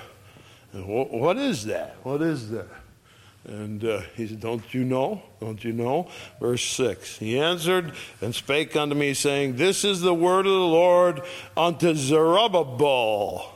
What 0.73 1.37
is 1.37 1.65
that? 1.65 1.97
What 2.03 2.23
is 2.23 2.51
that? 2.51 2.69
And 3.47 3.85
uh, 3.85 4.01
he 4.17 4.27
said, 4.27 4.41
Don't 4.41 4.75
you 4.75 4.85
know? 4.85 5.23
Don't 5.41 5.63
you 5.63 5.73
know? 5.73 6.09
Verse 6.41 6.65
6 6.65 7.19
He 7.19 7.39
answered 7.39 7.93
and 8.21 8.35
spake 8.35 8.75
unto 8.75 8.95
me, 8.95 9.15
saying, 9.15 9.57
This 9.57 9.85
is 9.85 10.01
the 10.01 10.15
word 10.15 10.47
of 10.47 10.53
the 10.53 10.59
Lord 10.59 11.23
unto 11.57 11.95
Zerubbabel, 11.95 13.53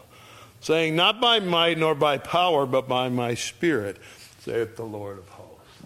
saying, 0.60 0.94
Not 0.94 1.20
by 1.20 1.40
might 1.40 1.78
nor 1.78 1.96
by 1.96 2.18
power, 2.18 2.66
but 2.66 2.88
by 2.88 3.08
my 3.08 3.34
spirit, 3.34 3.96
saith 4.38 4.76
the 4.76 4.84
Lord 4.84 5.18
of 5.18 5.28
hosts. 5.28 5.82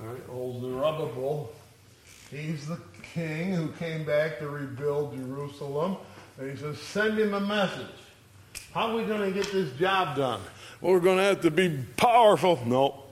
All 0.00 0.06
right, 0.06 0.22
old 0.28 0.60
Zerubbabel, 0.60 1.50
he's 2.30 2.66
the 2.66 2.78
king 3.14 3.54
who 3.54 3.68
came 3.72 4.04
back 4.04 4.38
to 4.40 4.50
rebuild 4.50 5.16
Jerusalem. 5.16 5.96
And 6.38 6.50
he 6.50 6.56
says, 6.58 6.78
Send 6.78 7.18
him 7.18 7.32
a 7.32 7.40
message. 7.40 7.86
How 8.74 8.90
are 8.90 8.96
we 8.96 9.04
going 9.04 9.22
to 9.22 9.30
get 9.30 9.50
this 9.50 9.72
job 9.78 10.16
done? 10.16 10.40
Well, 10.82 10.92
we're 10.92 11.00
going 11.00 11.16
to 11.16 11.24
have 11.24 11.40
to 11.40 11.50
be 11.50 11.78
powerful. 11.96 12.60
No. 12.66 13.04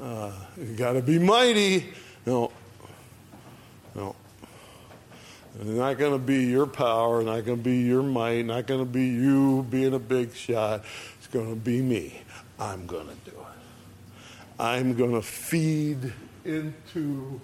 Uh, 0.00 0.32
you 0.56 0.74
got 0.76 0.92
to 0.92 1.02
be 1.02 1.18
mighty. 1.18 1.92
No. 2.24 2.50
No. 3.94 4.16
It's 5.56 5.68
not 5.68 5.98
going 5.98 6.12
to 6.12 6.18
be 6.18 6.44
your 6.44 6.66
power, 6.66 7.22
not 7.22 7.44
going 7.44 7.58
to 7.58 7.62
be 7.64 7.80
your 7.80 8.02
might, 8.02 8.46
not 8.46 8.66
going 8.66 8.80
to 8.80 8.90
be 8.90 9.08
you 9.08 9.66
being 9.68 9.92
a 9.92 9.98
big 9.98 10.34
shot. 10.34 10.84
It's 11.18 11.26
going 11.26 11.50
to 11.50 11.56
be 11.56 11.82
me. 11.82 12.22
I'm 12.58 12.86
going 12.86 13.08
to 13.08 13.30
do 13.30 13.36
it. 13.36 13.46
I'm 14.58 14.94
going 14.94 15.12
to 15.12 15.22
feed 15.22 16.12
into 16.46 17.38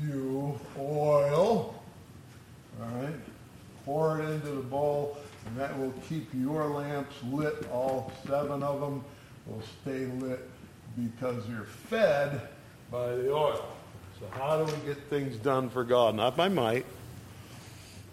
you 0.00 0.58
oil. 0.78 1.74
All 2.80 2.88
right? 2.94 3.14
Pour 3.84 4.20
it 4.20 4.24
into 4.24 4.52
the 4.52 4.62
bowl, 4.62 5.18
and 5.46 5.56
that 5.58 5.78
will 5.78 5.92
keep 6.08 6.30
your 6.32 6.66
lamps 6.66 7.14
lit. 7.30 7.68
All 7.70 8.10
seven 8.26 8.62
of 8.62 8.80
them 8.80 9.04
will 9.46 9.62
stay 9.82 10.06
lit 10.06 10.48
because 10.96 11.48
you're 11.48 11.64
fed 11.64 12.40
by 12.90 13.14
the 13.14 13.32
oil. 13.32 13.64
So, 14.18 14.26
how 14.32 14.62
do 14.62 14.72
we 14.72 14.86
get 14.86 15.02
things 15.08 15.36
done 15.36 15.70
for 15.70 15.84
God? 15.84 16.14
Not 16.14 16.36
by 16.36 16.48
might, 16.48 16.84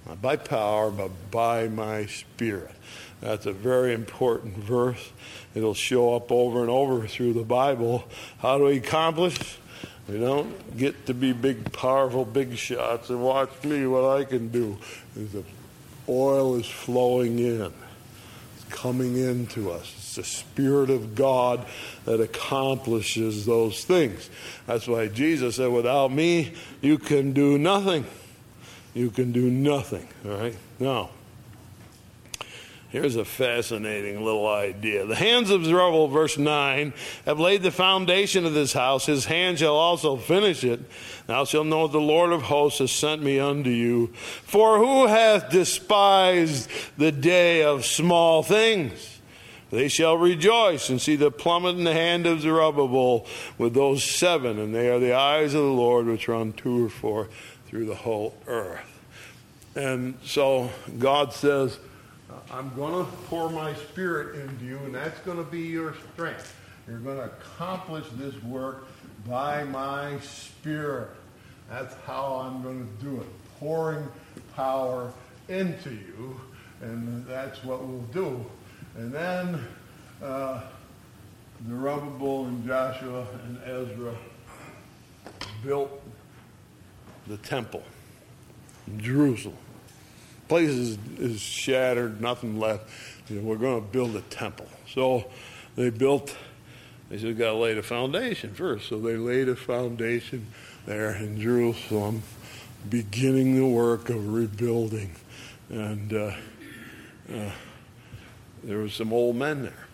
not 0.05 0.21
by 0.21 0.37
power, 0.37 0.89
but 0.89 1.11
by 1.31 1.67
my 1.67 2.05
spirit. 2.05 2.71
That's 3.19 3.45
a 3.45 3.51
very 3.51 3.93
important 3.93 4.55
verse. 4.55 5.11
It'll 5.55 5.73
show 5.73 6.15
up 6.15 6.31
over 6.31 6.61
and 6.61 6.69
over 6.69 7.07
through 7.07 7.33
the 7.33 7.43
Bible. 7.43 8.07
How 8.39 8.57
do 8.57 8.65
we 8.65 8.77
accomplish? 8.77 9.57
We 10.07 10.19
don't 10.19 10.77
get 10.77 11.07
to 11.07 11.13
be 11.13 11.33
big, 11.33 11.73
powerful, 11.73 12.23
big 12.23 12.55
shots 12.55 13.09
and 13.09 13.21
watch 13.21 13.49
me 13.63 13.85
what 13.87 14.17
I 14.17 14.23
can 14.23 14.47
do. 14.49 14.77
The 15.15 15.43
oil 16.07 16.55
is 16.55 16.67
flowing 16.67 17.39
in, 17.39 17.73
it's 18.55 18.65
coming 18.69 19.17
into 19.17 19.71
us. 19.71 19.96
The 20.17 20.23
Spirit 20.23 20.89
of 20.89 21.15
God 21.15 21.65
that 22.05 22.19
accomplishes 22.19 23.45
those 23.45 23.85
things. 23.85 24.29
That's 24.65 24.87
why 24.87 25.07
Jesus 25.07 25.55
said, 25.55 25.71
Without 25.71 26.11
me, 26.11 26.53
you 26.81 26.97
can 26.97 27.33
do 27.33 27.57
nothing. 27.57 28.05
You 28.93 29.09
can 29.11 29.31
do 29.31 29.49
nothing. 29.49 30.07
All 30.25 30.37
right? 30.37 30.55
Now, 30.79 31.11
Here's 32.89 33.17
a 33.17 33.25
fascinating 33.25 34.23
little 34.23 34.47
idea. 34.47 35.05
The 35.05 35.15
hands 35.15 35.49
of 35.49 35.65
Zerubbabel, 35.65 36.07
verse 36.07 36.37
9, 36.37 36.93
have 37.25 37.37
laid 37.37 37.61
the 37.61 37.71
foundation 37.71 38.45
of 38.45 38.53
this 38.53 38.71
house. 38.71 39.05
His 39.05 39.25
hand 39.25 39.59
shall 39.59 39.75
also 39.75 40.15
finish 40.15 40.63
it. 40.63 40.79
Thou 41.27 41.43
shalt 41.43 41.67
know 41.67 41.87
the 41.87 41.99
Lord 41.99 42.31
of 42.31 42.43
hosts 42.43 42.79
has 42.79 42.91
sent 42.91 43.21
me 43.21 43.39
unto 43.39 43.69
you. 43.69 44.07
For 44.13 44.77
who 44.77 45.07
hath 45.07 45.49
despised 45.49 46.69
the 46.97 47.11
day 47.11 47.61
of 47.61 47.85
small 47.85 48.41
things? 48.41 49.16
They 49.69 49.89
shall 49.89 50.17
rejoice 50.17 50.89
and 50.89 51.01
see 51.01 51.15
the 51.15 51.29
plummet 51.29 51.75
in 51.75 51.83
the 51.83 51.93
hand 51.93 52.25
of 52.25 52.41
Zerubbabel 52.41 53.25
with 53.57 53.73
those 53.73 54.03
seven, 54.03 54.59
and 54.59 54.73
they 54.73 54.89
are 54.89 54.99
the 54.99 55.13
eyes 55.13 55.53
of 55.53 55.61
the 55.63 55.71
Lord 55.71 56.05
which 56.05 56.27
run 56.27 56.53
to 56.53 56.85
or 56.85 56.89
fro 56.89 57.27
through 57.65 57.85
the 57.85 57.95
whole 57.95 58.35
earth. 58.47 58.79
And 59.75 60.17
so 60.23 60.71
God 60.97 61.33
says, 61.33 61.77
I'm 62.49 62.73
going 62.75 63.05
to 63.05 63.11
pour 63.27 63.49
my 63.49 63.73
spirit 63.73 64.35
into 64.35 64.65
you, 64.65 64.77
and 64.79 64.95
that's 64.95 65.19
going 65.21 65.37
to 65.37 65.43
be 65.43 65.61
your 65.61 65.95
strength. 66.13 66.55
You're 66.87 66.99
going 66.99 67.17
to 67.17 67.25
accomplish 67.25 68.05
this 68.13 68.41
work 68.43 68.87
by 69.27 69.65
my 69.65 70.17
spirit. 70.21 71.09
That's 71.69 71.93
how 72.05 72.35
I'm 72.35 72.63
going 72.63 72.87
to 72.87 73.05
do 73.05 73.19
it. 73.19 73.27
Pouring 73.59 74.07
power 74.55 75.11
into 75.49 75.89
you, 75.89 76.39
and 76.81 77.25
that's 77.25 77.63
what 77.65 77.83
we'll 77.83 77.99
do. 78.13 78.45
And 78.97 79.11
then 79.11 79.65
uh, 80.21 80.61
Zerubbabel 81.67 82.45
and 82.45 82.65
Joshua 82.67 83.27
and 83.45 83.59
Ezra 83.63 84.15
built 85.63 86.01
the 87.27 87.37
temple 87.37 87.83
in 88.87 88.99
Jerusalem 88.99 89.57
place 90.47 90.69
is, 90.69 90.97
is 91.19 91.39
shattered, 91.39 92.21
nothing 92.21 92.59
left. 92.59 92.89
You 93.29 93.37
know, 93.37 93.47
we're 93.47 93.57
going 93.57 93.81
to 93.81 93.87
build 93.87 94.15
a 94.15 94.21
temple. 94.21 94.67
So 94.87 95.25
they 95.75 95.89
built, 95.89 96.35
they 97.09 97.17
said, 97.17 97.37
got 97.37 97.51
to 97.51 97.57
lay 97.57 97.73
the 97.73 97.83
foundation 97.83 98.53
first. 98.53 98.87
So 98.87 98.99
they 98.99 99.17
laid 99.17 99.49
a 99.49 99.55
foundation 99.55 100.47
there 100.85 101.15
in 101.15 101.39
Jerusalem, 101.39 102.23
beginning 102.89 103.55
the 103.55 103.67
work 103.67 104.09
of 104.09 104.33
rebuilding. 104.33 105.15
And 105.69 106.13
uh, 106.13 106.35
uh, 107.33 107.51
there 108.67 108.79
were 108.79 108.89
some 108.89 109.13
old 109.13 109.37
men 109.37 109.63
there. 109.63 109.85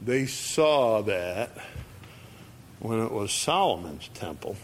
They 0.00 0.26
saw 0.26 1.02
that 1.02 1.50
when 2.78 3.00
it 3.00 3.10
was 3.10 3.32
Solomon's 3.32 4.08
temple 4.14 4.56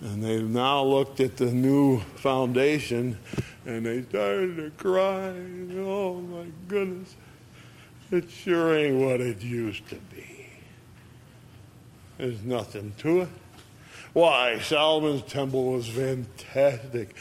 and 0.00 0.24
they've 0.24 0.48
now 0.48 0.82
looked 0.82 1.20
at 1.20 1.36
the 1.36 1.52
new 1.52 2.00
foundation 2.16 3.16
and 3.64 3.86
they 3.86 4.02
started 4.02 4.56
to 4.56 4.70
cry. 4.70 5.32
Oh 5.76 6.20
my 6.20 6.46
goodness, 6.66 7.14
it 8.10 8.28
sure 8.28 8.76
ain't 8.76 9.00
what 9.00 9.20
it 9.20 9.40
used 9.40 9.88
to 9.90 9.96
be. 10.12 10.48
There's 12.18 12.42
nothing 12.42 12.92
to 12.98 13.20
it. 13.20 13.28
Why, 14.14 14.58
Solomon's 14.58 15.22
temple 15.22 15.74
was 15.74 15.86
fantastic, 15.86 17.14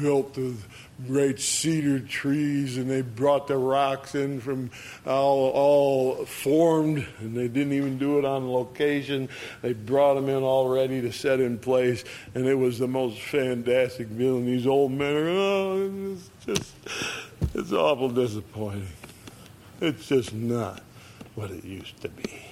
built 0.00 0.34
with 0.38 0.64
great 1.06 1.40
cedar 1.40 2.00
trees, 2.00 2.76
and 2.76 2.90
they 2.90 3.02
brought 3.02 3.46
the 3.46 3.56
rocks 3.56 4.14
in 4.14 4.40
from 4.40 4.70
all, 5.06 5.50
all 5.50 6.24
formed, 6.24 7.06
and 7.18 7.36
they 7.36 7.48
didn't 7.48 7.72
even 7.72 7.98
do 7.98 8.18
it 8.18 8.24
on 8.24 8.50
location. 8.50 9.28
They 9.62 9.72
brought 9.72 10.14
them 10.14 10.28
in 10.28 10.42
all 10.42 10.68
ready 10.68 11.00
to 11.02 11.12
set 11.12 11.40
in 11.40 11.58
place, 11.58 12.04
and 12.34 12.46
it 12.46 12.54
was 12.54 12.78
the 12.78 12.88
most 12.88 13.20
fantastic 13.20 14.08
view. 14.08 14.38
And 14.38 14.46
these 14.46 14.66
old 14.66 14.92
men 14.92 15.14
are, 15.14 15.28
oh, 15.28 16.12
it's 16.12 16.30
just, 16.46 16.74
it's 17.54 17.72
awful 17.72 18.08
disappointing. 18.08 18.88
It's 19.80 20.08
just 20.08 20.34
not 20.34 20.82
what 21.34 21.50
it 21.50 21.64
used 21.64 22.00
to 22.02 22.08
be. 22.08 22.42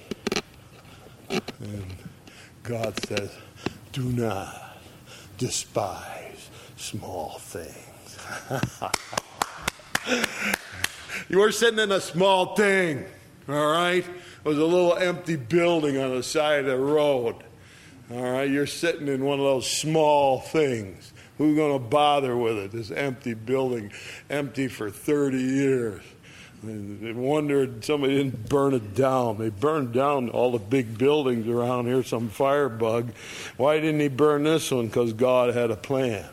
And 1.29 1.85
God 2.63 2.99
says, 3.05 3.31
do 3.91 4.03
not 4.03 4.77
despise 5.37 6.49
small 6.77 7.37
things. 7.39 7.88
You 11.29 11.39
were 11.39 11.51
sitting 11.51 11.79
in 11.79 11.91
a 11.91 12.01
small 12.01 12.55
thing, 12.55 13.05
all 13.47 13.71
right? 13.71 14.05
It 14.05 14.45
was 14.45 14.57
a 14.57 14.65
little 14.65 14.95
empty 14.95 15.35
building 15.35 15.97
on 15.97 16.15
the 16.15 16.23
side 16.23 16.61
of 16.61 16.65
the 16.65 16.77
road. 16.77 17.35
All 18.11 18.23
right, 18.23 18.49
you're 18.49 18.65
sitting 18.65 19.07
in 19.07 19.23
one 19.23 19.37
of 19.37 19.45
those 19.45 19.69
small 19.69 20.39
things. 20.39 21.13
Who's 21.37 21.55
going 21.55 21.73
to 21.73 21.87
bother 21.87 22.35
with 22.35 22.57
it? 22.57 22.71
This 22.71 22.89
empty 22.89 23.33
building, 23.33 23.91
empty 24.29 24.67
for 24.67 24.89
30 24.89 25.37
years. 25.37 26.01
They 26.61 27.13
wondered 27.13 27.85
somebody 27.85 28.17
didn't 28.17 28.49
burn 28.49 28.73
it 28.73 28.93
down. 28.93 29.37
They 29.37 29.49
burned 29.49 29.93
down 29.93 30.29
all 30.29 30.51
the 30.51 30.59
big 30.59 30.97
buildings 30.97 31.47
around 31.47 31.85
here, 31.85 32.03
some 32.03 32.29
firebug. 32.29 33.13
Why 33.55 33.79
didn't 33.79 34.01
he 34.01 34.09
burn 34.09 34.43
this 34.43 34.69
one? 34.69 34.87
Because 34.87 35.13
God 35.13 35.53
had 35.53 35.71
a 35.71 35.77
plan. 35.77 36.27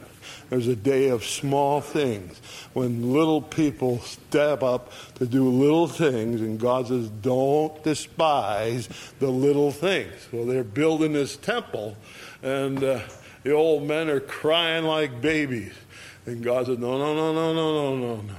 There's 0.49 0.69
a 0.69 0.77
day 0.77 1.09
of 1.09 1.25
small 1.25 1.81
things 1.81 2.41
when 2.73 3.13
little 3.13 3.43
people 3.43 3.99
step 4.01 4.63
up 4.63 4.93
to 5.17 5.27
do 5.27 5.49
little 5.49 5.89
things, 5.89 6.41
and 6.41 6.59
God 6.61 6.87
says, 6.87 7.09
Don't 7.09 7.83
despise 7.83 8.89
the 9.19 9.29
little 9.29 9.73
things. 9.73 10.15
Well, 10.31 10.47
they're 10.47 10.63
building 10.63 11.13
this 11.15 11.37
temple, 11.37 11.97
and 12.43 12.83
uh, 12.83 13.01
the 13.43 13.53
old 13.53 13.89
men 13.89 14.09
are 14.09 14.21
crying 14.21 14.85
like 14.85 15.21
babies. 15.21 15.73
And 16.27 16.45
God 16.45 16.67
said, 16.67 16.79
No, 16.79 16.97
no, 16.97 17.15
no, 17.15 17.33
no, 17.33 17.53
no, 17.53 17.75
no, 17.75 17.97
no, 17.97 18.17
no. 18.23 18.35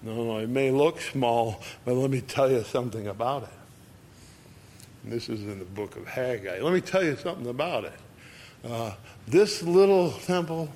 No, 0.00 0.24
no, 0.24 0.38
it 0.38 0.48
may 0.48 0.70
look 0.70 1.00
small, 1.00 1.60
but 1.84 1.94
let 1.94 2.10
me 2.10 2.20
tell 2.20 2.50
you 2.50 2.62
something 2.62 3.08
about 3.08 3.44
it. 3.44 3.48
And 5.02 5.12
this 5.12 5.28
is 5.28 5.42
in 5.42 5.58
the 5.58 5.64
book 5.64 5.96
of 5.96 6.06
Haggai. 6.06 6.60
Let 6.60 6.72
me 6.72 6.80
tell 6.80 7.02
you 7.02 7.16
something 7.16 7.48
about 7.48 7.84
it. 7.84 7.92
Uh, 8.64 8.92
this 9.26 9.62
little 9.62 10.12
temple 10.12 10.68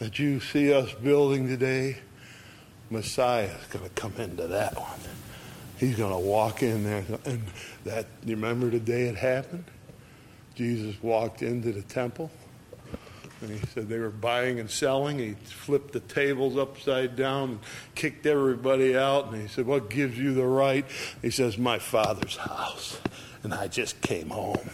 that 0.00 0.18
you 0.18 0.40
see 0.40 0.72
us 0.72 0.92
building 0.94 1.46
today, 1.46 1.98
Messiah 2.90 3.44
is 3.44 3.66
going 3.66 3.84
to 3.84 3.90
come 3.90 4.14
into 4.18 4.48
that 4.48 4.74
one. 4.76 4.98
He's 5.78 5.96
going 5.96 6.12
to 6.12 6.18
walk 6.18 6.62
in 6.62 6.82
there. 6.82 7.04
And 7.24 7.44
that, 7.84 8.06
you 8.24 8.34
remember 8.34 8.68
the 8.70 8.80
day 8.80 9.02
it 9.02 9.16
happened? 9.16 9.64
Jesus 10.56 11.00
walked 11.02 11.42
into 11.42 11.70
the 11.72 11.82
temple 11.82 12.30
and 13.40 13.50
he 13.50 13.66
said 13.68 13.88
they 13.88 13.98
were 13.98 14.10
buying 14.10 14.60
and 14.60 14.70
selling. 14.70 15.18
He 15.18 15.32
flipped 15.32 15.92
the 15.92 16.00
tables 16.00 16.56
upside 16.56 17.16
down 17.16 17.50
and 17.50 17.60
kicked 17.94 18.26
everybody 18.26 18.96
out. 18.96 19.32
And 19.32 19.40
he 19.40 19.48
said, 19.48 19.66
What 19.66 19.88
gives 19.88 20.18
you 20.18 20.34
the 20.34 20.46
right? 20.46 20.84
He 21.22 21.30
says, 21.30 21.56
My 21.56 21.78
father's 21.78 22.36
house. 22.36 23.00
And 23.42 23.54
I 23.54 23.68
just 23.68 24.00
came 24.02 24.28
home. 24.28 24.70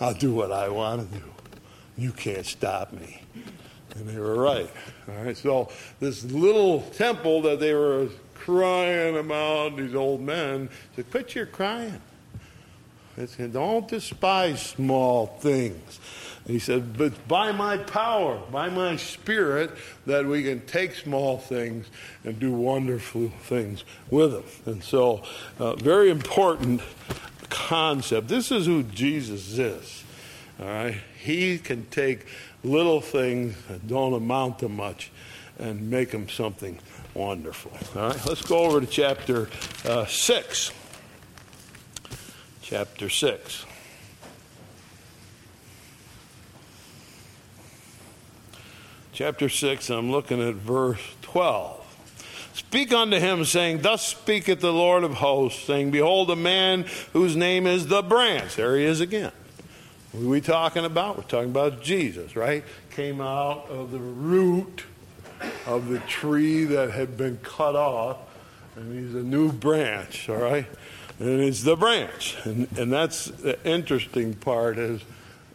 I'll 0.00 0.14
do 0.14 0.32
what 0.32 0.50
I 0.50 0.70
want 0.70 1.10
to 1.10 1.18
do. 1.18 1.24
You 1.98 2.12
can't 2.12 2.46
stop 2.46 2.92
me. 2.92 3.22
And 4.00 4.08
they 4.16 4.18
were 4.18 4.34
right. 4.34 4.70
All 5.08 5.24
right. 5.24 5.36
So 5.36 5.70
this 6.00 6.24
little 6.24 6.80
temple 6.80 7.42
that 7.42 7.60
they 7.60 7.74
were 7.74 8.08
crying 8.34 9.16
about, 9.16 9.76
these 9.76 9.94
old 9.94 10.20
men, 10.20 10.68
said, 10.96 11.10
Quit 11.10 11.34
your 11.34 11.46
crying. 11.46 12.00
Said, 13.26 13.52
Don't 13.52 13.86
despise 13.86 14.62
small 14.62 15.26
things. 15.26 16.00
He 16.46 16.58
said, 16.58 16.96
But 16.96 17.28
by 17.28 17.52
my 17.52 17.76
power, 17.76 18.40
by 18.50 18.70
my 18.70 18.96
spirit, 18.96 19.72
that 20.06 20.24
we 20.24 20.42
can 20.42 20.60
take 20.62 20.94
small 20.94 21.36
things 21.36 21.86
and 22.24 22.40
do 22.40 22.50
wonderful 22.52 23.28
things 23.42 23.84
with 24.10 24.32
them. 24.32 24.44
And 24.64 24.82
so, 24.82 25.22
uh, 25.58 25.74
very 25.74 26.08
important 26.10 26.80
concept. 27.50 28.28
This 28.28 28.50
is 28.50 28.66
who 28.66 28.84
Jesus 28.84 29.58
is. 29.58 30.04
All 30.58 30.66
right? 30.66 30.96
He 31.18 31.58
can 31.58 31.86
take 31.86 32.26
little 32.62 33.00
things 33.00 33.56
that 33.68 33.86
don't 33.86 34.14
amount 34.14 34.58
to 34.60 34.68
much 34.68 35.10
and 35.58 35.90
make 35.90 36.10
them 36.10 36.28
something 36.28 36.78
wonderful. 37.14 37.72
All 38.00 38.08
right? 38.08 38.26
Let's 38.26 38.42
go 38.42 38.58
over 38.58 38.80
to 38.80 38.86
chapter 38.86 39.48
uh, 39.84 40.06
6. 40.06 40.72
Chapter 42.62 43.08
6. 43.08 43.66
chapter 49.20 49.50
6, 49.50 49.90
I'm 49.90 50.10
looking 50.10 50.40
at 50.40 50.54
verse 50.54 50.98
12. 51.20 51.76
Speak 52.54 52.90
unto 52.90 53.18
him, 53.18 53.44
saying, 53.44 53.82
Thus 53.82 54.02
speaketh 54.02 54.60
the 54.60 54.72
Lord 54.72 55.04
of 55.04 55.12
hosts, 55.12 55.62
saying, 55.62 55.90
Behold, 55.90 56.30
a 56.30 56.36
man 56.36 56.86
whose 57.12 57.36
name 57.36 57.66
is 57.66 57.88
the 57.88 58.00
branch. 58.00 58.56
There 58.56 58.78
he 58.78 58.84
is 58.86 59.02
again. 59.02 59.32
Are 60.12 60.18
we 60.18 60.40
talking 60.40 60.84
about? 60.84 61.18
We're 61.18 61.22
talking 61.22 61.50
about 61.50 61.82
Jesus, 61.82 62.34
right? 62.34 62.64
Came 62.90 63.20
out 63.20 63.68
of 63.68 63.92
the 63.92 64.00
root 64.00 64.84
of 65.66 65.88
the 65.88 66.00
tree 66.00 66.64
that 66.64 66.90
had 66.90 67.16
been 67.16 67.38
cut 67.44 67.76
off, 67.76 68.18
and 68.74 68.92
he's 68.92 69.14
a 69.14 69.22
new 69.22 69.52
branch, 69.52 70.28
all 70.28 70.36
right? 70.36 70.66
And 71.20 71.40
it's 71.40 71.62
the 71.62 71.76
branch. 71.76 72.36
And, 72.44 72.66
and 72.76 72.92
that's 72.92 73.26
the 73.26 73.62
interesting 73.64 74.34
part 74.34 74.78
is 74.78 75.00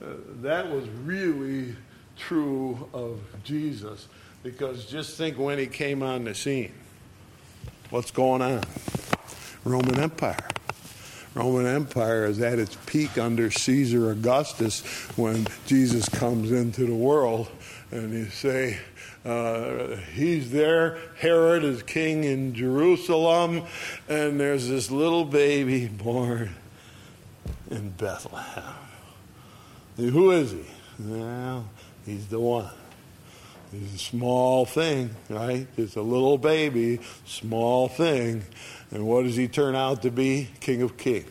uh, 0.01 0.05
that 0.41 0.71
was 0.71 0.87
really 1.03 1.75
true 2.17 2.87
of 2.93 3.19
Jesus 3.43 4.07
because 4.41 4.85
just 4.85 5.17
think 5.17 5.37
when 5.37 5.57
he 5.57 5.67
came 5.67 6.01
on 6.01 6.23
the 6.23 6.33
scene. 6.33 6.71
What's 7.89 8.11
going 8.11 8.41
on? 8.41 8.63
Roman 9.65 9.99
Empire. 9.99 10.37
Roman 11.35 11.67
Empire 11.67 12.25
is 12.25 12.39
at 12.39 12.57
its 12.57 12.77
peak 12.85 13.17
under 13.17 13.51
Caesar 13.51 14.09
Augustus 14.09 14.81
when 15.17 15.45
Jesus 15.67 16.09
comes 16.09 16.51
into 16.51 16.85
the 16.85 16.95
world 16.95 17.49
and 17.91 18.11
you 18.13 18.29
say, 18.29 18.79
uh, 19.25 19.97
he's 20.13 20.51
there. 20.51 20.97
Herod 21.17 21.63
is 21.63 21.83
king 21.83 22.23
in 22.23 22.53
Jerusalem, 22.53 23.63
and 24.07 24.39
there's 24.39 24.67
this 24.69 24.89
little 24.91 25.25
baby 25.25 25.87
born 25.87 26.55
in 27.69 27.89
Bethlehem. 27.89 28.75
Who 29.97 30.31
is 30.31 30.51
he? 30.51 30.65
Well, 30.99 31.67
He's 32.05 32.27
the 32.27 32.39
one. 32.39 32.69
He's 33.71 33.95
a 33.95 33.97
small 33.97 34.65
thing, 34.65 35.09
right? 35.27 35.67
It's 35.75 35.95
a 35.95 36.01
little 36.01 36.37
baby, 36.37 36.99
small 37.25 37.87
thing. 37.89 38.43
And 38.91 39.05
what 39.07 39.23
does 39.23 39.35
he 39.35 39.47
turn 39.47 39.75
out 39.75 40.01
to 40.03 40.11
be? 40.11 40.49
King 40.59 40.81
of 40.81 40.97
kings 40.97 41.29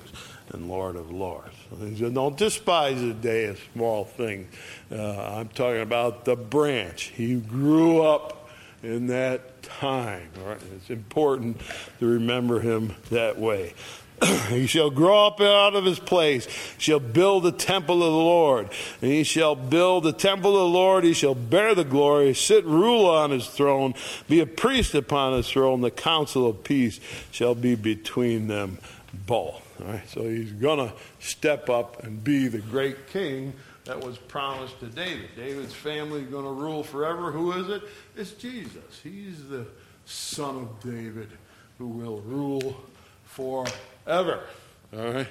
and 0.53 0.69
Lord 0.69 0.97
of 0.97 1.11
lords. 1.11 1.55
he 1.81 1.97
said, 1.97 2.15
don't 2.15 2.37
despise 2.37 3.01
the 3.01 3.15
day 3.15 3.47
of 3.47 3.59
small 3.73 4.05
things. 4.05 4.55
Uh, 4.91 5.39
I'm 5.39 5.49
talking 5.49 5.81
about 5.81 6.25
the 6.25 6.37
branch. 6.37 7.13
He 7.15 7.37
grew 7.37 8.03
up 8.03 8.44
in 8.85 9.07
that 9.09 9.62
time. 9.62 10.28
Right? 10.45 10.59
It's 10.76 10.91
important 10.91 11.61
to 11.99 12.07
remember 12.07 12.61
him 12.61 12.95
that 13.11 13.39
way. 13.39 13.74
he 14.49 14.66
shall 14.66 14.91
grow 14.91 15.26
up 15.26 15.41
out 15.41 15.74
of 15.74 15.85
his 15.85 15.99
place, 15.99 16.47
shall 16.78 17.01
build 17.01 17.43
the 17.43 17.53
temple 17.53 17.97
of 17.97 18.12
the 18.12 18.18
Lord. 18.18 18.70
And 19.03 19.11
he 19.11 19.24
shall 19.24 19.57
build 19.57 20.05
the 20.05 20.12
temple 20.12 20.53
of 20.53 20.70
the 20.70 20.78
Lord, 20.78 21.05
he 21.05 21.14
shall 21.14 21.35
bear 21.35 21.74
the 21.74 21.85
glory, 21.85 22.35
sit 22.35 22.64
rule 22.64 23.07
on 23.07 23.30
his 23.30 23.49
throne, 23.49 23.95
be 24.28 24.41
a 24.41 24.47
priest 24.47 24.95
upon 24.95 25.32
his 25.32 25.49
throne. 25.49 25.80
The 25.80 25.91
counsel 25.91 26.49
of 26.49 26.62
peace 26.62 27.01
shall 27.30 27.55
be 27.55 27.74
between 27.74 28.47
them 28.47 28.78
both. 29.26 29.61
All 29.80 29.89
right, 29.89 30.09
so 30.09 30.22
he's 30.22 30.53
going 30.53 30.78
to 30.78 30.95
step 31.18 31.68
up 31.68 32.05
and 32.05 32.22
be 32.22 32.47
the 32.47 32.59
great 32.59 33.09
king 33.09 33.55
that 33.85 34.01
was 34.01 34.16
promised 34.16 34.80
to 34.80 34.87
David. 34.87 35.28
David's 35.37 35.74
family 35.74 36.22
is 36.22 36.28
going 36.28 36.45
to 36.45 36.51
rule 36.51 36.82
forever. 36.82 37.30
Who 37.30 37.53
is 37.53 37.68
it? 37.68 37.82
It's 38.16 38.32
Jesus. 38.32 39.01
He's 39.03 39.49
the 39.49 39.66
son 40.07 40.57
of 40.57 40.80
David 40.82 41.30
who 41.78 41.89
will 41.89 42.20
rule 42.20 42.80
forever. 43.24 44.41
All 44.97 45.12
right? 45.12 45.28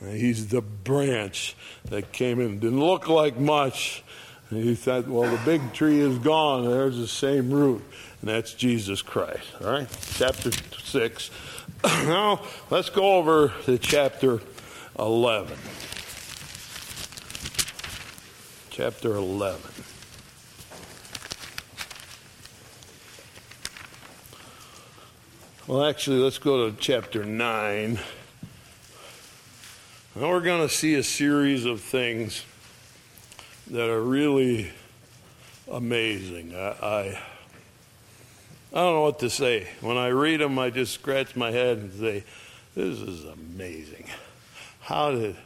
He's 0.00 0.48
the 0.48 0.60
branch 0.60 1.56
that 1.86 2.12
came 2.12 2.40
in. 2.40 2.58
Didn't 2.58 2.80
look 2.80 3.08
like 3.08 3.38
much. 3.38 4.02
He 4.50 4.74
thought, 4.74 5.08
well, 5.08 5.30
the 5.30 5.42
big 5.44 5.72
tree 5.72 6.00
is 6.00 6.18
gone. 6.18 6.68
There's 6.68 6.98
the 6.98 7.08
same 7.08 7.50
root. 7.50 7.82
And 8.20 8.30
that's 8.30 8.52
Jesus 8.54 9.02
Christ. 9.02 9.46
All 9.62 9.70
right? 9.70 9.88
Chapter 10.16 10.50
6. 10.52 11.30
now, 11.84 12.42
let's 12.70 12.90
go 12.90 13.14
over 13.14 13.52
to 13.64 13.78
chapter 13.78 14.40
11. 14.98 15.56
Chapter 18.76 19.14
11. 19.14 19.60
Well, 25.68 25.86
actually, 25.86 26.16
let's 26.16 26.38
go 26.38 26.68
to 26.68 26.76
chapter 26.76 27.24
9. 27.24 28.00
Now 30.16 30.28
we're 30.28 30.40
going 30.40 30.66
to 30.66 30.74
see 30.74 30.94
a 30.94 31.04
series 31.04 31.64
of 31.64 31.82
things 31.82 32.44
that 33.70 33.88
are 33.88 34.02
really 34.02 34.72
amazing. 35.70 36.56
I, 36.56 36.58
I, 36.58 37.00
I 38.72 38.80
don't 38.80 38.94
know 38.94 39.02
what 39.02 39.20
to 39.20 39.30
say. 39.30 39.68
When 39.82 39.96
I 39.96 40.08
read 40.08 40.40
them, 40.40 40.58
I 40.58 40.70
just 40.70 40.94
scratch 40.94 41.36
my 41.36 41.52
head 41.52 41.78
and 41.78 41.92
say, 41.92 42.24
"This 42.74 42.98
is 42.98 43.24
amazing." 43.24 44.10
How 44.80 45.12
did 45.12 45.36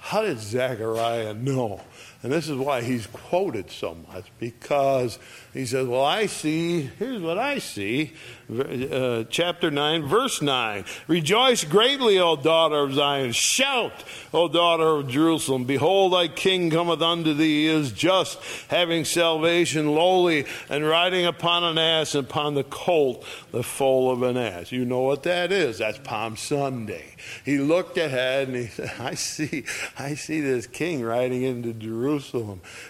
how 0.00 0.20
did 0.20 0.38
Zechariah 0.38 1.32
know? 1.32 1.80
And 2.24 2.32
this 2.32 2.48
is 2.48 2.56
why 2.56 2.80
he's 2.80 3.06
quoted 3.06 3.70
so 3.70 3.98
much 4.10 4.32
because 4.38 5.18
he 5.52 5.66
says, 5.66 5.86
Well, 5.86 6.04
I 6.04 6.24
see, 6.24 6.90
here's 6.98 7.20
what 7.20 7.38
I 7.38 7.58
see. 7.58 8.14
Uh, 8.50 9.24
chapter 9.30 9.70
9, 9.70 10.04
verse 10.04 10.42
9. 10.42 10.84
Rejoice 11.06 11.64
greatly, 11.64 12.18
O 12.18 12.36
daughter 12.36 12.76
of 12.76 12.94
Zion. 12.94 13.32
Shout, 13.32 13.92
O 14.32 14.48
daughter 14.48 14.86
of 14.86 15.08
Jerusalem. 15.08 15.64
Behold, 15.64 16.14
thy 16.14 16.28
king 16.28 16.70
cometh 16.70 17.02
unto 17.02 17.34
thee. 17.34 17.64
He 17.64 17.66
is 17.66 17.92
just, 17.92 18.38
having 18.68 19.04
salvation, 19.04 19.94
lowly, 19.94 20.46
and 20.68 20.86
riding 20.86 21.26
upon 21.26 21.62
an 21.62 21.78
ass, 21.78 22.14
and 22.14 22.26
upon 22.26 22.54
the 22.54 22.64
colt, 22.64 23.24
the 23.50 23.62
foal 23.62 24.10
of 24.10 24.22
an 24.22 24.36
ass. 24.36 24.72
You 24.72 24.84
know 24.84 25.02
what 25.02 25.22
that 25.24 25.52
is. 25.52 25.78
That's 25.78 25.98
Palm 25.98 26.36
Sunday. 26.36 27.14
He 27.44 27.58
looked 27.58 27.96
ahead 27.96 28.48
and 28.48 28.56
he 28.56 28.66
said, 28.66 28.92
I 28.98 29.14
see, 29.14 29.64
I 29.98 30.14
see 30.14 30.40
this 30.40 30.66
king 30.66 31.02
riding 31.02 31.42
into 31.42 31.72
Jerusalem, 31.72 32.13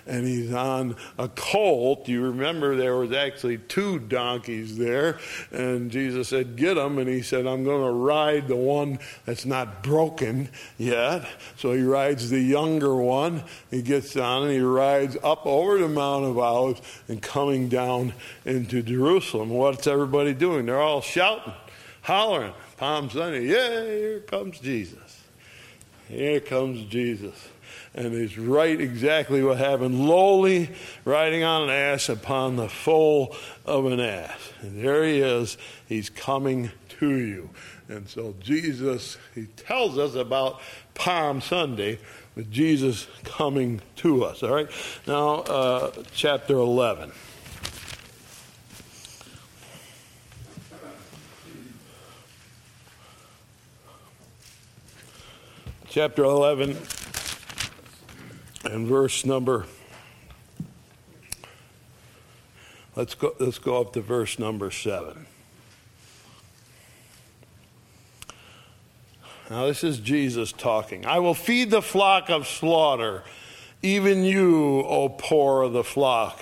and 0.06 0.26
he's 0.26 0.52
on 0.52 0.96
a 1.18 1.28
colt. 1.28 2.08
You 2.08 2.22
remember 2.22 2.76
there 2.76 2.96
was 2.96 3.12
actually 3.12 3.58
two 3.58 3.98
donkeys 3.98 4.76
there, 4.76 5.18
and 5.52 5.90
Jesus 5.90 6.28
said, 6.28 6.56
Get 6.56 6.74
them. 6.74 6.98
And 6.98 7.08
he 7.08 7.22
said, 7.22 7.46
I'm 7.46 7.64
going 7.64 7.84
to 7.84 7.92
ride 7.92 8.48
the 8.48 8.56
one 8.56 8.98
that's 9.24 9.46
not 9.46 9.82
broken 9.82 10.48
yet. 10.78 11.26
So 11.56 11.72
he 11.72 11.82
rides 11.82 12.30
the 12.30 12.40
younger 12.40 12.94
one. 12.94 13.44
He 13.70 13.82
gets 13.82 14.16
on 14.16 14.44
and 14.44 14.52
he 14.52 14.60
rides 14.60 15.16
up 15.22 15.46
over 15.46 15.78
the 15.78 15.88
Mount 15.88 16.24
of 16.24 16.38
Olives 16.38 16.82
and 17.08 17.20
coming 17.20 17.68
down 17.68 18.12
into 18.44 18.82
Jerusalem. 18.82 19.50
What's 19.50 19.86
everybody 19.86 20.34
doing? 20.34 20.66
They're 20.66 20.80
all 20.80 21.00
shouting, 21.00 21.52
hollering. 22.02 22.52
Palm 22.76 23.08
Sunday, 23.08 23.46
yeah, 23.46 23.84
here 23.84 24.20
comes 24.20 24.58
Jesus. 24.58 25.22
Here 26.08 26.40
comes 26.40 26.84
Jesus. 26.86 27.48
And 27.94 28.12
he's 28.12 28.36
right 28.36 28.80
exactly 28.80 29.42
what 29.42 29.58
happened. 29.58 30.08
Lowly, 30.08 30.70
riding 31.04 31.44
on 31.44 31.64
an 31.64 31.70
ass 31.70 32.08
upon 32.08 32.56
the 32.56 32.68
foal 32.68 33.36
of 33.64 33.86
an 33.86 34.00
ass. 34.00 34.52
And 34.62 34.84
there 34.84 35.04
he 35.04 35.20
is. 35.20 35.56
He's 35.86 36.10
coming 36.10 36.72
to 37.00 37.16
you. 37.16 37.50
And 37.88 38.08
so 38.08 38.34
Jesus, 38.40 39.16
he 39.34 39.46
tells 39.46 39.96
us 39.96 40.14
about 40.14 40.60
Palm 40.94 41.40
Sunday 41.40 42.00
with 42.34 42.50
Jesus 42.50 43.06
coming 43.22 43.80
to 43.96 44.24
us. 44.24 44.42
All 44.42 44.52
right? 44.52 44.68
Now, 45.06 45.42
uh, 45.42 45.92
chapter 46.12 46.54
11. 46.54 47.12
chapter 55.94 56.24
11 56.24 56.76
and 58.64 58.86
verse 58.86 59.24
number 59.24 59.66
let's 62.96 63.14
go 63.14 63.34
let's 63.38 63.58
go 63.58 63.80
up 63.80 63.92
to 63.92 64.00
verse 64.00 64.38
number 64.38 64.70
7 64.70 65.26
now 69.50 69.66
this 69.66 69.84
is 69.84 69.98
Jesus 69.98 70.52
talking. 70.52 71.04
I 71.04 71.18
will 71.18 71.34
feed 71.34 71.70
the 71.70 71.82
flock 71.82 72.30
of 72.30 72.48
slaughter 72.48 73.22
even 73.82 74.24
you 74.24 74.80
O 74.80 75.10
poor 75.10 75.62
of 75.62 75.74
the 75.74 75.84
flock. 75.84 76.40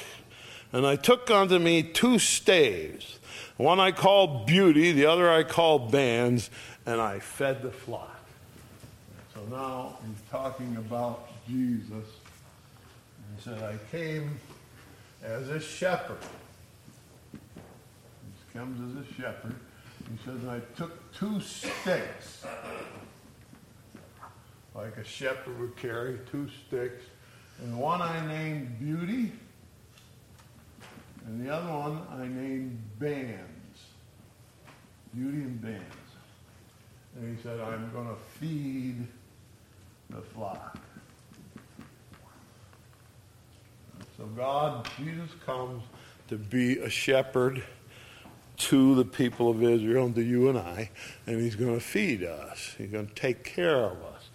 And 0.73 0.87
I 0.87 0.97
took 0.97 1.31
unto 1.31 1.59
me 1.59 1.83
two 1.83 2.18
staves. 2.18 3.18
One 3.57 3.81
I 3.81 3.91
called 3.91 4.47
beauty 4.47 4.93
the 4.93 5.07
other 5.07 5.31
I 5.31 5.43
called 5.43 5.91
bands 5.91 6.49
and 6.87 7.01
I 7.01 7.18
fed 7.18 7.62
the 7.62 7.73
flock. 7.73 8.16
So 9.35 9.41
now 9.51 9.99
he's 10.07 10.23
talking 10.31 10.77
about 10.77 11.29
Jesus. 11.53 12.09
And 13.28 13.36
He 13.36 13.42
said, 13.42 13.62
I 13.62 13.76
came 13.90 14.40
as 15.22 15.48
a 15.50 15.61
shepherd. 15.61 16.18
He 17.32 18.59
comes 18.59 18.98
as 18.98 19.05
a 19.05 19.14
shepherd. 19.14 19.55
He 20.11 20.18
says, 20.24 20.48
I 20.48 20.61
took 20.76 21.12
two 21.12 21.40
sticks, 21.40 22.44
like 24.74 24.96
a 24.96 25.05
shepherd 25.05 25.59
would 25.61 25.76
carry, 25.76 26.18
two 26.30 26.48
sticks. 26.66 27.05
And 27.62 27.78
one 27.78 28.03
I 28.03 28.26
named 28.26 28.78
Beauty, 28.80 29.32
and 31.26 31.46
the 31.46 31.55
other 31.55 31.72
one 31.72 32.03
I 32.11 32.26
named 32.26 32.82
Bands. 32.98 33.38
Beauty 35.14 35.42
and 35.42 35.61
Bands. 35.61 35.84
And 37.16 37.36
he 37.36 37.42
said, 37.42 37.61
I'm 37.61 37.90
going 37.92 38.09
to 38.09 38.16
feed 38.40 39.07
the 40.11 40.22
flock. 40.22 40.78
God, 44.37 44.89
Jesus 44.97 45.30
comes 45.45 45.83
to 46.28 46.37
be 46.37 46.78
a 46.78 46.89
shepherd 46.89 47.62
to 48.57 48.95
the 48.95 49.05
people 49.05 49.51
of 49.51 49.62
Israel 49.62 50.07
and 50.07 50.14
to 50.14 50.22
you 50.22 50.49
and 50.49 50.59
I, 50.59 50.91
and 51.26 51.41
he's 51.41 51.57
going 51.57 51.74
to 51.74 51.85
feed 51.85 52.22
us. 52.22 52.74
He's 52.78 52.91
going 52.91 53.09
to 53.09 53.14
take 53.14 53.45
care 53.45 53.85
of 53.85 54.03
us. 54.03 54.28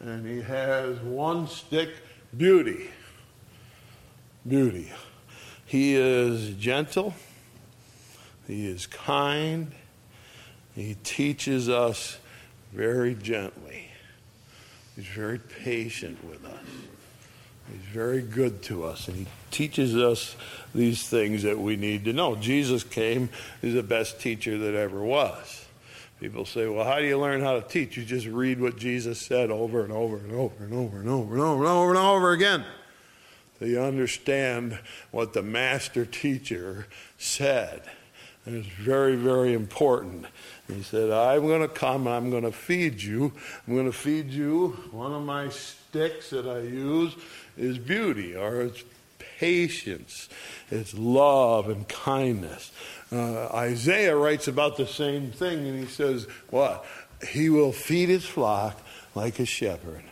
And 0.00 0.26
he 0.26 0.40
has 0.42 0.98
one 1.00 1.46
stick 1.46 1.90
beauty. 2.36 2.90
Beauty. 4.46 4.90
He 5.66 5.94
is 5.94 6.54
gentle. 6.56 7.14
He 8.46 8.66
is 8.66 8.86
kind. 8.86 9.72
He 10.74 10.96
teaches 11.04 11.68
us 11.68 12.18
very 12.72 13.14
gently. 13.14 13.88
He's 14.96 15.06
very 15.06 15.38
patient 15.38 16.24
with 16.24 16.44
us. 16.44 16.93
He's 17.70 17.92
very 17.92 18.20
good 18.20 18.62
to 18.64 18.84
us, 18.84 19.08
and 19.08 19.16
he 19.16 19.26
teaches 19.50 19.96
us 19.96 20.36
these 20.74 21.08
things 21.08 21.42
that 21.44 21.58
we 21.58 21.76
need 21.76 22.04
to 22.04 22.12
know. 22.12 22.36
Jesus 22.36 22.84
came, 22.84 23.30
he's 23.62 23.74
the 23.74 23.82
best 23.82 24.20
teacher 24.20 24.58
that 24.58 24.74
ever 24.74 25.02
was. 25.02 25.64
People 26.20 26.44
say, 26.44 26.66
well, 26.66 26.84
how 26.84 27.00
do 27.00 27.06
you 27.06 27.18
learn 27.18 27.40
how 27.40 27.54
to 27.54 27.62
teach? 27.62 27.96
You 27.96 28.04
just 28.04 28.26
read 28.26 28.60
what 28.60 28.76
Jesus 28.76 29.20
said 29.20 29.50
over 29.50 29.82
and 29.82 29.92
over 29.92 30.16
and 30.16 30.32
over 30.32 30.64
and 30.64 30.72
over 30.72 30.98
and 30.98 31.08
over 31.08 31.32
and 31.34 31.42
over 31.42 31.62
and 31.62 31.68
over 31.68 31.90
and 31.90 31.98
over 31.98 32.32
again. 32.32 32.64
So 33.58 33.64
you 33.64 33.80
understand 33.80 34.78
what 35.10 35.32
the 35.32 35.42
master 35.42 36.04
teacher 36.04 36.86
said. 37.18 37.82
And 38.46 38.56
it's 38.56 38.68
very, 38.68 39.16
very 39.16 39.54
important. 39.54 40.26
He 40.68 40.82
said, 40.82 41.10
I'm 41.10 41.46
going 41.46 41.62
to 41.62 41.68
come, 41.68 42.06
and 42.06 42.14
I'm 42.14 42.30
going 42.30 42.42
to 42.42 42.52
feed 42.52 43.02
you. 43.02 43.32
I'm 43.66 43.74
going 43.74 43.90
to 43.90 43.96
feed 43.96 44.30
you. 44.30 44.68
One 44.90 45.12
of 45.12 45.22
my 45.22 45.48
sticks 45.48 46.30
that 46.30 46.46
I 46.46 46.60
use 46.60 47.14
is 47.56 47.78
beauty, 47.78 48.36
or 48.36 48.62
it's 48.62 48.84
patience, 49.38 50.28
it's 50.70 50.94
love 50.94 51.68
and 51.68 51.88
kindness. 51.88 52.70
Uh, 53.10 53.46
Isaiah 53.54 54.16
writes 54.16 54.48
about 54.48 54.76
the 54.76 54.86
same 54.86 55.30
thing, 55.30 55.66
and 55.66 55.78
he 55.78 55.86
says, 55.86 56.26
What? 56.50 56.84
He 57.28 57.48
will 57.48 57.72
feed 57.72 58.08
his 58.08 58.24
flock 58.24 58.80
like 59.14 59.38
a 59.38 59.46
shepherd. 59.46 60.02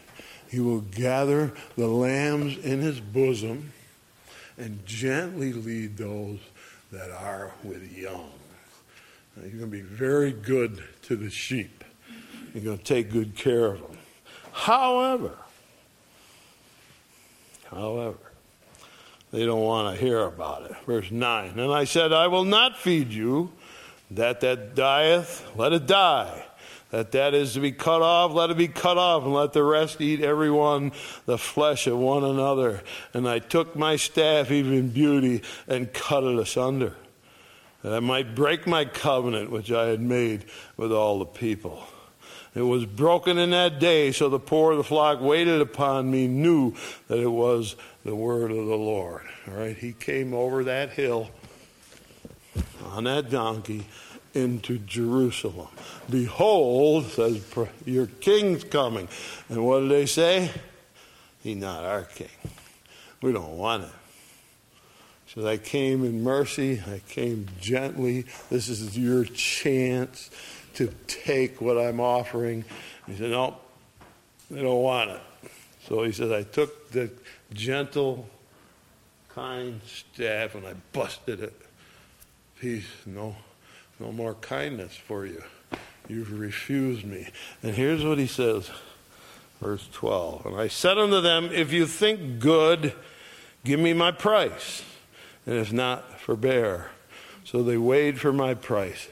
He 0.49 0.61
will 0.61 0.81
gather 0.81 1.53
the 1.77 1.89
lambs 1.89 2.59
in 2.59 2.81
his 2.81 3.01
bosom 3.01 3.73
and 4.57 4.85
gently 4.87 5.53
lead 5.53 5.97
those 5.97 6.39
that 6.93 7.11
are 7.11 7.53
with 7.65 7.91
young. 7.97 8.31
You're 9.37 9.49
going 9.49 9.61
to 9.61 9.67
be 9.67 9.81
very 9.81 10.31
good 10.31 10.85
to 11.03 11.17
the 11.17 11.31
sheep. 11.31 11.85
You're 12.53 12.63
going 12.63 12.79
to 12.79 12.85
take 12.85 13.11
good 13.11 13.35
care 13.35 13.67
of 13.67 13.81
them. 13.81 13.97
However, 14.53 15.39
however, 17.71 18.19
they 19.33 19.47
don't 19.47 19.63
want 19.63 19.97
to 19.97 20.05
hear 20.05 20.21
about 20.21 20.71
it. 20.71 20.77
Verse 20.85 21.11
9. 21.11 21.59
And 21.59 21.73
I 21.73 21.85
said, 21.85 22.13
I 22.13 22.27
will 22.27 22.45
not 22.45 22.77
feed 22.77 23.11
you. 23.11 23.51
That 24.11 24.43
that 24.43 24.75
dieth, 24.75 25.57
let 25.57 25.73
it 25.73 25.87
die. 25.87 26.45
That 26.93 27.13
that 27.13 27.33
is 27.33 27.55
to 27.55 27.61
be 27.61 27.73
cut 27.73 28.03
off, 28.03 28.33
let 28.33 28.51
it 28.51 28.59
be 28.59 28.69
cut 28.69 28.99
off, 28.99 29.25
and 29.25 29.33
let 29.33 29.55
the 29.55 29.65
rest 29.65 30.01
eat 30.03 30.21
every 30.21 30.51
one 30.51 30.93
the 31.25 31.39
flesh 31.39 31.87
of 31.87 31.99
one 31.99 32.23
another. 32.23 32.83
And 33.15 33.27
I 33.27 33.39
took 33.39 33.75
my 33.75 33.97
staff, 33.97 34.51
even 34.51 34.91
beauty, 34.91 35.43
and 35.67 35.93
cut 35.93 36.23
it 36.23 36.39
asunder 36.39 36.95
that 37.83 37.95
I 37.95 38.01
might 38.01 38.35
break 38.35 38.67
my 38.67 38.85
covenant 38.85 39.51
which 39.51 39.73
I 39.73 39.87
had 39.87 40.01
made 40.01 40.45
with 40.77 40.93
all 40.93 41.19
the 41.19 41.25
people. 41.25 41.83
It 42.55 42.63
was 42.63 42.85
broken 42.85 43.39
in 43.39 43.51
that 43.51 43.79
day, 43.79 44.13
so 44.13 44.29
the 44.29 44.39
poor 44.39 44.73
of 44.73 44.79
the 44.79 44.85
flock 44.85 45.21
waited 45.21 45.63
upon 45.63 46.11
me, 46.11 46.29
knew 46.29 46.75
that 47.09 47.19
it 47.19 47.31
was 47.31 47.75
the 48.05 48.15
word 48.15 48.51
of 48.51 48.67
the 48.67 48.77
Lord. 48.77 49.23
All 49.49 49.55
right, 49.55 49.77
he 49.77 49.93
came 49.93 50.35
over 50.35 50.65
that 50.65 50.91
hill 50.91 51.31
on 52.85 53.05
that 53.05 53.31
donkey 53.31 53.87
into 54.35 54.79
Jerusalem. 54.79 55.69
Behold, 56.09 57.07
says 57.07 57.43
your 57.85 58.07
king's 58.07 58.65
coming. 58.65 59.09
And 59.49 59.65
what 59.65 59.81
did 59.81 59.91
they 59.91 60.07
say? 60.07 60.51
He's 61.43 61.57
not 61.57 61.85
our 61.85 62.05
king. 62.05 62.29
We 63.21 63.33
don't 63.33 63.57
want 63.57 63.85
him. 63.85 63.91
So 65.27 65.47
I 65.47 65.57
came 65.57 66.05
in 66.05 66.23
mercy, 66.23 66.83
I 66.87 67.01
came 67.09 67.47
gently. 67.59 68.27
This 68.51 68.69
is 68.69 68.99
your 68.99 69.25
chance 69.25 70.31
to 70.75 70.93
take 71.07 71.61
what 71.61 71.79
I'm 71.79 72.01
offering. 72.01 72.65
He 73.07 73.17
said, 73.17 73.31
No, 73.31 73.57
they 74.51 74.61
don't 74.61 74.83
want 74.83 75.11
it. 75.11 75.21
So 75.89 76.03
he 76.03 76.13
says, 76.13 76.31
I 76.31 76.43
took 76.43 76.91
the 76.91 77.11
gentle, 77.55 78.29
kind 79.31 79.81
staff 79.87 80.55
and 80.55 80.67
I 80.67 80.75
busted 80.93 81.41
it. 81.41 81.55
Peace, 82.61 82.87
no, 83.07 83.35
no 84.03 84.13
more 84.13 84.35
kindness 84.35 84.95
for 84.97 85.25
you. 85.25 85.43
You've 86.09 86.39
refused 86.39 87.05
me. 87.05 87.29
And 87.63 87.75
here's 87.75 88.05
what 88.05 88.19
he 88.19 88.27
says, 88.27 88.71
verse 89.61 89.89
12. 89.93 90.47
And 90.47 90.57
I 90.57 90.69
said 90.69 90.99
unto 90.99 91.21
them, 91.21 91.51
If 91.53 91.73
you 91.73 91.87
think 91.87 92.41
good, 92.41 92.93
give 93.65 93.81
me 93.81 93.93
my 93.93 94.11
price 94.11 94.83
and 95.47 95.57
if 95.57 95.73
not, 95.73 96.21
forbear. 96.21 96.91
So 97.45 97.63
they 97.63 97.77
weighed 97.77 98.21
for 98.21 98.33
my 98.33 98.55
price 98.55 99.09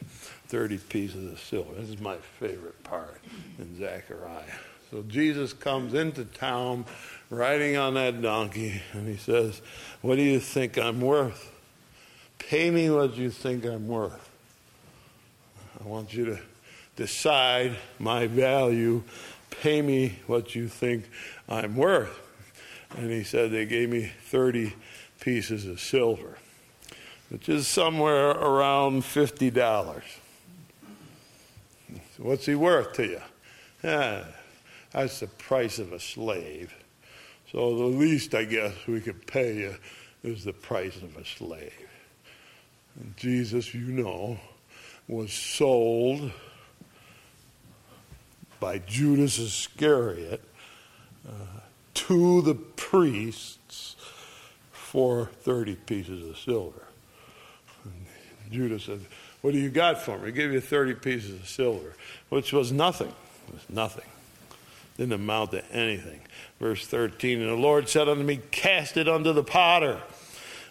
30 0.49 0.79
pieces 0.79 1.33
of 1.33 1.41
silver. 1.41 1.75
This 1.75 1.91
is 1.91 2.01
my 2.01 2.17
favorite 2.39 2.83
part 2.85 3.21
in 3.59 3.77
Zechariah. 3.79 4.45
So 4.91 5.03
Jesus 5.03 5.53
comes 5.53 5.95
into 5.95 6.25
town 6.25 6.85
riding 7.31 7.77
on 7.77 7.95
that 7.95 8.21
donkey, 8.23 8.83
and 8.93 9.07
he 9.07 9.17
says, 9.17 9.61
What 10.03 10.17
do 10.17 10.23
you 10.23 10.41
think 10.41 10.79
I'm 10.79 11.01
worth? 11.01 11.53
Pay 12.39 12.71
me 12.71 12.91
what 12.91 13.17
you 13.17 13.31
think 13.31 13.65
I'm 13.65 13.87
worth. 13.87 14.30
Want 15.91 16.15
you 16.15 16.25
to 16.27 16.39
decide 16.95 17.77
my 17.99 18.29
value. 18.29 19.03
Pay 19.51 19.83
me 19.83 20.21
what 20.29 20.55
you 20.55 20.69
think 20.69 21.11
I'm 21.49 21.75
worth. 21.75 22.17
And 22.97 23.11
he 23.11 23.25
said 23.25 23.51
they 23.51 23.67
gave 23.67 23.91
me 23.91 24.13
30 24.29 24.73
pieces 25.19 25.67
of 25.67 25.81
silver, 25.81 26.39
which 27.29 27.49
is 27.49 27.67
somewhere 27.67 28.31
around 28.31 29.03
$50. 29.03 30.03
What's 32.19 32.47
he 32.47 32.55
worth 32.55 32.93
to 32.93 33.07
you? 33.07 33.23
Yeah, 33.83 34.27
that's 34.93 35.19
the 35.19 35.27
price 35.27 35.81
of 35.81 35.93
a 35.93 35.99
slave. 35.99 36.73
So 37.51 37.77
the 37.77 37.85
least 37.87 38.37
I 38.37 38.45
guess 38.45 38.75
we 38.87 39.01
could 39.01 39.27
pay 39.27 39.57
you 39.57 39.75
is 40.23 40.45
the 40.45 40.53
price 40.53 40.99
of 40.99 41.17
a 41.17 41.25
slave. 41.25 41.89
And 42.95 43.17
Jesus, 43.17 43.75
you 43.75 43.87
know, 43.87 44.39
was 45.11 45.33
sold 45.33 46.31
by 48.61 48.79
Judas 48.79 49.39
Iscariot 49.41 50.41
uh, 51.29 51.33
to 51.95 52.43
the 52.43 52.55
priests 52.55 53.97
for 54.71 55.27
30 55.43 55.75
pieces 55.75 56.29
of 56.29 56.39
silver. 56.39 56.85
And 57.85 58.53
Judas 58.53 58.85
said, 58.85 59.01
What 59.41 59.53
do 59.53 59.59
you 59.59 59.69
got 59.69 60.01
for 60.01 60.17
me? 60.19 60.29
I 60.29 60.31
gave 60.31 60.53
you 60.53 60.61
30 60.61 60.95
pieces 60.95 61.41
of 61.41 61.49
silver, 61.49 61.95
which 62.29 62.53
was 62.53 62.71
nothing. 62.71 63.13
It 63.49 63.55
was 63.55 63.69
nothing. 63.69 64.05
Didn't 64.97 65.15
amount 65.15 65.51
to 65.53 65.65
anything. 65.73 66.21
Verse 66.61 66.87
13 66.87 67.41
And 67.41 67.51
the 67.51 67.55
Lord 67.55 67.89
said 67.89 68.09
unto 68.09 68.23
me, 68.23 68.41
Cast 68.53 68.97
it 68.97 69.09
unto 69.09 69.33
the 69.33 69.43
potter 69.43 70.03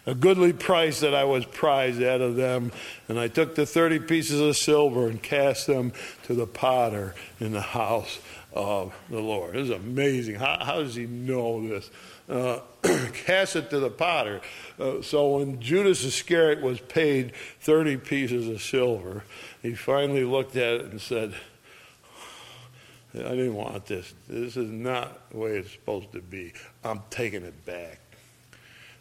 a 0.06 0.14
goodly 0.14 0.52
price 0.52 1.00
that 1.00 1.14
I 1.14 1.24
was 1.24 1.44
prized 1.44 2.02
out 2.02 2.20
of 2.20 2.36
them. 2.36 2.72
And 3.08 3.18
I 3.18 3.28
took 3.28 3.54
the 3.54 3.66
30 3.66 4.00
pieces 4.00 4.40
of 4.40 4.56
silver 4.56 5.08
and 5.08 5.22
cast 5.22 5.66
them 5.66 5.92
to 6.24 6.34
the 6.34 6.46
potter 6.46 7.14
in 7.38 7.52
the 7.52 7.60
house 7.60 8.18
of 8.52 8.94
the 9.08 9.20
Lord. 9.20 9.54
This 9.54 9.64
is 9.64 9.70
amazing. 9.70 10.36
How, 10.36 10.58
how 10.60 10.82
does 10.82 10.94
he 10.94 11.06
know 11.06 11.66
this? 11.66 11.90
Uh, 12.28 12.60
cast 13.24 13.56
it 13.56 13.70
to 13.70 13.80
the 13.80 13.90
potter. 13.90 14.40
Uh, 14.78 15.02
so 15.02 15.38
when 15.38 15.60
Judas 15.60 16.04
Iscariot 16.04 16.62
was 16.62 16.80
paid 16.80 17.32
30 17.60 17.98
pieces 17.98 18.48
of 18.48 18.62
silver, 18.62 19.24
he 19.62 19.74
finally 19.74 20.24
looked 20.24 20.56
at 20.56 20.74
it 20.74 20.86
and 20.86 21.00
said, 21.00 21.34
I 23.12 23.18
didn't 23.18 23.54
want 23.54 23.86
this. 23.86 24.14
This 24.28 24.56
is 24.56 24.70
not 24.70 25.30
the 25.30 25.38
way 25.38 25.58
it's 25.58 25.72
supposed 25.72 26.12
to 26.12 26.20
be. 26.20 26.52
I'm 26.84 27.02
taking 27.10 27.42
it 27.42 27.64
back. 27.64 27.98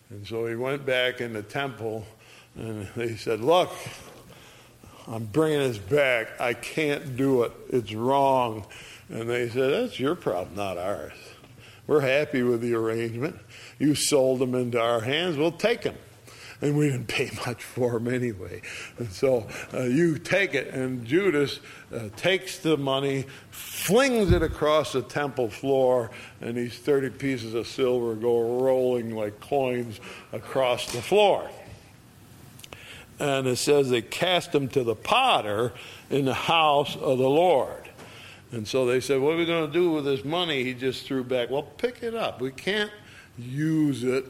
And 0.10 0.26
so 0.26 0.48
he 0.48 0.56
went 0.56 0.86
back 0.86 1.22
in 1.22 1.34
the 1.34 1.44
temple 1.44 2.06
and 2.56 2.88
they 2.96 3.16
said, 3.16 3.42
Look, 3.42 3.72
I'm 5.08 5.26
bringing 5.26 5.60
this 5.60 5.78
back. 5.78 6.40
I 6.40 6.54
can't 6.54 7.16
do 7.16 7.44
it. 7.44 7.52
It's 7.70 7.94
wrong. 7.94 8.66
And 9.10 9.30
they 9.30 9.50
said, 9.50 9.72
That's 9.72 10.00
your 10.00 10.16
problem, 10.16 10.56
not 10.56 10.78
ours. 10.78 11.14
We're 11.86 12.02
happy 12.02 12.44
with 12.44 12.62
the 12.62 12.76
arrangement. 12.76 13.40
You 13.80 13.96
sold 13.96 14.40
them 14.40 14.54
into 14.54 14.80
our 14.80 15.02
hands. 15.02 15.38
We'll 15.38 15.52
take 15.52 15.84
them 15.84 15.96
and 16.62 16.78
we 16.78 16.90
didn't 16.90 17.08
pay 17.08 17.32
much 17.46 17.64
for 17.64 17.94
them 17.94 18.08
anyway. 18.14 18.62
And 18.98 19.12
so 19.12 19.48
uh, 19.74 19.84
you 19.84 20.18
take 20.18 20.54
it, 20.54 20.68
and 20.74 21.06
Judas 21.06 21.60
uh, 21.94 22.10
takes 22.16 22.60
the 22.60 22.78
money, 22.78 23.26
flings 23.52 24.32
it 24.32 24.42
across 24.42 24.94
the 24.94 25.02
temple 25.02 25.50
floor, 25.50 26.12
and 26.42 26.56
these 26.56 26.78
30 26.78 27.12
pieces 27.12 27.54
of 27.54 27.68
silver 27.68 28.16
go 28.16 28.62
rolling 28.62 29.16
like 29.16 29.40
coins 29.40 30.00
across 30.34 30.92
the 30.92 31.02
floor. 31.02 31.50
And 33.20 33.48
it 33.48 33.58
says 33.58 33.90
they 33.90 34.02
cast 34.02 34.54
them 34.54 34.70
to 34.70 34.84
the 34.84 34.96
potter 34.96 35.74
in 36.10 36.26
the 36.26 36.34
house 36.34 36.96
of 36.96 37.18
the 37.18 37.30
Lord. 37.30 37.90
And 38.52 38.68
so 38.68 38.86
they 38.86 39.00
said, 39.00 39.20
What 39.20 39.34
are 39.34 39.38
we 39.38 39.46
going 39.46 39.68
to 39.68 39.74
do 39.74 39.92
with 39.92 40.06
this 40.06 40.24
money 40.24 40.64
he 40.64 40.74
just 40.74 41.06
threw 41.06 41.24
back? 41.24 41.50
Well, 41.50 41.64
pick 41.64 42.02
it 42.02 42.16
up. 42.16 42.42
We 42.42 42.52
can't 42.52 42.92
use 43.38 44.04
it 44.04 44.26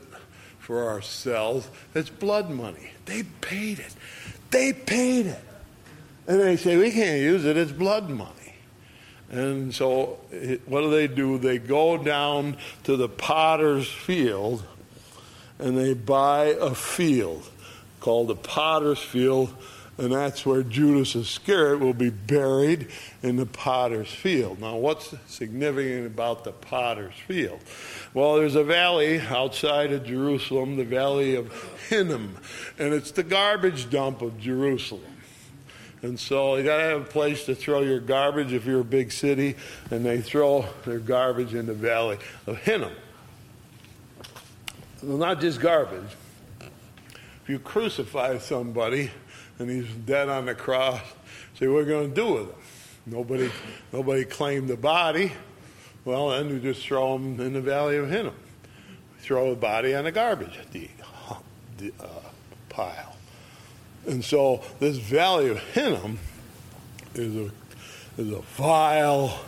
for 0.70 0.88
ourselves. 0.88 1.68
It's 1.96 2.12
blood 2.12 2.52
money. 2.52 2.92
They 3.06 3.24
paid 3.24 3.80
it. 3.80 3.92
They 4.52 4.72
paid 4.72 5.26
it. 5.26 5.42
And 6.28 6.40
they 6.40 6.58
say, 6.58 6.78
we 6.78 6.92
can't 6.92 7.20
use 7.20 7.44
it, 7.44 7.58
it's 7.58 7.72
blood 7.72 8.08
money. 8.08 8.54
And 9.32 9.74
so 9.74 10.20
what 10.68 10.82
do 10.82 10.92
they 10.92 11.08
do? 11.08 11.40
They 11.40 11.58
go 11.58 11.98
down 11.98 12.56
to 12.84 12.96
the 12.96 13.10
potter's 13.10 13.88
field 13.88 14.64
and 15.58 15.76
they 15.76 15.96
buy 15.96 16.56
a 16.62 16.76
field 16.76 17.50
called 18.00 18.28
the 18.28 18.36
potter's 18.36 19.00
field 19.00 19.52
and 20.00 20.14
that's 20.14 20.46
where 20.46 20.64
Judas 20.64 21.14
Iscariot 21.16 21.82
will 21.82 21.94
be 21.94 22.10
buried 22.10 22.88
in 23.22 23.36
the 23.36 23.46
potter's 23.46 24.12
field. 24.12 24.62
Now, 24.62 24.78
what's 24.78 25.14
significant 25.28 26.08
about 26.08 26.46
the 26.46 26.54
potter's 26.54 27.16
field? 27.28 27.60
Well, 28.14 28.36
there's 28.36 28.56
a 28.56 28.64
valley 28.64 29.20
outside 29.20 29.92
of 29.92 30.06
Jerusalem, 30.06 30.78
the 30.78 30.86
valley 30.86 31.36
of 31.36 31.52
Hinnom, 31.90 32.38
and 32.78 32.94
it's 32.94 33.12
the 33.12 33.24
garbage 33.24 33.90
dump 33.90 34.22
of 34.22 34.40
Jerusalem. 34.40 35.04
And 36.02 36.18
so 36.18 36.56
you 36.56 36.64
got 36.64 36.78
to 36.78 36.84
have 36.84 37.02
a 37.02 37.06
place 37.06 37.46
to 37.46 37.56
throw 37.56 37.82
your 37.82 38.00
garbage 38.00 38.54
if 38.54 38.66
you're 38.66 38.80
a 38.80 38.86
big 38.86 39.12
city, 39.12 39.58
and 39.92 40.06
they 40.06 40.22
throw 40.22 40.66
their 40.86 41.00
garbage 41.00 41.54
in 41.54 41.66
the 41.66 41.74
valley 41.74 42.20
of 42.48 42.58
Hinnom. 42.60 42.94
Well, 45.04 45.18
not 45.18 45.42
just 45.42 45.60
garbage. 45.60 46.16
If 46.62 47.50
you 47.50 47.60
crucify 47.60 48.38
somebody, 48.38 49.12
and 49.60 49.70
he's 49.70 49.88
dead 50.06 50.30
on 50.30 50.46
the 50.46 50.56
cross. 50.56 51.02
Say, 51.60 51.68
what 51.68 51.80
are 51.80 51.84
we 51.84 51.86
going 51.86 52.10
to 52.10 52.16
do 52.16 52.34
with 52.34 52.44
him? 52.44 52.56
Nobody, 53.06 53.52
nobody 53.92 54.26
claimed 54.26 54.70
the 54.70 54.78
body. 54.78 55.34
Well, 56.06 56.30
then 56.30 56.50
we 56.50 56.60
just 56.60 56.86
throw 56.86 57.16
him 57.16 57.40
in 57.40 57.54
the 57.54 57.62
valley 57.62 57.98
of 57.98 58.10
Hinnom. 58.10 58.36
Throw 59.20 59.50
the 59.52 59.60
body 59.60 59.94
on 59.94 60.06
the 60.06 60.12
garbage 60.12 60.58
the, 60.72 60.90
the 61.78 61.94
uh, 62.00 62.08
pile. 62.70 63.16
And 64.08 64.24
so 64.24 64.64
this 64.80 64.98
valley 64.98 65.50
of 65.50 65.60
Hinnom 65.60 66.20
is 67.16 67.36
a, 67.36 67.52
is 68.18 68.32
a 68.32 68.42
vile, 68.42 69.40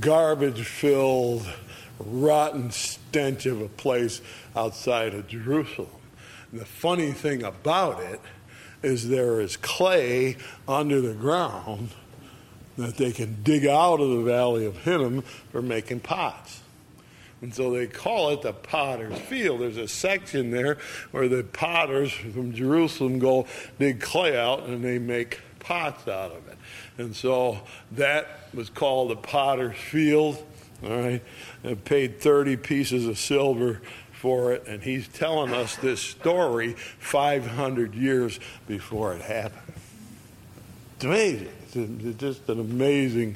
garbage-filled, 0.00 1.46
rotten 1.98 2.70
stench 2.70 3.46
of 3.46 3.60
a 3.60 3.68
place 3.68 4.20
outside 4.54 5.14
of 5.14 5.28
Jerusalem. 5.28 5.88
And 6.52 6.60
the 6.60 6.66
funny 6.66 7.12
thing 7.12 7.42
about 7.42 8.00
it 8.00 8.20
is 8.82 9.08
there 9.08 9.40
is 9.40 9.56
clay 9.56 10.36
under 10.66 11.00
the 11.00 11.14
ground 11.14 11.90
that 12.76 12.96
they 12.96 13.12
can 13.12 13.42
dig 13.42 13.66
out 13.66 14.00
of 14.00 14.10
the 14.10 14.22
valley 14.22 14.64
of 14.64 14.78
Hinnom 14.78 15.22
for 15.50 15.62
making 15.62 16.00
pots. 16.00 16.60
And 17.42 17.52
so 17.52 17.72
they 17.72 17.88
call 17.88 18.30
it 18.30 18.42
the 18.42 18.52
potter's 18.52 19.18
field. 19.18 19.60
There's 19.60 19.76
a 19.76 19.88
section 19.88 20.52
there 20.52 20.78
where 21.10 21.28
the 21.28 21.42
potters 21.42 22.12
from 22.12 22.52
Jerusalem 22.54 23.18
go 23.18 23.46
dig 23.78 24.00
clay 24.00 24.38
out 24.38 24.64
and 24.64 24.82
they 24.84 24.98
make 24.98 25.40
pots 25.58 26.06
out 26.06 26.30
of 26.30 26.46
it. 26.48 26.56
And 26.98 27.14
so 27.16 27.58
that 27.92 28.48
was 28.54 28.70
called 28.70 29.10
the 29.10 29.16
potter's 29.16 29.76
field. 29.76 30.42
All 30.84 30.90
right. 30.90 31.22
They 31.62 31.74
paid 31.74 32.20
30 32.20 32.56
pieces 32.56 33.06
of 33.06 33.18
silver 33.18 33.80
for 34.22 34.52
it, 34.52 34.68
and 34.68 34.80
he's 34.80 35.08
telling 35.08 35.52
us 35.52 35.74
this 35.74 36.00
story 36.00 36.74
500 36.74 37.92
years 37.92 38.38
before 38.68 39.14
it 39.14 39.20
happened. 39.20 39.74
It's 40.94 41.04
amazing. 41.04 41.48
It's 42.04 42.20
just 42.20 42.48
an 42.48 42.60
amazing 42.60 43.34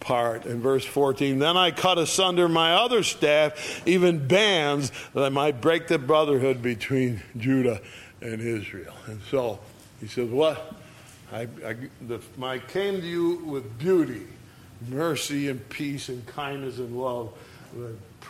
part. 0.00 0.44
In 0.44 0.60
verse 0.60 0.84
14, 0.84 1.38
then 1.38 1.56
I 1.56 1.70
cut 1.70 1.98
asunder 1.98 2.48
my 2.48 2.74
other 2.74 3.04
staff, 3.04 3.86
even 3.86 4.26
bands, 4.26 4.90
that 5.12 5.22
I 5.22 5.28
might 5.28 5.60
break 5.60 5.86
the 5.86 6.00
brotherhood 6.00 6.60
between 6.60 7.22
Judah 7.36 7.80
and 8.20 8.40
Israel. 8.40 8.94
And 9.06 9.20
so 9.30 9.60
he 10.00 10.08
says, 10.08 10.28
What? 10.30 10.74
I, 11.32 11.42
I, 11.64 11.76
the, 12.08 12.18
I 12.42 12.58
came 12.58 13.00
to 13.00 13.06
you 13.06 13.36
with 13.44 13.78
beauty, 13.78 14.26
mercy, 14.88 15.48
and 15.48 15.68
peace, 15.68 16.08
and 16.08 16.26
kindness, 16.26 16.78
and 16.78 16.98
love 16.98 17.32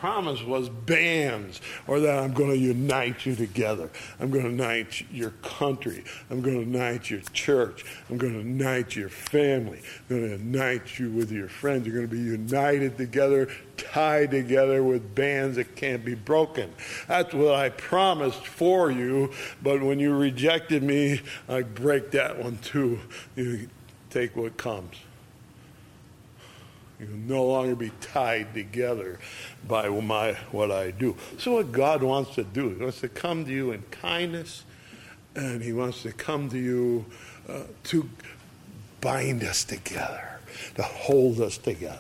promise 0.05 0.43
was 0.43 0.69
bands, 0.69 1.63
or 1.87 1.99
that 1.99 2.19
I'm 2.19 2.35
going 2.35 2.51
to 2.51 2.59
unite 2.59 3.25
you 3.25 3.35
together. 3.35 3.89
I'm 4.21 4.31
going 4.31 4.45
to 4.45 4.51
unite 4.51 5.03
your 5.11 5.31
country. 5.41 6.05
I'm 6.29 6.43
going 6.43 6.57
to 6.57 6.71
unite 6.71 7.09
your 7.09 7.23
church. 7.33 7.87
I'm 8.11 8.19
going 8.19 8.35
to 8.35 8.41
unite 8.41 8.95
your 8.95 9.09
family. 9.09 9.81
I'm 9.81 10.21
going 10.21 10.23
to 10.25 10.37
unite 10.37 10.99
you 10.99 11.11
with 11.11 11.33
your 11.33 11.49
friends. 11.49 11.87
You're 11.87 11.97
going 11.97 12.07
to 12.07 12.15
be 12.15 12.21
united 12.21 12.99
together, 12.99 13.49
tied 13.79 14.33
together 14.33 14.83
with 14.83 15.15
bands 15.15 15.57
that 15.57 15.75
can't 15.75 16.05
be 16.05 16.15
broken. 16.15 16.71
That's 17.09 17.33
what 17.33 17.55
I 17.55 17.71
promised 17.71 18.47
for 18.47 18.91
you, 18.91 19.33
but 19.63 19.81
when 19.81 19.99
you 19.99 20.15
rejected 20.15 20.83
me, 20.83 21.23
I 21.49 21.63
break 21.63 22.11
that 22.11 22.39
one 22.39 22.59
too. 22.59 23.01
You 23.37 23.71
take 24.11 24.37
what 24.37 24.59
comes. 24.59 24.97
You 27.05 27.11
will 27.11 27.37
no 27.37 27.47
longer 27.47 27.75
be 27.75 27.91
tied 28.01 28.55
together 28.55 29.19
by 29.67 29.89
my, 29.89 30.33
what 30.53 30.71
I 30.71 30.91
do. 30.91 31.17
So, 31.39 31.53
what 31.53 31.73
God 31.73 32.03
wants 32.03 32.35
to 32.37 32.45
do, 32.45 32.71
He 32.71 32.83
wants 32.83 33.01
to 33.01 33.09
come 33.09 33.45
to 33.45 33.51
you 33.51 33.73
in 33.73 33.83
kindness, 33.91 34.65
and 35.35 35.63
He 35.63 35.73
wants 35.73 36.03
to 36.03 36.13
come 36.13 36.49
to 36.51 36.59
you 36.59 37.05
uh, 37.49 37.63
to 37.85 38.09
bind 39.01 39.45
us 39.45 39.65
together, 39.65 40.39
to 40.77 40.83
hold 40.83 41.41
us 41.41 41.59
together, 41.59 41.99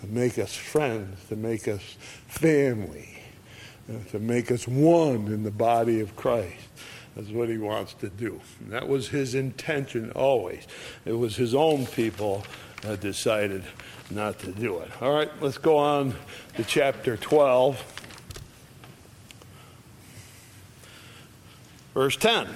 to 0.00 0.06
make 0.08 0.38
us 0.38 0.54
friends, 0.54 1.28
to 1.28 1.36
make 1.36 1.68
us 1.68 1.96
family, 2.26 3.22
uh, 3.88 3.98
to 4.10 4.18
make 4.18 4.50
us 4.50 4.66
one 4.66 5.28
in 5.28 5.44
the 5.44 5.50
body 5.50 6.00
of 6.00 6.16
Christ. 6.16 6.56
That's 7.14 7.30
what 7.30 7.48
he 7.48 7.56
wants 7.56 7.94
to 7.94 8.10
do. 8.10 8.40
And 8.60 8.72
that 8.72 8.88
was 8.88 9.08
his 9.08 9.34
intention 9.34 10.10
always. 10.12 10.66
It 11.06 11.14
was 11.14 11.36
his 11.36 11.54
own 11.54 11.86
people 11.86 12.44
decided 12.94 13.64
not 14.10 14.38
to 14.40 14.52
do 14.52 14.78
it. 14.78 14.90
All 15.02 15.12
right, 15.12 15.30
let's 15.40 15.58
go 15.58 15.78
on 15.78 16.14
to 16.54 16.62
chapter 16.62 17.16
12, 17.16 18.02
verse 21.94 22.16
10. 22.16 22.46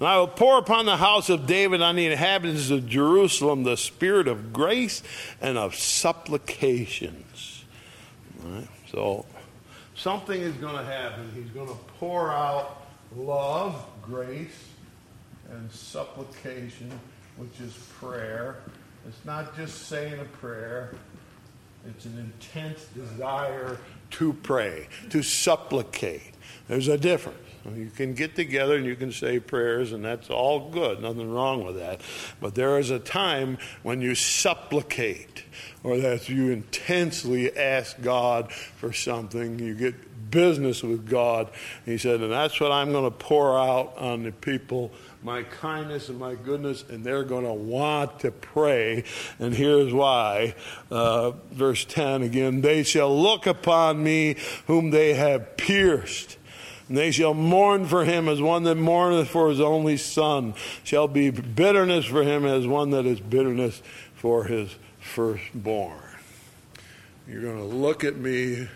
And 0.00 0.08
I 0.08 0.16
will 0.16 0.28
pour 0.28 0.58
upon 0.58 0.86
the 0.86 0.96
house 0.96 1.28
of 1.28 1.46
David 1.46 1.82
on 1.82 1.94
the 1.94 2.06
inhabitants 2.06 2.70
of 2.70 2.88
Jerusalem 2.88 3.64
the 3.64 3.76
spirit 3.76 4.26
of 4.26 4.52
grace 4.52 5.02
and 5.40 5.58
of 5.58 5.74
supplications. 5.74 7.64
So 8.90 9.26
something 9.94 10.40
is 10.40 10.54
going 10.54 10.76
to 10.76 10.84
happen. 10.84 11.30
He's 11.34 11.50
going 11.50 11.68
to 11.68 11.78
pour 11.98 12.32
out 12.32 12.86
love, 13.14 13.84
grace, 14.02 14.68
and 15.50 15.70
supplication, 15.70 16.90
which 17.36 17.60
is 17.60 17.74
prayer. 17.98 18.56
It's 19.08 19.24
not 19.24 19.56
just 19.56 19.88
saying 19.88 20.20
a 20.20 20.24
prayer, 20.24 20.94
it's 21.86 22.04
an 22.04 22.18
intense 22.18 22.84
desire 22.94 23.78
to 24.10 24.32
pray, 24.32 24.88
to 25.10 25.22
supplicate. 25.22 26.34
There's 26.68 26.88
a 26.88 26.98
difference. 26.98 27.38
You 27.74 27.90
can 27.94 28.14
get 28.14 28.36
together 28.36 28.76
and 28.76 28.86
you 28.86 28.96
can 28.96 29.12
say 29.12 29.38
prayers, 29.38 29.92
and 29.92 30.04
that's 30.04 30.30
all 30.30 30.70
good, 30.70 31.02
nothing 31.02 31.30
wrong 31.30 31.64
with 31.64 31.76
that. 31.76 32.00
But 32.40 32.54
there 32.54 32.78
is 32.78 32.90
a 32.90 32.98
time 32.98 33.58
when 33.82 34.00
you 34.00 34.14
supplicate, 34.14 35.44
or 35.82 35.98
that 35.98 36.28
you 36.28 36.50
intensely 36.50 37.54
ask 37.56 38.00
God 38.00 38.52
for 38.52 38.92
something. 38.92 39.58
You 39.58 39.74
get 39.74 40.30
business 40.30 40.82
with 40.82 41.08
God. 41.08 41.50
He 41.84 41.98
said, 41.98 42.20
and 42.20 42.32
that's 42.32 42.60
what 42.60 42.72
I'm 42.72 42.92
going 42.92 43.04
to 43.04 43.10
pour 43.10 43.58
out 43.58 43.96
on 43.98 44.22
the 44.22 44.32
people 44.32 44.92
my 45.22 45.42
kindness 45.42 46.08
and 46.08 46.18
my 46.18 46.34
goodness, 46.34 46.84
and 46.88 47.04
they're 47.04 47.24
going 47.24 47.44
to 47.44 47.52
want 47.52 48.20
to 48.20 48.30
pray. 48.30 49.04
And 49.38 49.54
here's 49.54 49.92
why. 49.92 50.54
Uh, 50.90 51.32
verse 51.52 51.84
10 51.84 52.22
again 52.22 52.60
they 52.62 52.82
shall 52.82 53.20
look 53.20 53.46
upon 53.46 54.02
me 54.02 54.36
whom 54.66 54.90
they 54.90 55.14
have 55.14 55.56
pierced. 55.56 56.38
And 56.88 56.96
they 56.96 57.12
shall 57.12 57.34
mourn 57.34 57.86
for 57.86 58.04
him 58.04 58.28
as 58.28 58.42
one 58.42 58.64
that 58.64 58.74
mourneth 58.74 59.28
for 59.28 59.48
his 59.48 59.60
only 59.60 59.96
son, 59.96 60.54
shall 60.82 61.06
be 61.06 61.30
bitterness 61.30 62.04
for 62.04 62.24
him 62.24 62.44
as 62.44 62.66
one 62.66 62.90
that 62.90 63.06
is 63.06 63.20
bitterness 63.20 63.80
for 64.14 64.44
his 64.44 64.74
firstborn. 64.98 66.02
You're 67.28 67.42
going 67.42 67.58
to 67.58 67.76
look 67.76 68.02
at 68.02 68.16
me 68.16 68.66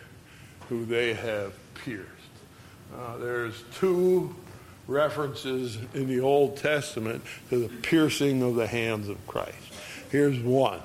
who 0.68 0.84
they 0.84 1.14
have 1.14 1.55
pierced. 1.74 2.09
Uh, 2.97 3.16
there's 3.16 3.64
two 3.74 4.32
references 4.87 5.78
in 5.95 6.09
the 6.09 6.20
Old 6.20 6.57
Testament 6.57 7.24
to 7.51 7.66
the 7.66 7.68
piercing 7.68 8.43
of 8.43 8.55
the 8.55 8.66
hands 8.66 9.09
of 9.09 9.24
Christ. 9.26 9.57
Here's 10.11 10.39
one. 10.41 10.80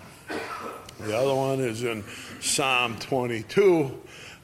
The 1.00 1.18
other 1.18 1.36
one 1.36 1.60
is 1.60 1.84
in 1.84 2.04
Psalm 2.42 2.98
22 3.00 4.00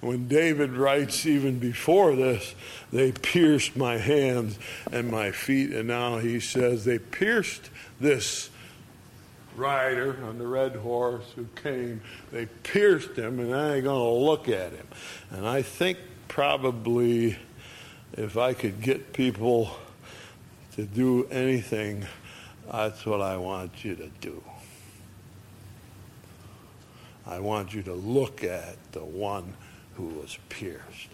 when 0.06 0.28
David 0.28 0.74
writes, 0.74 1.26
even 1.26 1.58
before 1.58 2.16
this, 2.16 2.54
they 2.92 3.12
pierced 3.12 3.76
my 3.76 3.98
hands 3.98 4.60
and 4.92 5.10
my 5.10 5.32
feet. 5.32 5.72
And 5.72 5.88
now 5.88 6.20
he 6.20 6.40
says, 6.40 6.86
they 6.86 7.00
pierced 7.00 7.70
this 8.00 8.50
rider 9.56 10.18
on 10.26 10.38
the 10.38 10.46
red 10.46 10.76
horse 10.76 11.26
who 11.36 11.48
came. 11.56 12.02
They 12.32 12.46
pierced 12.46 13.18
him, 13.18 13.40
and 13.40 13.50
now 13.50 13.70
they're 13.70 13.82
going 13.82 14.00
to 14.00 14.26
look 14.26 14.48
at 14.48 14.74
him. 14.74 14.88
And 15.32 15.48
I 15.48 15.62
think 15.62 15.98
probably 16.28 17.38
if 18.18 18.38
I 18.38 18.54
could 18.54 18.82
get 18.82 19.14
people 19.14 19.72
to 20.76 20.84
do 20.86 21.28
anything, 21.28 22.06
that's 22.72 23.06
what 23.06 23.22
I 23.22 23.38
want 23.38 23.84
you 23.84 23.96
to 23.96 24.10
do. 24.22 24.42
I 27.28 27.40
want 27.40 27.74
you 27.74 27.82
to 27.84 27.94
look 27.94 28.44
at 28.44 28.78
the 28.92 29.04
one 29.04 29.54
who 29.96 30.06
was 30.06 30.38
pierced. 30.50 31.10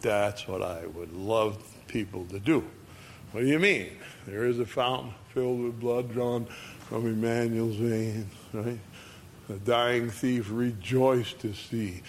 That's 0.00 0.46
what 0.46 0.62
I 0.62 0.86
would 0.86 1.12
love 1.12 1.62
people 1.86 2.26
to 2.26 2.38
do. 2.38 2.64
What 3.32 3.40
do 3.40 3.46
you 3.46 3.58
mean? 3.58 3.96
There 4.26 4.44
is 4.44 4.58
a 4.58 4.66
fountain 4.66 5.14
filled 5.32 5.62
with 5.62 5.80
blood 5.80 6.12
drawn 6.12 6.46
from 6.80 7.06
Emmanuel's 7.06 7.76
veins, 7.76 8.30
right? 8.52 8.78
The 9.48 9.56
dying 9.56 10.10
thief 10.10 10.48
rejoiced 10.50 11.40
to 11.40 11.54
see 11.54 12.02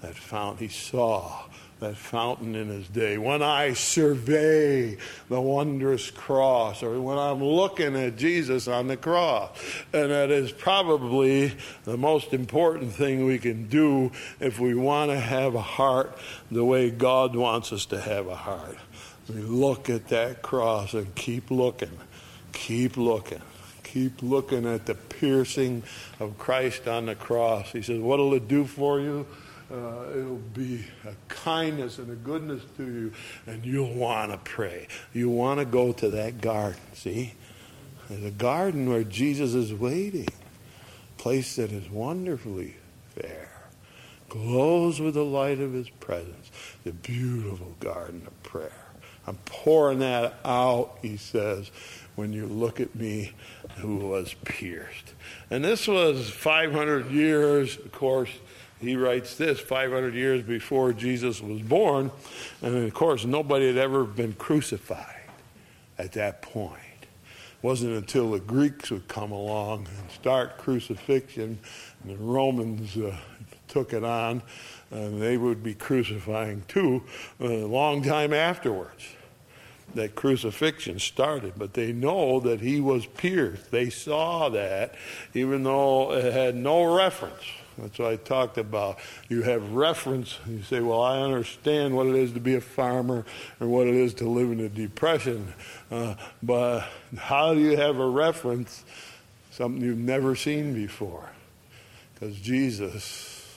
that 0.00 0.14
fountain. 0.14 0.68
He 0.68 0.72
saw 0.72 1.44
that 1.82 1.96
fountain 1.96 2.54
in 2.54 2.68
his 2.68 2.88
day. 2.88 3.18
When 3.18 3.42
I 3.42 3.74
survey 3.74 4.96
the 5.28 5.40
wondrous 5.40 6.10
cross, 6.10 6.82
or 6.82 7.00
when 7.00 7.18
I'm 7.18 7.42
looking 7.42 7.94
at 7.96 8.16
Jesus 8.16 8.66
on 8.66 8.88
the 8.88 8.96
cross, 8.96 9.50
and 9.92 10.10
that 10.10 10.30
is 10.30 10.50
probably 10.50 11.52
the 11.84 11.96
most 11.96 12.32
important 12.32 12.92
thing 12.92 13.26
we 13.26 13.38
can 13.38 13.68
do 13.68 14.10
if 14.40 14.58
we 14.58 14.74
want 14.74 15.10
to 15.10 15.18
have 15.18 15.54
a 15.54 15.60
heart 15.60 16.16
the 16.50 16.64
way 16.64 16.90
God 16.90 17.36
wants 17.36 17.72
us 17.72 17.84
to 17.86 18.00
have 18.00 18.26
a 18.26 18.36
heart. 18.36 18.78
We 19.28 19.40
look 19.40 19.90
at 19.90 20.08
that 20.08 20.42
cross 20.42 20.94
and 20.94 21.14
keep 21.14 21.50
looking, 21.50 21.98
keep 22.52 22.96
looking 22.96 23.42
keep 23.84 24.22
looking 24.22 24.66
at 24.66 24.86
the 24.86 24.94
piercing 24.94 25.82
of 26.18 26.38
Christ 26.38 26.88
on 26.88 27.04
the 27.06 27.14
cross. 27.14 27.72
He 27.72 27.82
says, 27.82 28.00
What'll 28.00 28.32
it 28.32 28.48
do 28.48 28.64
for 28.64 28.98
you? 28.98 29.26
Uh, 29.72 30.04
it'll 30.14 30.36
be 30.52 30.84
a 31.06 31.14
kindness 31.28 31.96
and 31.96 32.10
a 32.10 32.14
goodness 32.14 32.62
to 32.76 32.84
you, 32.84 33.12
and 33.46 33.64
you'll 33.64 33.94
want 33.94 34.30
to 34.30 34.36
pray. 34.38 34.86
You 35.14 35.30
want 35.30 35.60
to 35.60 35.64
go 35.64 35.92
to 35.92 36.10
that 36.10 36.42
garden, 36.42 36.80
see? 36.92 37.32
There's 38.10 38.24
a 38.24 38.30
garden 38.30 38.90
where 38.90 39.02
Jesus 39.02 39.54
is 39.54 39.72
waiting, 39.72 40.28
a 40.28 41.22
place 41.22 41.56
that 41.56 41.72
is 41.72 41.88
wonderfully 41.88 42.76
fair, 43.14 43.48
glows 44.28 45.00
with 45.00 45.14
the 45.14 45.24
light 45.24 45.58
of 45.58 45.72
his 45.72 45.88
presence, 45.88 46.50
the 46.84 46.92
beautiful 46.92 47.74
garden 47.80 48.24
of 48.26 48.42
prayer. 48.42 48.72
I'm 49.26 49.38
pouring 49.46 50.00
that 50.00 50.34
out, 50.44 50.98
he 51.00 51.16
says, 51.16 51.70
when 52.14 52.34
you 52.34 52.44
look 52.46 52.78
at 52.78 52.94
me 52.94 53.32
who 53.76 53.96
was 53.96 54.34
pierced. 54.44 55.14
And 55.48 55.64
this 55.64 55.88
was 55.88 56.28
500 56.28 57.10
years, 57.10 57.78
of 57.78 57.90
course 57.92 58.28
he 58.82 58.96
writes 58.96 59.36
this 59.36 59.60
500 59.60 60.14
years 60.14 60.42
before 60.42 60.92
Jesus 60.92 61.40
was 61.40 61.62
born. 61.62 62.10
And 62.60 62.84
of 62.84 62.94
course, 62.94 63.24
nobody 63.24 63.68
had 63.68 63.76
ever 63.76 64.04
been 64.04 64.32
crucified 64.34 65.30
at 65.98 66.12
that 66.12 66.42
point. 66.42 66.80
It 67.02 67.62
wasn't 67.62 67.92
until 67.92 68.32
the 68.32 68.40
Greeks 68.40 68.90
would 68.90 69.08
come 69.08 69.30
along 69.30 69.86
and 69.86 70.10
start 70.10 70.58
crucifixion, 70.58 71.58
and 72.02 72.12
the 72.12 72.22
Romans 72.22 72.96
uh, 72.96 73.16
took 73.68 73.92
it 73.92 74.04
on, 74.04 74.42
and 74.90 75.22
they 75.22 75.36
would 75.36 75.62
be 75.62 75.74
crucifying 75.74 76.64
too 76.68 77.02
a 77.40 77.64
long 77.64 78.02
time 78.02 78.32
afterwards 78.32 79.06
that 79.94 80.14
crucifixion 80.14 80.98
started, 80.98 81.52
but 81.56 81.74
they 81.74 81.92
know 81.92 82.40
that 82.40 82.60
he 82.60 82.80
was 82.80 83.04
pierced. 83.04 83.70
They 83.70 83.90
saw 83.90 84.48
that, 84.48 84.94
even 85.34 85.64
though 85.64 86.12
it 86.12 86.32
had 86.32 86.54
no 86.54 86.96
reference 86.96 87.44
that's 87.78 87.98
what 87.98 88.12
I 88.12 88.16
talked 88.16 88.58
about. 88.58 88.98
You 89.28 89.42
have 89.42 89.72
reference. 89.72 90.38
You 90.46 90.62
say, 90.62 90.80
well, 90.80 91.02
I 91.02 91.20
understand 91.20 91.96
what 91.96 92.06
it 92.06 92.14
is 92.14 92.32
to 92.32 92.40
be 92.40 92.54
a 92.54 92.60
farmer 92.60 93.24
and 93.60 93.70
what 93.70 93.86
it 93.86 93.94
is 93.94 94.14
to 94.14 94.28
live 94.28 94.50
in 94.50 94.60
a 94.60 94.68
depression. 94.68 95.54
Uh, 95.90 96.16
but 96.42 96.86
how 97.16 97.54
do 97.54 97.60
you 97.60 97.76
have 97.76 97.98
a 97.98 98.06
reference? 98.06 98.84
Something 99.50 99.82
you've 99.82 99.98
never 99.98 100.34
seen 100.36 100.74
before. 100.74 101.30
Because 102.14 102.38
Jesus, 102.38 103.56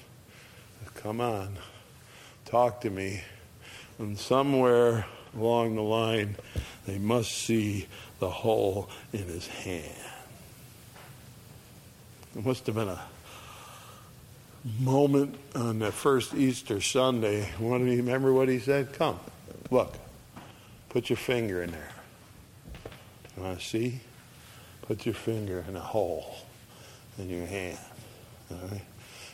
come 0.96 1.22
on, 1.22 1.58
talk 2.46 2.82
to 2.82 2.90
me. 2.90 3.22
And 4.00 4.18
somewhere 4.18 5.06
along 5.36 5.76
the 5.76 5.82
line, 5.82 6.36
they 6.86 6.98
must 6.98 7.32
see 7.32 7.88
the 8.20 8.30
hole 8.30 8.90
in 9.14 9.26
his 9.26 9.48
hand. 9.48 9.96
It 12.36 12.46
must 12.46 12.66
have 12.66 12.76
been 12.76 12.90
a 12.90 13.02
moment 14.80 15.36
on 15.54 15.80
the 15.80 15.92
first 15.92 16.34
Easter 16.34 16.82
Sunday. 16.82 17.50
Want 17.60 17.84
to 17.84 17.98
remember 17.98 18.34
what 18.34 18.50
he 18.50 18.60
said? 18.60 18.94
Come, 18.94 19.20
look, 19.70 19.96
put 20.90 21.10
your 21.10 21.18
finger 21.18 21.62
in 21.62 21.72
there. 21.72 21.90
You 23.38 23.44
want 23.44 23.60
to 23.60 23.66
see? 23.66 24.02
Put 24.84 25.06
your 25.06 25.16
finger 25.16 25.64
in 25.68 25.76
a 25.76 25.80
hole. 25.80 26.36
in 27.18 27.30
your 27.30 27.46
hand. 27.46 27.78
All 28.52 28.58
right? 28.72 28.82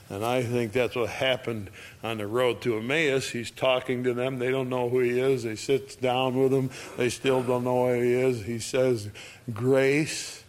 And 0.09 0.25
I 0.25 0.43
think 0.43 0.73
that's 0.73 0.95
what 0.95 1.09
happened 1.09 1.69
on 2.03 2.17
the 2.17 2.27
road 2.27 2.61
to 2.63 2.77
Emmaus. 2.77 3.29
He's 3.29 3.49
talking 3.49 4.03
to 4.03 4.13
them. 4.13 4.39
They 4.39 4.51
don't 4.51 4.67
know 4.67 4.89
who 4.89 4.99
he 4.99 5.17
is. 5.17 5.43
He 5.43 5.55
sits 5.55 5.95
down 5.95 6.37
with 6.37 6.51
them. 6.51 6.69
They 6.97 7.09
still 7.09 7.41
don't 7.41 7.63
know 7.63 7.87
who 7.87 8.01
he 8.01 8.13
is. 8.13 8.43
He 8.43 8.59
says, 8.59 9.09
Grace. 9.53 10.43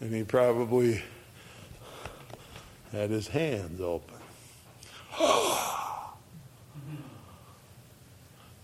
And 0.00 0.14
he 0.14 0.22
probably 0.22 1.02
had 2.92 3.10
his 3.10 3.28
hands 3.28 3.80
open. 3.80 4.16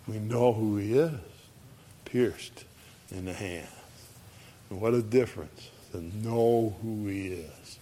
we 0.08 0.18
know 0.18 0.52
who 0.52 0.76
he 0.76 0.98
is 0.98 1.12
pierced 2.04 2.64
in 3.10 3.24
the 3.24 3.32
hands. 3.32 3.68
And 4.70 4.80
what 4.80 4.94
a 4.94 5.02
difference 5.02 5.70
to 5.92 6.00
know 6.26 6.74
who 6.82 7.06
he 7.06 7.28
is 7.28 7.78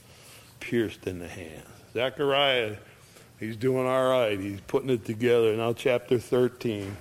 pierced 0.61 1.07
in 1.07 1.18
the 1.18 1.28
hands. 1.28 1.66
Zechariah, 1.92 2.76
he's 3.38 3.57
doing 3.57 3.86
all 3.86 4.11
right. 4.11 4.38
He's 4.38 4.61
putting 4.62 4.90
it 4.90 5.05
together. 5.05 5.57
Now, 5.57 5.72
chapter 5.72 6.18
13. 6.18 6.97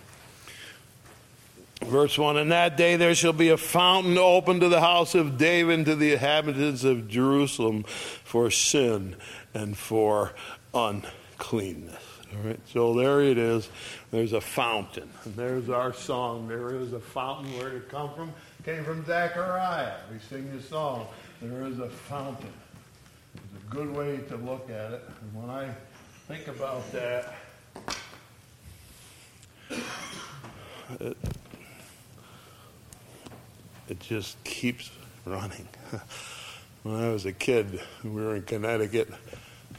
Verse 1.93 2.17
1 2.17 2.37
In 2.37 2.49
that 2.49 2.75
day 2.75 2.95
there 2.95 3.13
shall 3.13 3.33
be 3.33 3.49
a 3.49 3.57
fountain 3.57 4.17
open 4.17 4.59
to 4.61 4.67
the 4.67 4.81
house 4.81 5.13
of 5.13 5.37
David 5.37 5.75
and 5.75 5.85
to 5.85 5.95
the 5.95 6.13
inhabitants 6.13 6.83
of 6.83 7.07
Jerusalem 7.07 7.83
for 7.83 8.49
sin 8.49 9.15
and 9.53 9.77
for 9.77 10.33
uncleanness. 10.73 12.01
All 12.33 12.49
right, 12.49 12.59
so 12.65 12.95
there 12.95 13.21
it 13.21 13.37
is. 13.37 13.69
There's 14.09 14.33
a 14.33 14.41
fountain. 14.41 15.07
And 15.23 15.35
there's 15.35 15.69
our 15.69 15.93
song. 15.93 16.47
There 16.47 16.73
is 16.73 16.93
a 16.93 16.99
fountain. 16.99 17.55
Where 17.59 17.69
did 17.69 17.83
it 17.83 17.89
come 17.89 18.11
from? 18.15 18.33
It 18.57 18.65
came 18.65 18.83
from 18.83 19.05
Zechariah. 19.05 19.93
We 20.11 20.17
sing 20.17 20.51
this 20.51 20.67
song. 20.67 21.05
There 21.43 21.67
is 21.67 21.77
a 21.77 21.89
fountain 21.89 22.53
It's 23.35 23.71
a 23.71 23.75
good 23.75 23.95
way 23.95 24.17
to 24.29 24.37
look 24.37 24.67
at 24.71 24.93
it. 24.93 25.03
And 25.21 25.43
when 25.43 25.55
I 25.55 25.69
think 26.27 26.47
about 26.47 26.91
that, 26.91 27.35
it, 30.99 31.17
it 33.93 33.99
just 33.99 34.43
keeps 34.43 34.89
running. 35.23 35.67
when 36.83 36.95
I 36.95 37.09
was 37.09 37.27
a 37.27 37.31
kid, 37.31 37.79
we 38.03 38.09
were 38.09 38.35
in 38.35 38.41
Connecticut. 38.41 39.07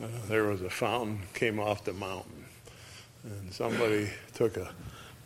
Uh, 0.00 0.06
there 0.28 0.44
was 0.44 0.62
a 0.62 0.70
fountain 0.70 1.18
came 1.34 1.58
off 1.58 1.82
the 1.82 1.92
mountain, 1.94 2.44
and 3.24 3.52
somebody 3.52 4.08
took 4.34 4.56
a 4.56 4.70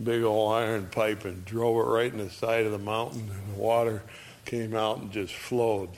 big 0.02 0.22
old 0.22 0.54
iron 0.54 0.86
pipe 0.90 1.26
and 1.26 1.44
drove 1.44 1.76
it 1.76 1.90
right 1.90 2.10
in 2.10 2.16
the 2.16 2.30
side 2.30 2.64
of 2.64 2.72
the 2.72 2.78
mountain, 2.78 3.28
and 3.30 3.54
the 3.54 3.60
water 3.60 4.02
came 4.46 4.74
out 4.74 5.00
and 5.00 5.12
just 5.12 5.34
flowed 5.34 5.90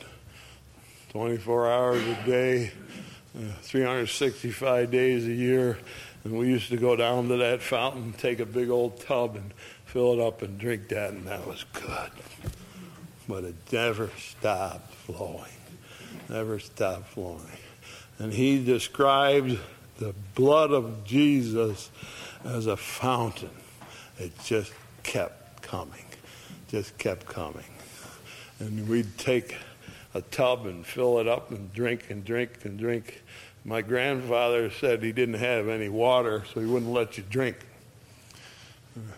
24 1.10 1.70
hours 1.70 2.02
a 2.02 2.26
day, 2.26 2.72
uh, 3.38 3.52
365 3.62 4.90
days 4.90 5.26
a 5.26 5.32
year. 5.32 5.78
And 6.24 6.36
we 6.36 6.48
used 6.48 6.70
to 6.70 6.76
go 6.76 6.96
down 6.96 7.28
to 7.28 7.36
that 7.36 7.62
fountain, 7.62 8.14
take 8.14 8.40
a 8.40 8.46
big 8.46 8.68
old 8.68 9.00
tub, 9.00 9.36
and 9.36 9.54
fill 9.84 10.14
it 10.14 10.20
up 10.20 10.42
and 10.42 10.58
drink 10.58 10.88
that, 10.88 11.12
and 11.12 11.24
that 11.28 11.46
was 11.46 11.64
good. 11.72 12.10
But 13.30 13.44
it 13.44 13.54
never 13.70 14.10
stopped 14.18 14.92
flowing. 14.92 15.44
Never 16.28 16.58
stopped 16.58 17.06
flowing. 17.10 17.46
And 18.18 18.32
he 18.32 18.64
described 18.64 19.56
the 19.98 20.14
blood 20.34 20.72
of 20.72 21.04
Jesus 21.04 21.90
as 22.44 22.66
a 22.66 22.76
fountain. 22.76 23.50
It 24.18 24.32
just 24.44 24.72
kept 25.04 25.62
coming, 25.62 26.04
just 26.68 26.98
kept 26.98 27.26
coming. 27.26 27.64
And 28.58 28.88
we'd 28.88 29.16
take 29.16 29.54
a 30.12 30.22
tub 30.22 30.66
and 30.66 30.84
fill 30.84 31.20
it 31.20 31.28
up 31.28 31.52
and 31.52 31.72
drink 31.72 32.10
and 32.10 32.24
drink 32.24 32.64
and 32.64 32.76
drink. 32.76 33.22
My 33.64 33.80
grandfather 33.80 34.72
said 34.72 35.04
he 35.04 35.12
didn't 35.12 35.36
have 35.36 35.68
any 35.68 35.88
water, 35.88 36.42
so 36.52 36.58
he 36.58 36.66
wouldn't 36.66 36.92
let 36.92 37.16
you 37.16 37.22
drink. 37.30 37.56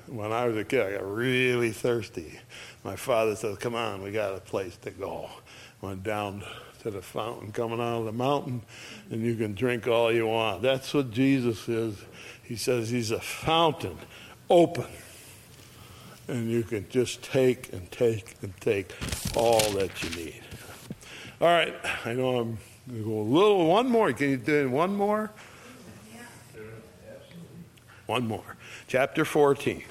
When 0.07 0.33
I 0.33 0.47
was 0.47 0.57
a 0.59 0.65
kid, 0.65 0.83
I 0.83 0.93
got 0.93 1.11
really 1.11 1.73
thirsty. 1.73 2.39
My 2.85 2.97
father 2.97 3.37
said, 3.37 3.61
Come 3.61 3.75
on, 3.75 4.03
we 4.03 4.11
got 4.13 4.35
a 4.35 4.41
place 4.41 4.77
to 4.79 4.91
go. 4.91 5.31
Went 5.81 6.03
down 6.03 6.45
to 6.83 6.91
the 6.91 7.03
fountain 7.03 7.53
coming 7.53 7.81
out 7.81 8.01
of 8.01 8.05
the 8.07 8.13
mountain, 8.13 8.63
and 9.11 9.23
you 9.23 9.37
can 9.37 9.55
drink 9.55 9.87
all 9.87 10.13
you 10.13 10.27
want. 10.27 10.63
That's 10.63 10.93
what 10.93 11.11
Jesus 11.11 11.69
is. 11.69 11.97
He 12.43 12.57
says 12.57 12.91
he's 12.91 13.11
a 13.11 13.21
fountain 13.21 13.99
open. 14.51 14.87
And 16.29 16.51
you 16.51 16.63
can 16.63 16.89
just 16.89 17.23
take 17.23 17.73
and 17.73 17.91
take 17.91 18.37
and 18.43 18.57
take 18.61 18.93
all 19.37 19.61
that 19.73 20.03
you 20.03 20.25
need. 20.25 20.43
All 21.41 21.49
right, 21.49 21.75
I 22.05 22.15
know 22.15 22.39
I'm 22.39 22.59
going 22.89 23.03
to 23.03 23.05
go 23.05 23.21
a 23.21 23.23
little, 23.23 23.67
one 23.67 23.89
more. 23.89 24.13
Can 24.13 24.31
you 24.31 24.37
do 24.37 24.71
one 24.71 24.95
more? 24.95 25.31
One 28.07 28.27
more. 28.27 28.57
Chapter 28.89 29.25
14. 29.25 29.83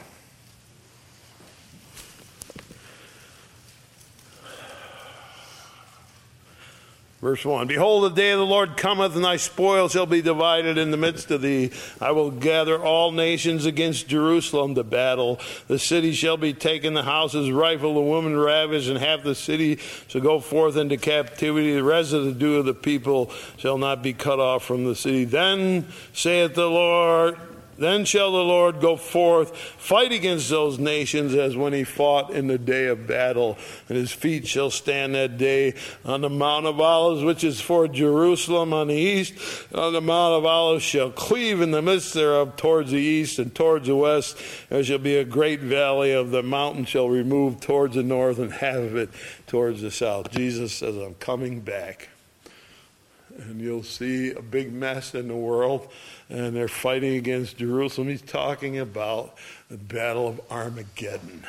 Verse 7.21 7.45
1 7.45 7.67
Behold, 7.67 8.03
the 8.03 8.15
day 8.15 8.31
of 8.31 8.39
the 8.39 8.45
Lord 8.45 8.75
cometh, 8.75 9.15
and 9.15 9.23
thy 9.23 9.37
spoil 9.37 9.89
shall 9.89 10.07
be 10.07 10.23
divided 10.23 10.79
in 10.79 10.89
the 10.89 10.97
midst 10.97 11.29
of 11.29 11.43
thee. 11.43 11.69
I 11.99 12.11
will 12.11 12.31
gather 12.31 12.83
all 12.83 13.11
nations 13.11 13.65
against 13.65 14.07
Jerusalem 14.07 14.73
to 14.73 14.83
battle. 14.83 15.39
The 15.67 15.77
city 15.77 16.13
shall 16.13 16.37
be 16.37 16.53
taken, 16.53 16.95
the 16.95 17.03
houses 17.03 17.51
rifled, 17.51 17.95
the 17.95 18.01
women 18.01 18.35
ravished, 18.35 18.89
and 18.89 18.97
half 18.97 19.21
the 19.21 19.35
city 19.35 19.77
shall 20.07 20.21
go 20.21 20.39
forth 20.39 20.75
into 20.77 20.97
captivity. 20.97 21.75
The 21.75 21.83
residue 21.83 22.55
of 22.55 22.65
the 22.65 22.73
people 22.73 23.31
shall 23.57 23.77
not 23.77 24.01
be 24.01 24.13
cut 24.13 24.39
off 24.39 24.65
from 24.65 24.85
the 24.85 24.95
city. 24.95 25.25
Then 25.25 25.87
saith 26.13 26.55
the 26.55 26.69
Lord, 26.69 27.37
then 27.81 28.05
shall 28.05 28.31
the 28.31 28.43
Lord 28.43 28.79
go 28.79 28.95
forth, 28.95 29.57
fight 29.57 30.11
against 30.11 30.49
those 30.49 30.79
nations 30.79 31.33
as 31.33 31.55
when 31.55 31.73
he 31.73 31.83
fought 31.83 32.29
in 32.31 32.47
the 32.47 32.57
day 32.57 32.87
of 32.87 33.07
battle. 33.07 33.57
And 33.89 33.97
his 33.97 34.11
feet 34.11 34.47
shall 34.47 34.69
stand 34.69 35.15
that 35.15 35.37
day 35.37 35.73
on 36.05 36.21
the 36.21 36.29
Mount 36.29 36.67
of 36.67 36.79
Olives, 36.79 37.23
which 37.23 37.43
is 37.43 37.59
for 37.59 37.87
Jerusalem 37.87 38.73
on 38.73 38.87
the 38.87 38.93
east. 38.93 39.33
And 39.71 39.79
on 39.79 39.93
the 39.93 40.01
Mount 40.01 40.35
of 40.35 40.45
Olives 40.45 40.83
shall 40.83 41.11
cleave 41.11 41.61
in 41.61 41.71
the 41.71 41.81
midst 41.81 42.13
thereof 42.13 42.55
towards 42.55 42.91
the 42.91 42.97
east 42.97 43.39
and 43.39 43.53
towards 43.53 43.87
the 43.87 43.95
west. 43.95 44.37
There 44.69 44.83
shall 44.83 44.99
be 44.99 45.17
a 45.17 45.25
great 45.25 45.61
valley 45.61 46.11
of 46.11 46.31
the 46.31 46.43
mountain 46.43 46.85
shall 46.85 47.09
remove 47.09 47.59
towards 47.59 47.95
the 47.95 48.03
north 48.03 48.37
and 48.37 48.51
half 48.51 48.75
of 48.75 48.95
it 48.95 49.09
towards 49.47 49.81
the 49.81 49.91
south. 49.91 50.31
Jesus 50.31 50.73
says, 50.73 50.95
I'm 50.95 51.15
coming 51.15 51.61
back. 51.61 52.10
And 53.37 53.61
you'll 53.61 53.83
see 53.83 54.31
a 54.31 54.41
big 54.41 54.73
mess 54.73 55.15
in 55.15 55.27
the 55.27 55.35
world 55.35 55.87
and 56.29 56.55
they're 56.55 56.67
fighting 56.67 57.15
against 57.15 57.57
Jerusalem. 57.57 58.07
He's 58.07 58.21
talking 58.21 58.79
about 58.79 59.37
the 59.69 59.77
Battle 59.77 60.27
of 60.27 60.41
Armageddon. 60.49 61.45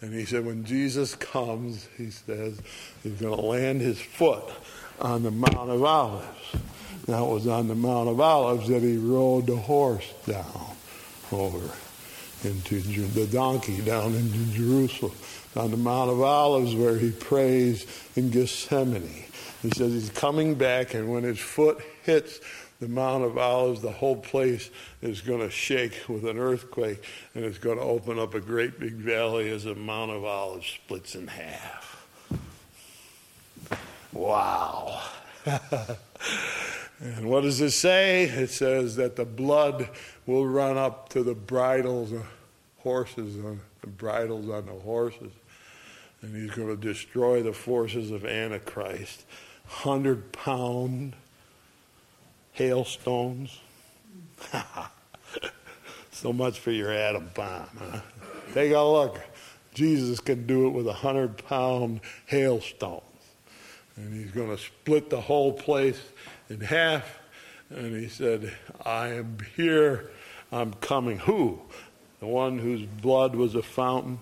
And 0.00 0.14
he 0.14 0.24
said, 0.24 0.46
when 0.46 0.64
Jesus 0.64 1.14
comes, 1.14 1.88
he 1.98 2.10
says, 2.10 2.60
he's 3.02 3.20
going 3.20 3.36
to 3.36 3.42
land 3.42 3.80
his 3.80 4.00
foot 4.00 4.44
on 5.00 5.22
the 5.22 5.30
Mount 5.30 5.70
of 5.70 5.82
Olives. 5.82 6.26
That 7.06 7.22
was 7.22 7.46
on 7.46 7.68
the 7.68 7.74
Mount 7.74 8.08
of 8.08 8.20
Olives 8.20 8.68
that 8.68 8.82
he 8.82 8.96
rode 8.96 9.46
the 9.46 9.56
horse 9.56 10.12
down 10.26 10.76
over 11.32 11.70
into 12.44 12.80
the 12.80 13.26
donkey 13.26 13.80
down 13.82 14.14
into 14.14 14.38
Jerusalem. 14.52 15.12
On 15.56 15.70
the 15.70 15.76
Mount 15.76 16.10
of 16.10 16.20
Olives 16.20 16.74
where 16.74 16.96
he 16.96 17.10
prays 17.10 17.86
in 18.16 18.30
Gethsemane. 18.30 19.24
He 19.62 19.70
says 19.70 19.92
he's 19.92 20.10
coming 20.10 20.54
back, 20.54 20.94
and 20.94 21.12
when 21.12 21.22
his 21.22 21.38
foot 21.38 21.80
hits 22.02 22.40
the 22.80 22.88
Mount 22.88 23.24
of 23.24 23.36
Olives, 23.36 23.82
the 23.82 23.92
whole 23.92 24.16
place 24.16 24.70
is 25.02 25.20
going 25.20 25.40
to 25.40 25.50
shake 25.50 26.08
with 26.08 26.24
an 26.24 26.38
earthquake, 26.38 27.04
and 27.34 27.44
it's 27.44 27.58
going 27.58 27.76
to 27.76 27.84
open 27.84 28.18
up 28.18 28.34
a 28.34 28.40
great 28.40 28.80
big 28.80 28.94
valley 28.94 29.50
as 29.50 29.64
the 29.64 29.74
Mount 29.74 30.10
of 30.10 30.24
Olives 30.24 30.66
splits 30.66 31.14
in 31.14 31.26
half. 31.26 32.06
Wow. 34.12 35.02
and 35.44 37.26
what 37.28 37.42
does 37.42 37.60
it 37.60 37.72
say? 37.72 38.24
It 38.24 38.48
says 38.48 38.96
that 38.96 39.16
the 39.16 39.26
blood 39.26 39.90
will 40.26 40.46
run 40.46 40.78
up 40.78 41.10
to 41.10 41.22
the 41.22 41.34
bridles 41.34 42.12
of 42.12 42.26
horses, 42.78 43.36
on 43.44 43.60
the 43.82 43.88
bridles 43.88 44.48
on 44.48 44.64
the 44.64 44.72
horses, 44.72 45.32
and 46.22 46.34
he's 46.34 46.50
going 46.50 46.68
to 46.68 46.76
destroy 46.76 47.42
the 47.42 47.52
forces 47.52 48.10
of 48.10 48.24
Antichrist. 48.24 49.24
Hundred 49.70 50.32
pound 50.32 51.14
hailstones. 52.52 53.58
so 56.10 56.32
much 56.32 56.58
for 56.58 56.70
your 56.70 56.92
atom 56.92 57.30
bomb. 57.34 57.68
Huh? 57.78 58.00
Take 58.52 58.72
a 58.72 58.80
look. 58.80 59.20
Jesus 59.72 60.20
can 60.20 60.46
do 60.46 60.66
it 60.66 60.70
with 60.70 60.86
a 60.86 60.92
hundred 60.92 61.38
pound 61.46 62.00
hailstones. 62.26 63.02
And 63.96 64.12
he's 64.12 64.32
going 64.32 64.54
to 64.54 64.62
split 64.62 65.08
the 65.08 65.20
whole 65.20 65.52
place 65.52 66.00
in 66.48 66.60
half. 66.60 67.18
And 67.70 67.96
he 67.98 68.08
said, 68.08 68.52
I 68.84 69.08
am 69.08 69.38
here. 69.56 70.10
I'm 70.52 70.74
coming. 70.74 71.18
Who? 71.20 71.60
The 72.18 72.26
one 72.26 72.58
whose 72.58 72.82
blood 72.82 73.34
was 73.34 73.54
a 73.54 73.62
fountain, 73.62 74.18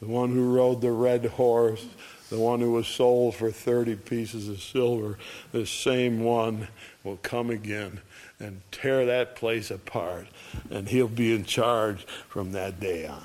the 0.00 0.08
one 0.08 0.30
who 0.30 0.54
rode 0.54 0.80
the 0.80 0.90
red 0.90 1.24
horse, 1.24 1.86
the 2.30 2.38
one 2.38 2.60
who 2.60 2.72
was 2.72 2.86
sold 2.86 3.34
for 3.34 3.50
30 3.50 3.96
pieces 3.96 4.48
of 4.48 4.62
silver, 4.62 5.18
the 5.52 5.66
same 5.66 6.22
one 6.22 6.68
will 7.04 7.18
come 7.18 7.50
again 7.50 8.00
and 8.38 8.62
tear 8.70 9.04
that 9.06 9.36
place 9.36 9.70
apart, 9.70 10.26
and 10.70 10.88
he'll 10.88 11.08
be 11.08 11.34
in 11.34 11.44
charge 11.44 12.06
from 12.28 12.52
that 12.52 12.80
day 12.80 13.06
on. 13.06 13.24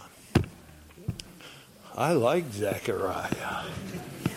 I 1.96 2.12
like 2.12 2.52
Zechariah. 2.52 3.64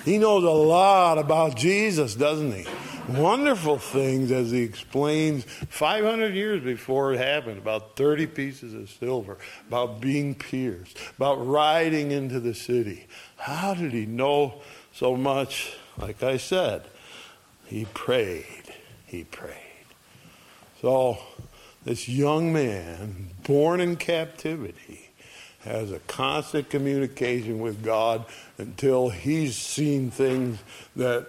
He 0.05 0.19
knows 0.19 0.45
a 0.45 0.51
lot 0.51 1.19
about 1.19 1.57
Jesus, 1.57 2.15
doesn't 2.15 2.53
he? 2.53 2.67
Wonderful 3.09 3.79
things 3.79 4.31
as 4.31 4.51
he 4.51 4.61
explains 4.63 5.45
500 5.45 6.35
years 6.35 6.63
before 6.63 7.15
it 7.15 7.19
happened 7.19 7.57
about 7.57 7.97
30 7.97 8.27
pieces 8.27 8.75
of 8.75 8.91
silver, 8.91 9.39
about 9.67 10.01
being 10.01 10.35
pierced, 10.35 10.99
about 11.17 11.37
riding 11.47 12.11
into 12.11 12.39
the 12.39 12.53
city. 12.53 13.07
How 13.37 13.73
did 13.73 13.93
he 13.93 14.05
know 14.05 14.61
so 14.93 15.17
much? 15.17 15.73
Like 15.97 16.23
I 16.23 16.37
said, 16.37 16.83
he 17.65 17.87
prayed. 17.87 18.75
He 19.07 19.25
prayed. 19.25 19.55
So, 20.83 21.19
this 21.85 22.09
young 22.09 22.53
man, 22.53 23.31
born 23.43 23.81
in 23.81 23.97
captivity, 23.97 25.11
has 25.61 25.91
a 25.91 25.99
constant 26.01 26.69
communication 26.69 27.61
with 27.61 27.83
God 27.83 28.27
until 28.59 29.09
he's 29.09 29.57
seen 29.57 30.11
things 30.11 30.59
that 30.95 31.29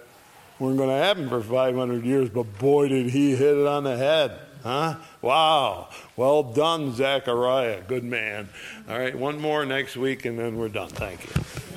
weren't 0.60 0.76
going 0.76 0.90
to 0.90 0.94
happen 0.94 1.28
for 1.28 1.40
500 1.40 2.04
years, 2.04 2.28
but 2.28 2.58
boy, 2.58 2.88
did 2.88 3.10
he 3.10 3.34
hit 3.34 3.56
it 3.56 3.66
on 3.66 3.84
the 3.84 3.96
head. 3.96 4.38
Huh? 4.62 4.96
Wow. 5.22 5.88
Well 6.16 6.42
done, 6.42 6.92
Zechariah. 6.94 7.80
Good 7.88 8.04
man. 8.04 8.48
All 8.88 8.98
right, 8.98 9.16
one 9.16 9.40
more 9.40 9.64
next 9.64 9.96
week, 9.96 10.26
and 10.26 10.38
then 10.38 10.56
we're 10.58 10.68
done. 10.68 10.90
Thank 10.90 11.24
you. 11.24 11.69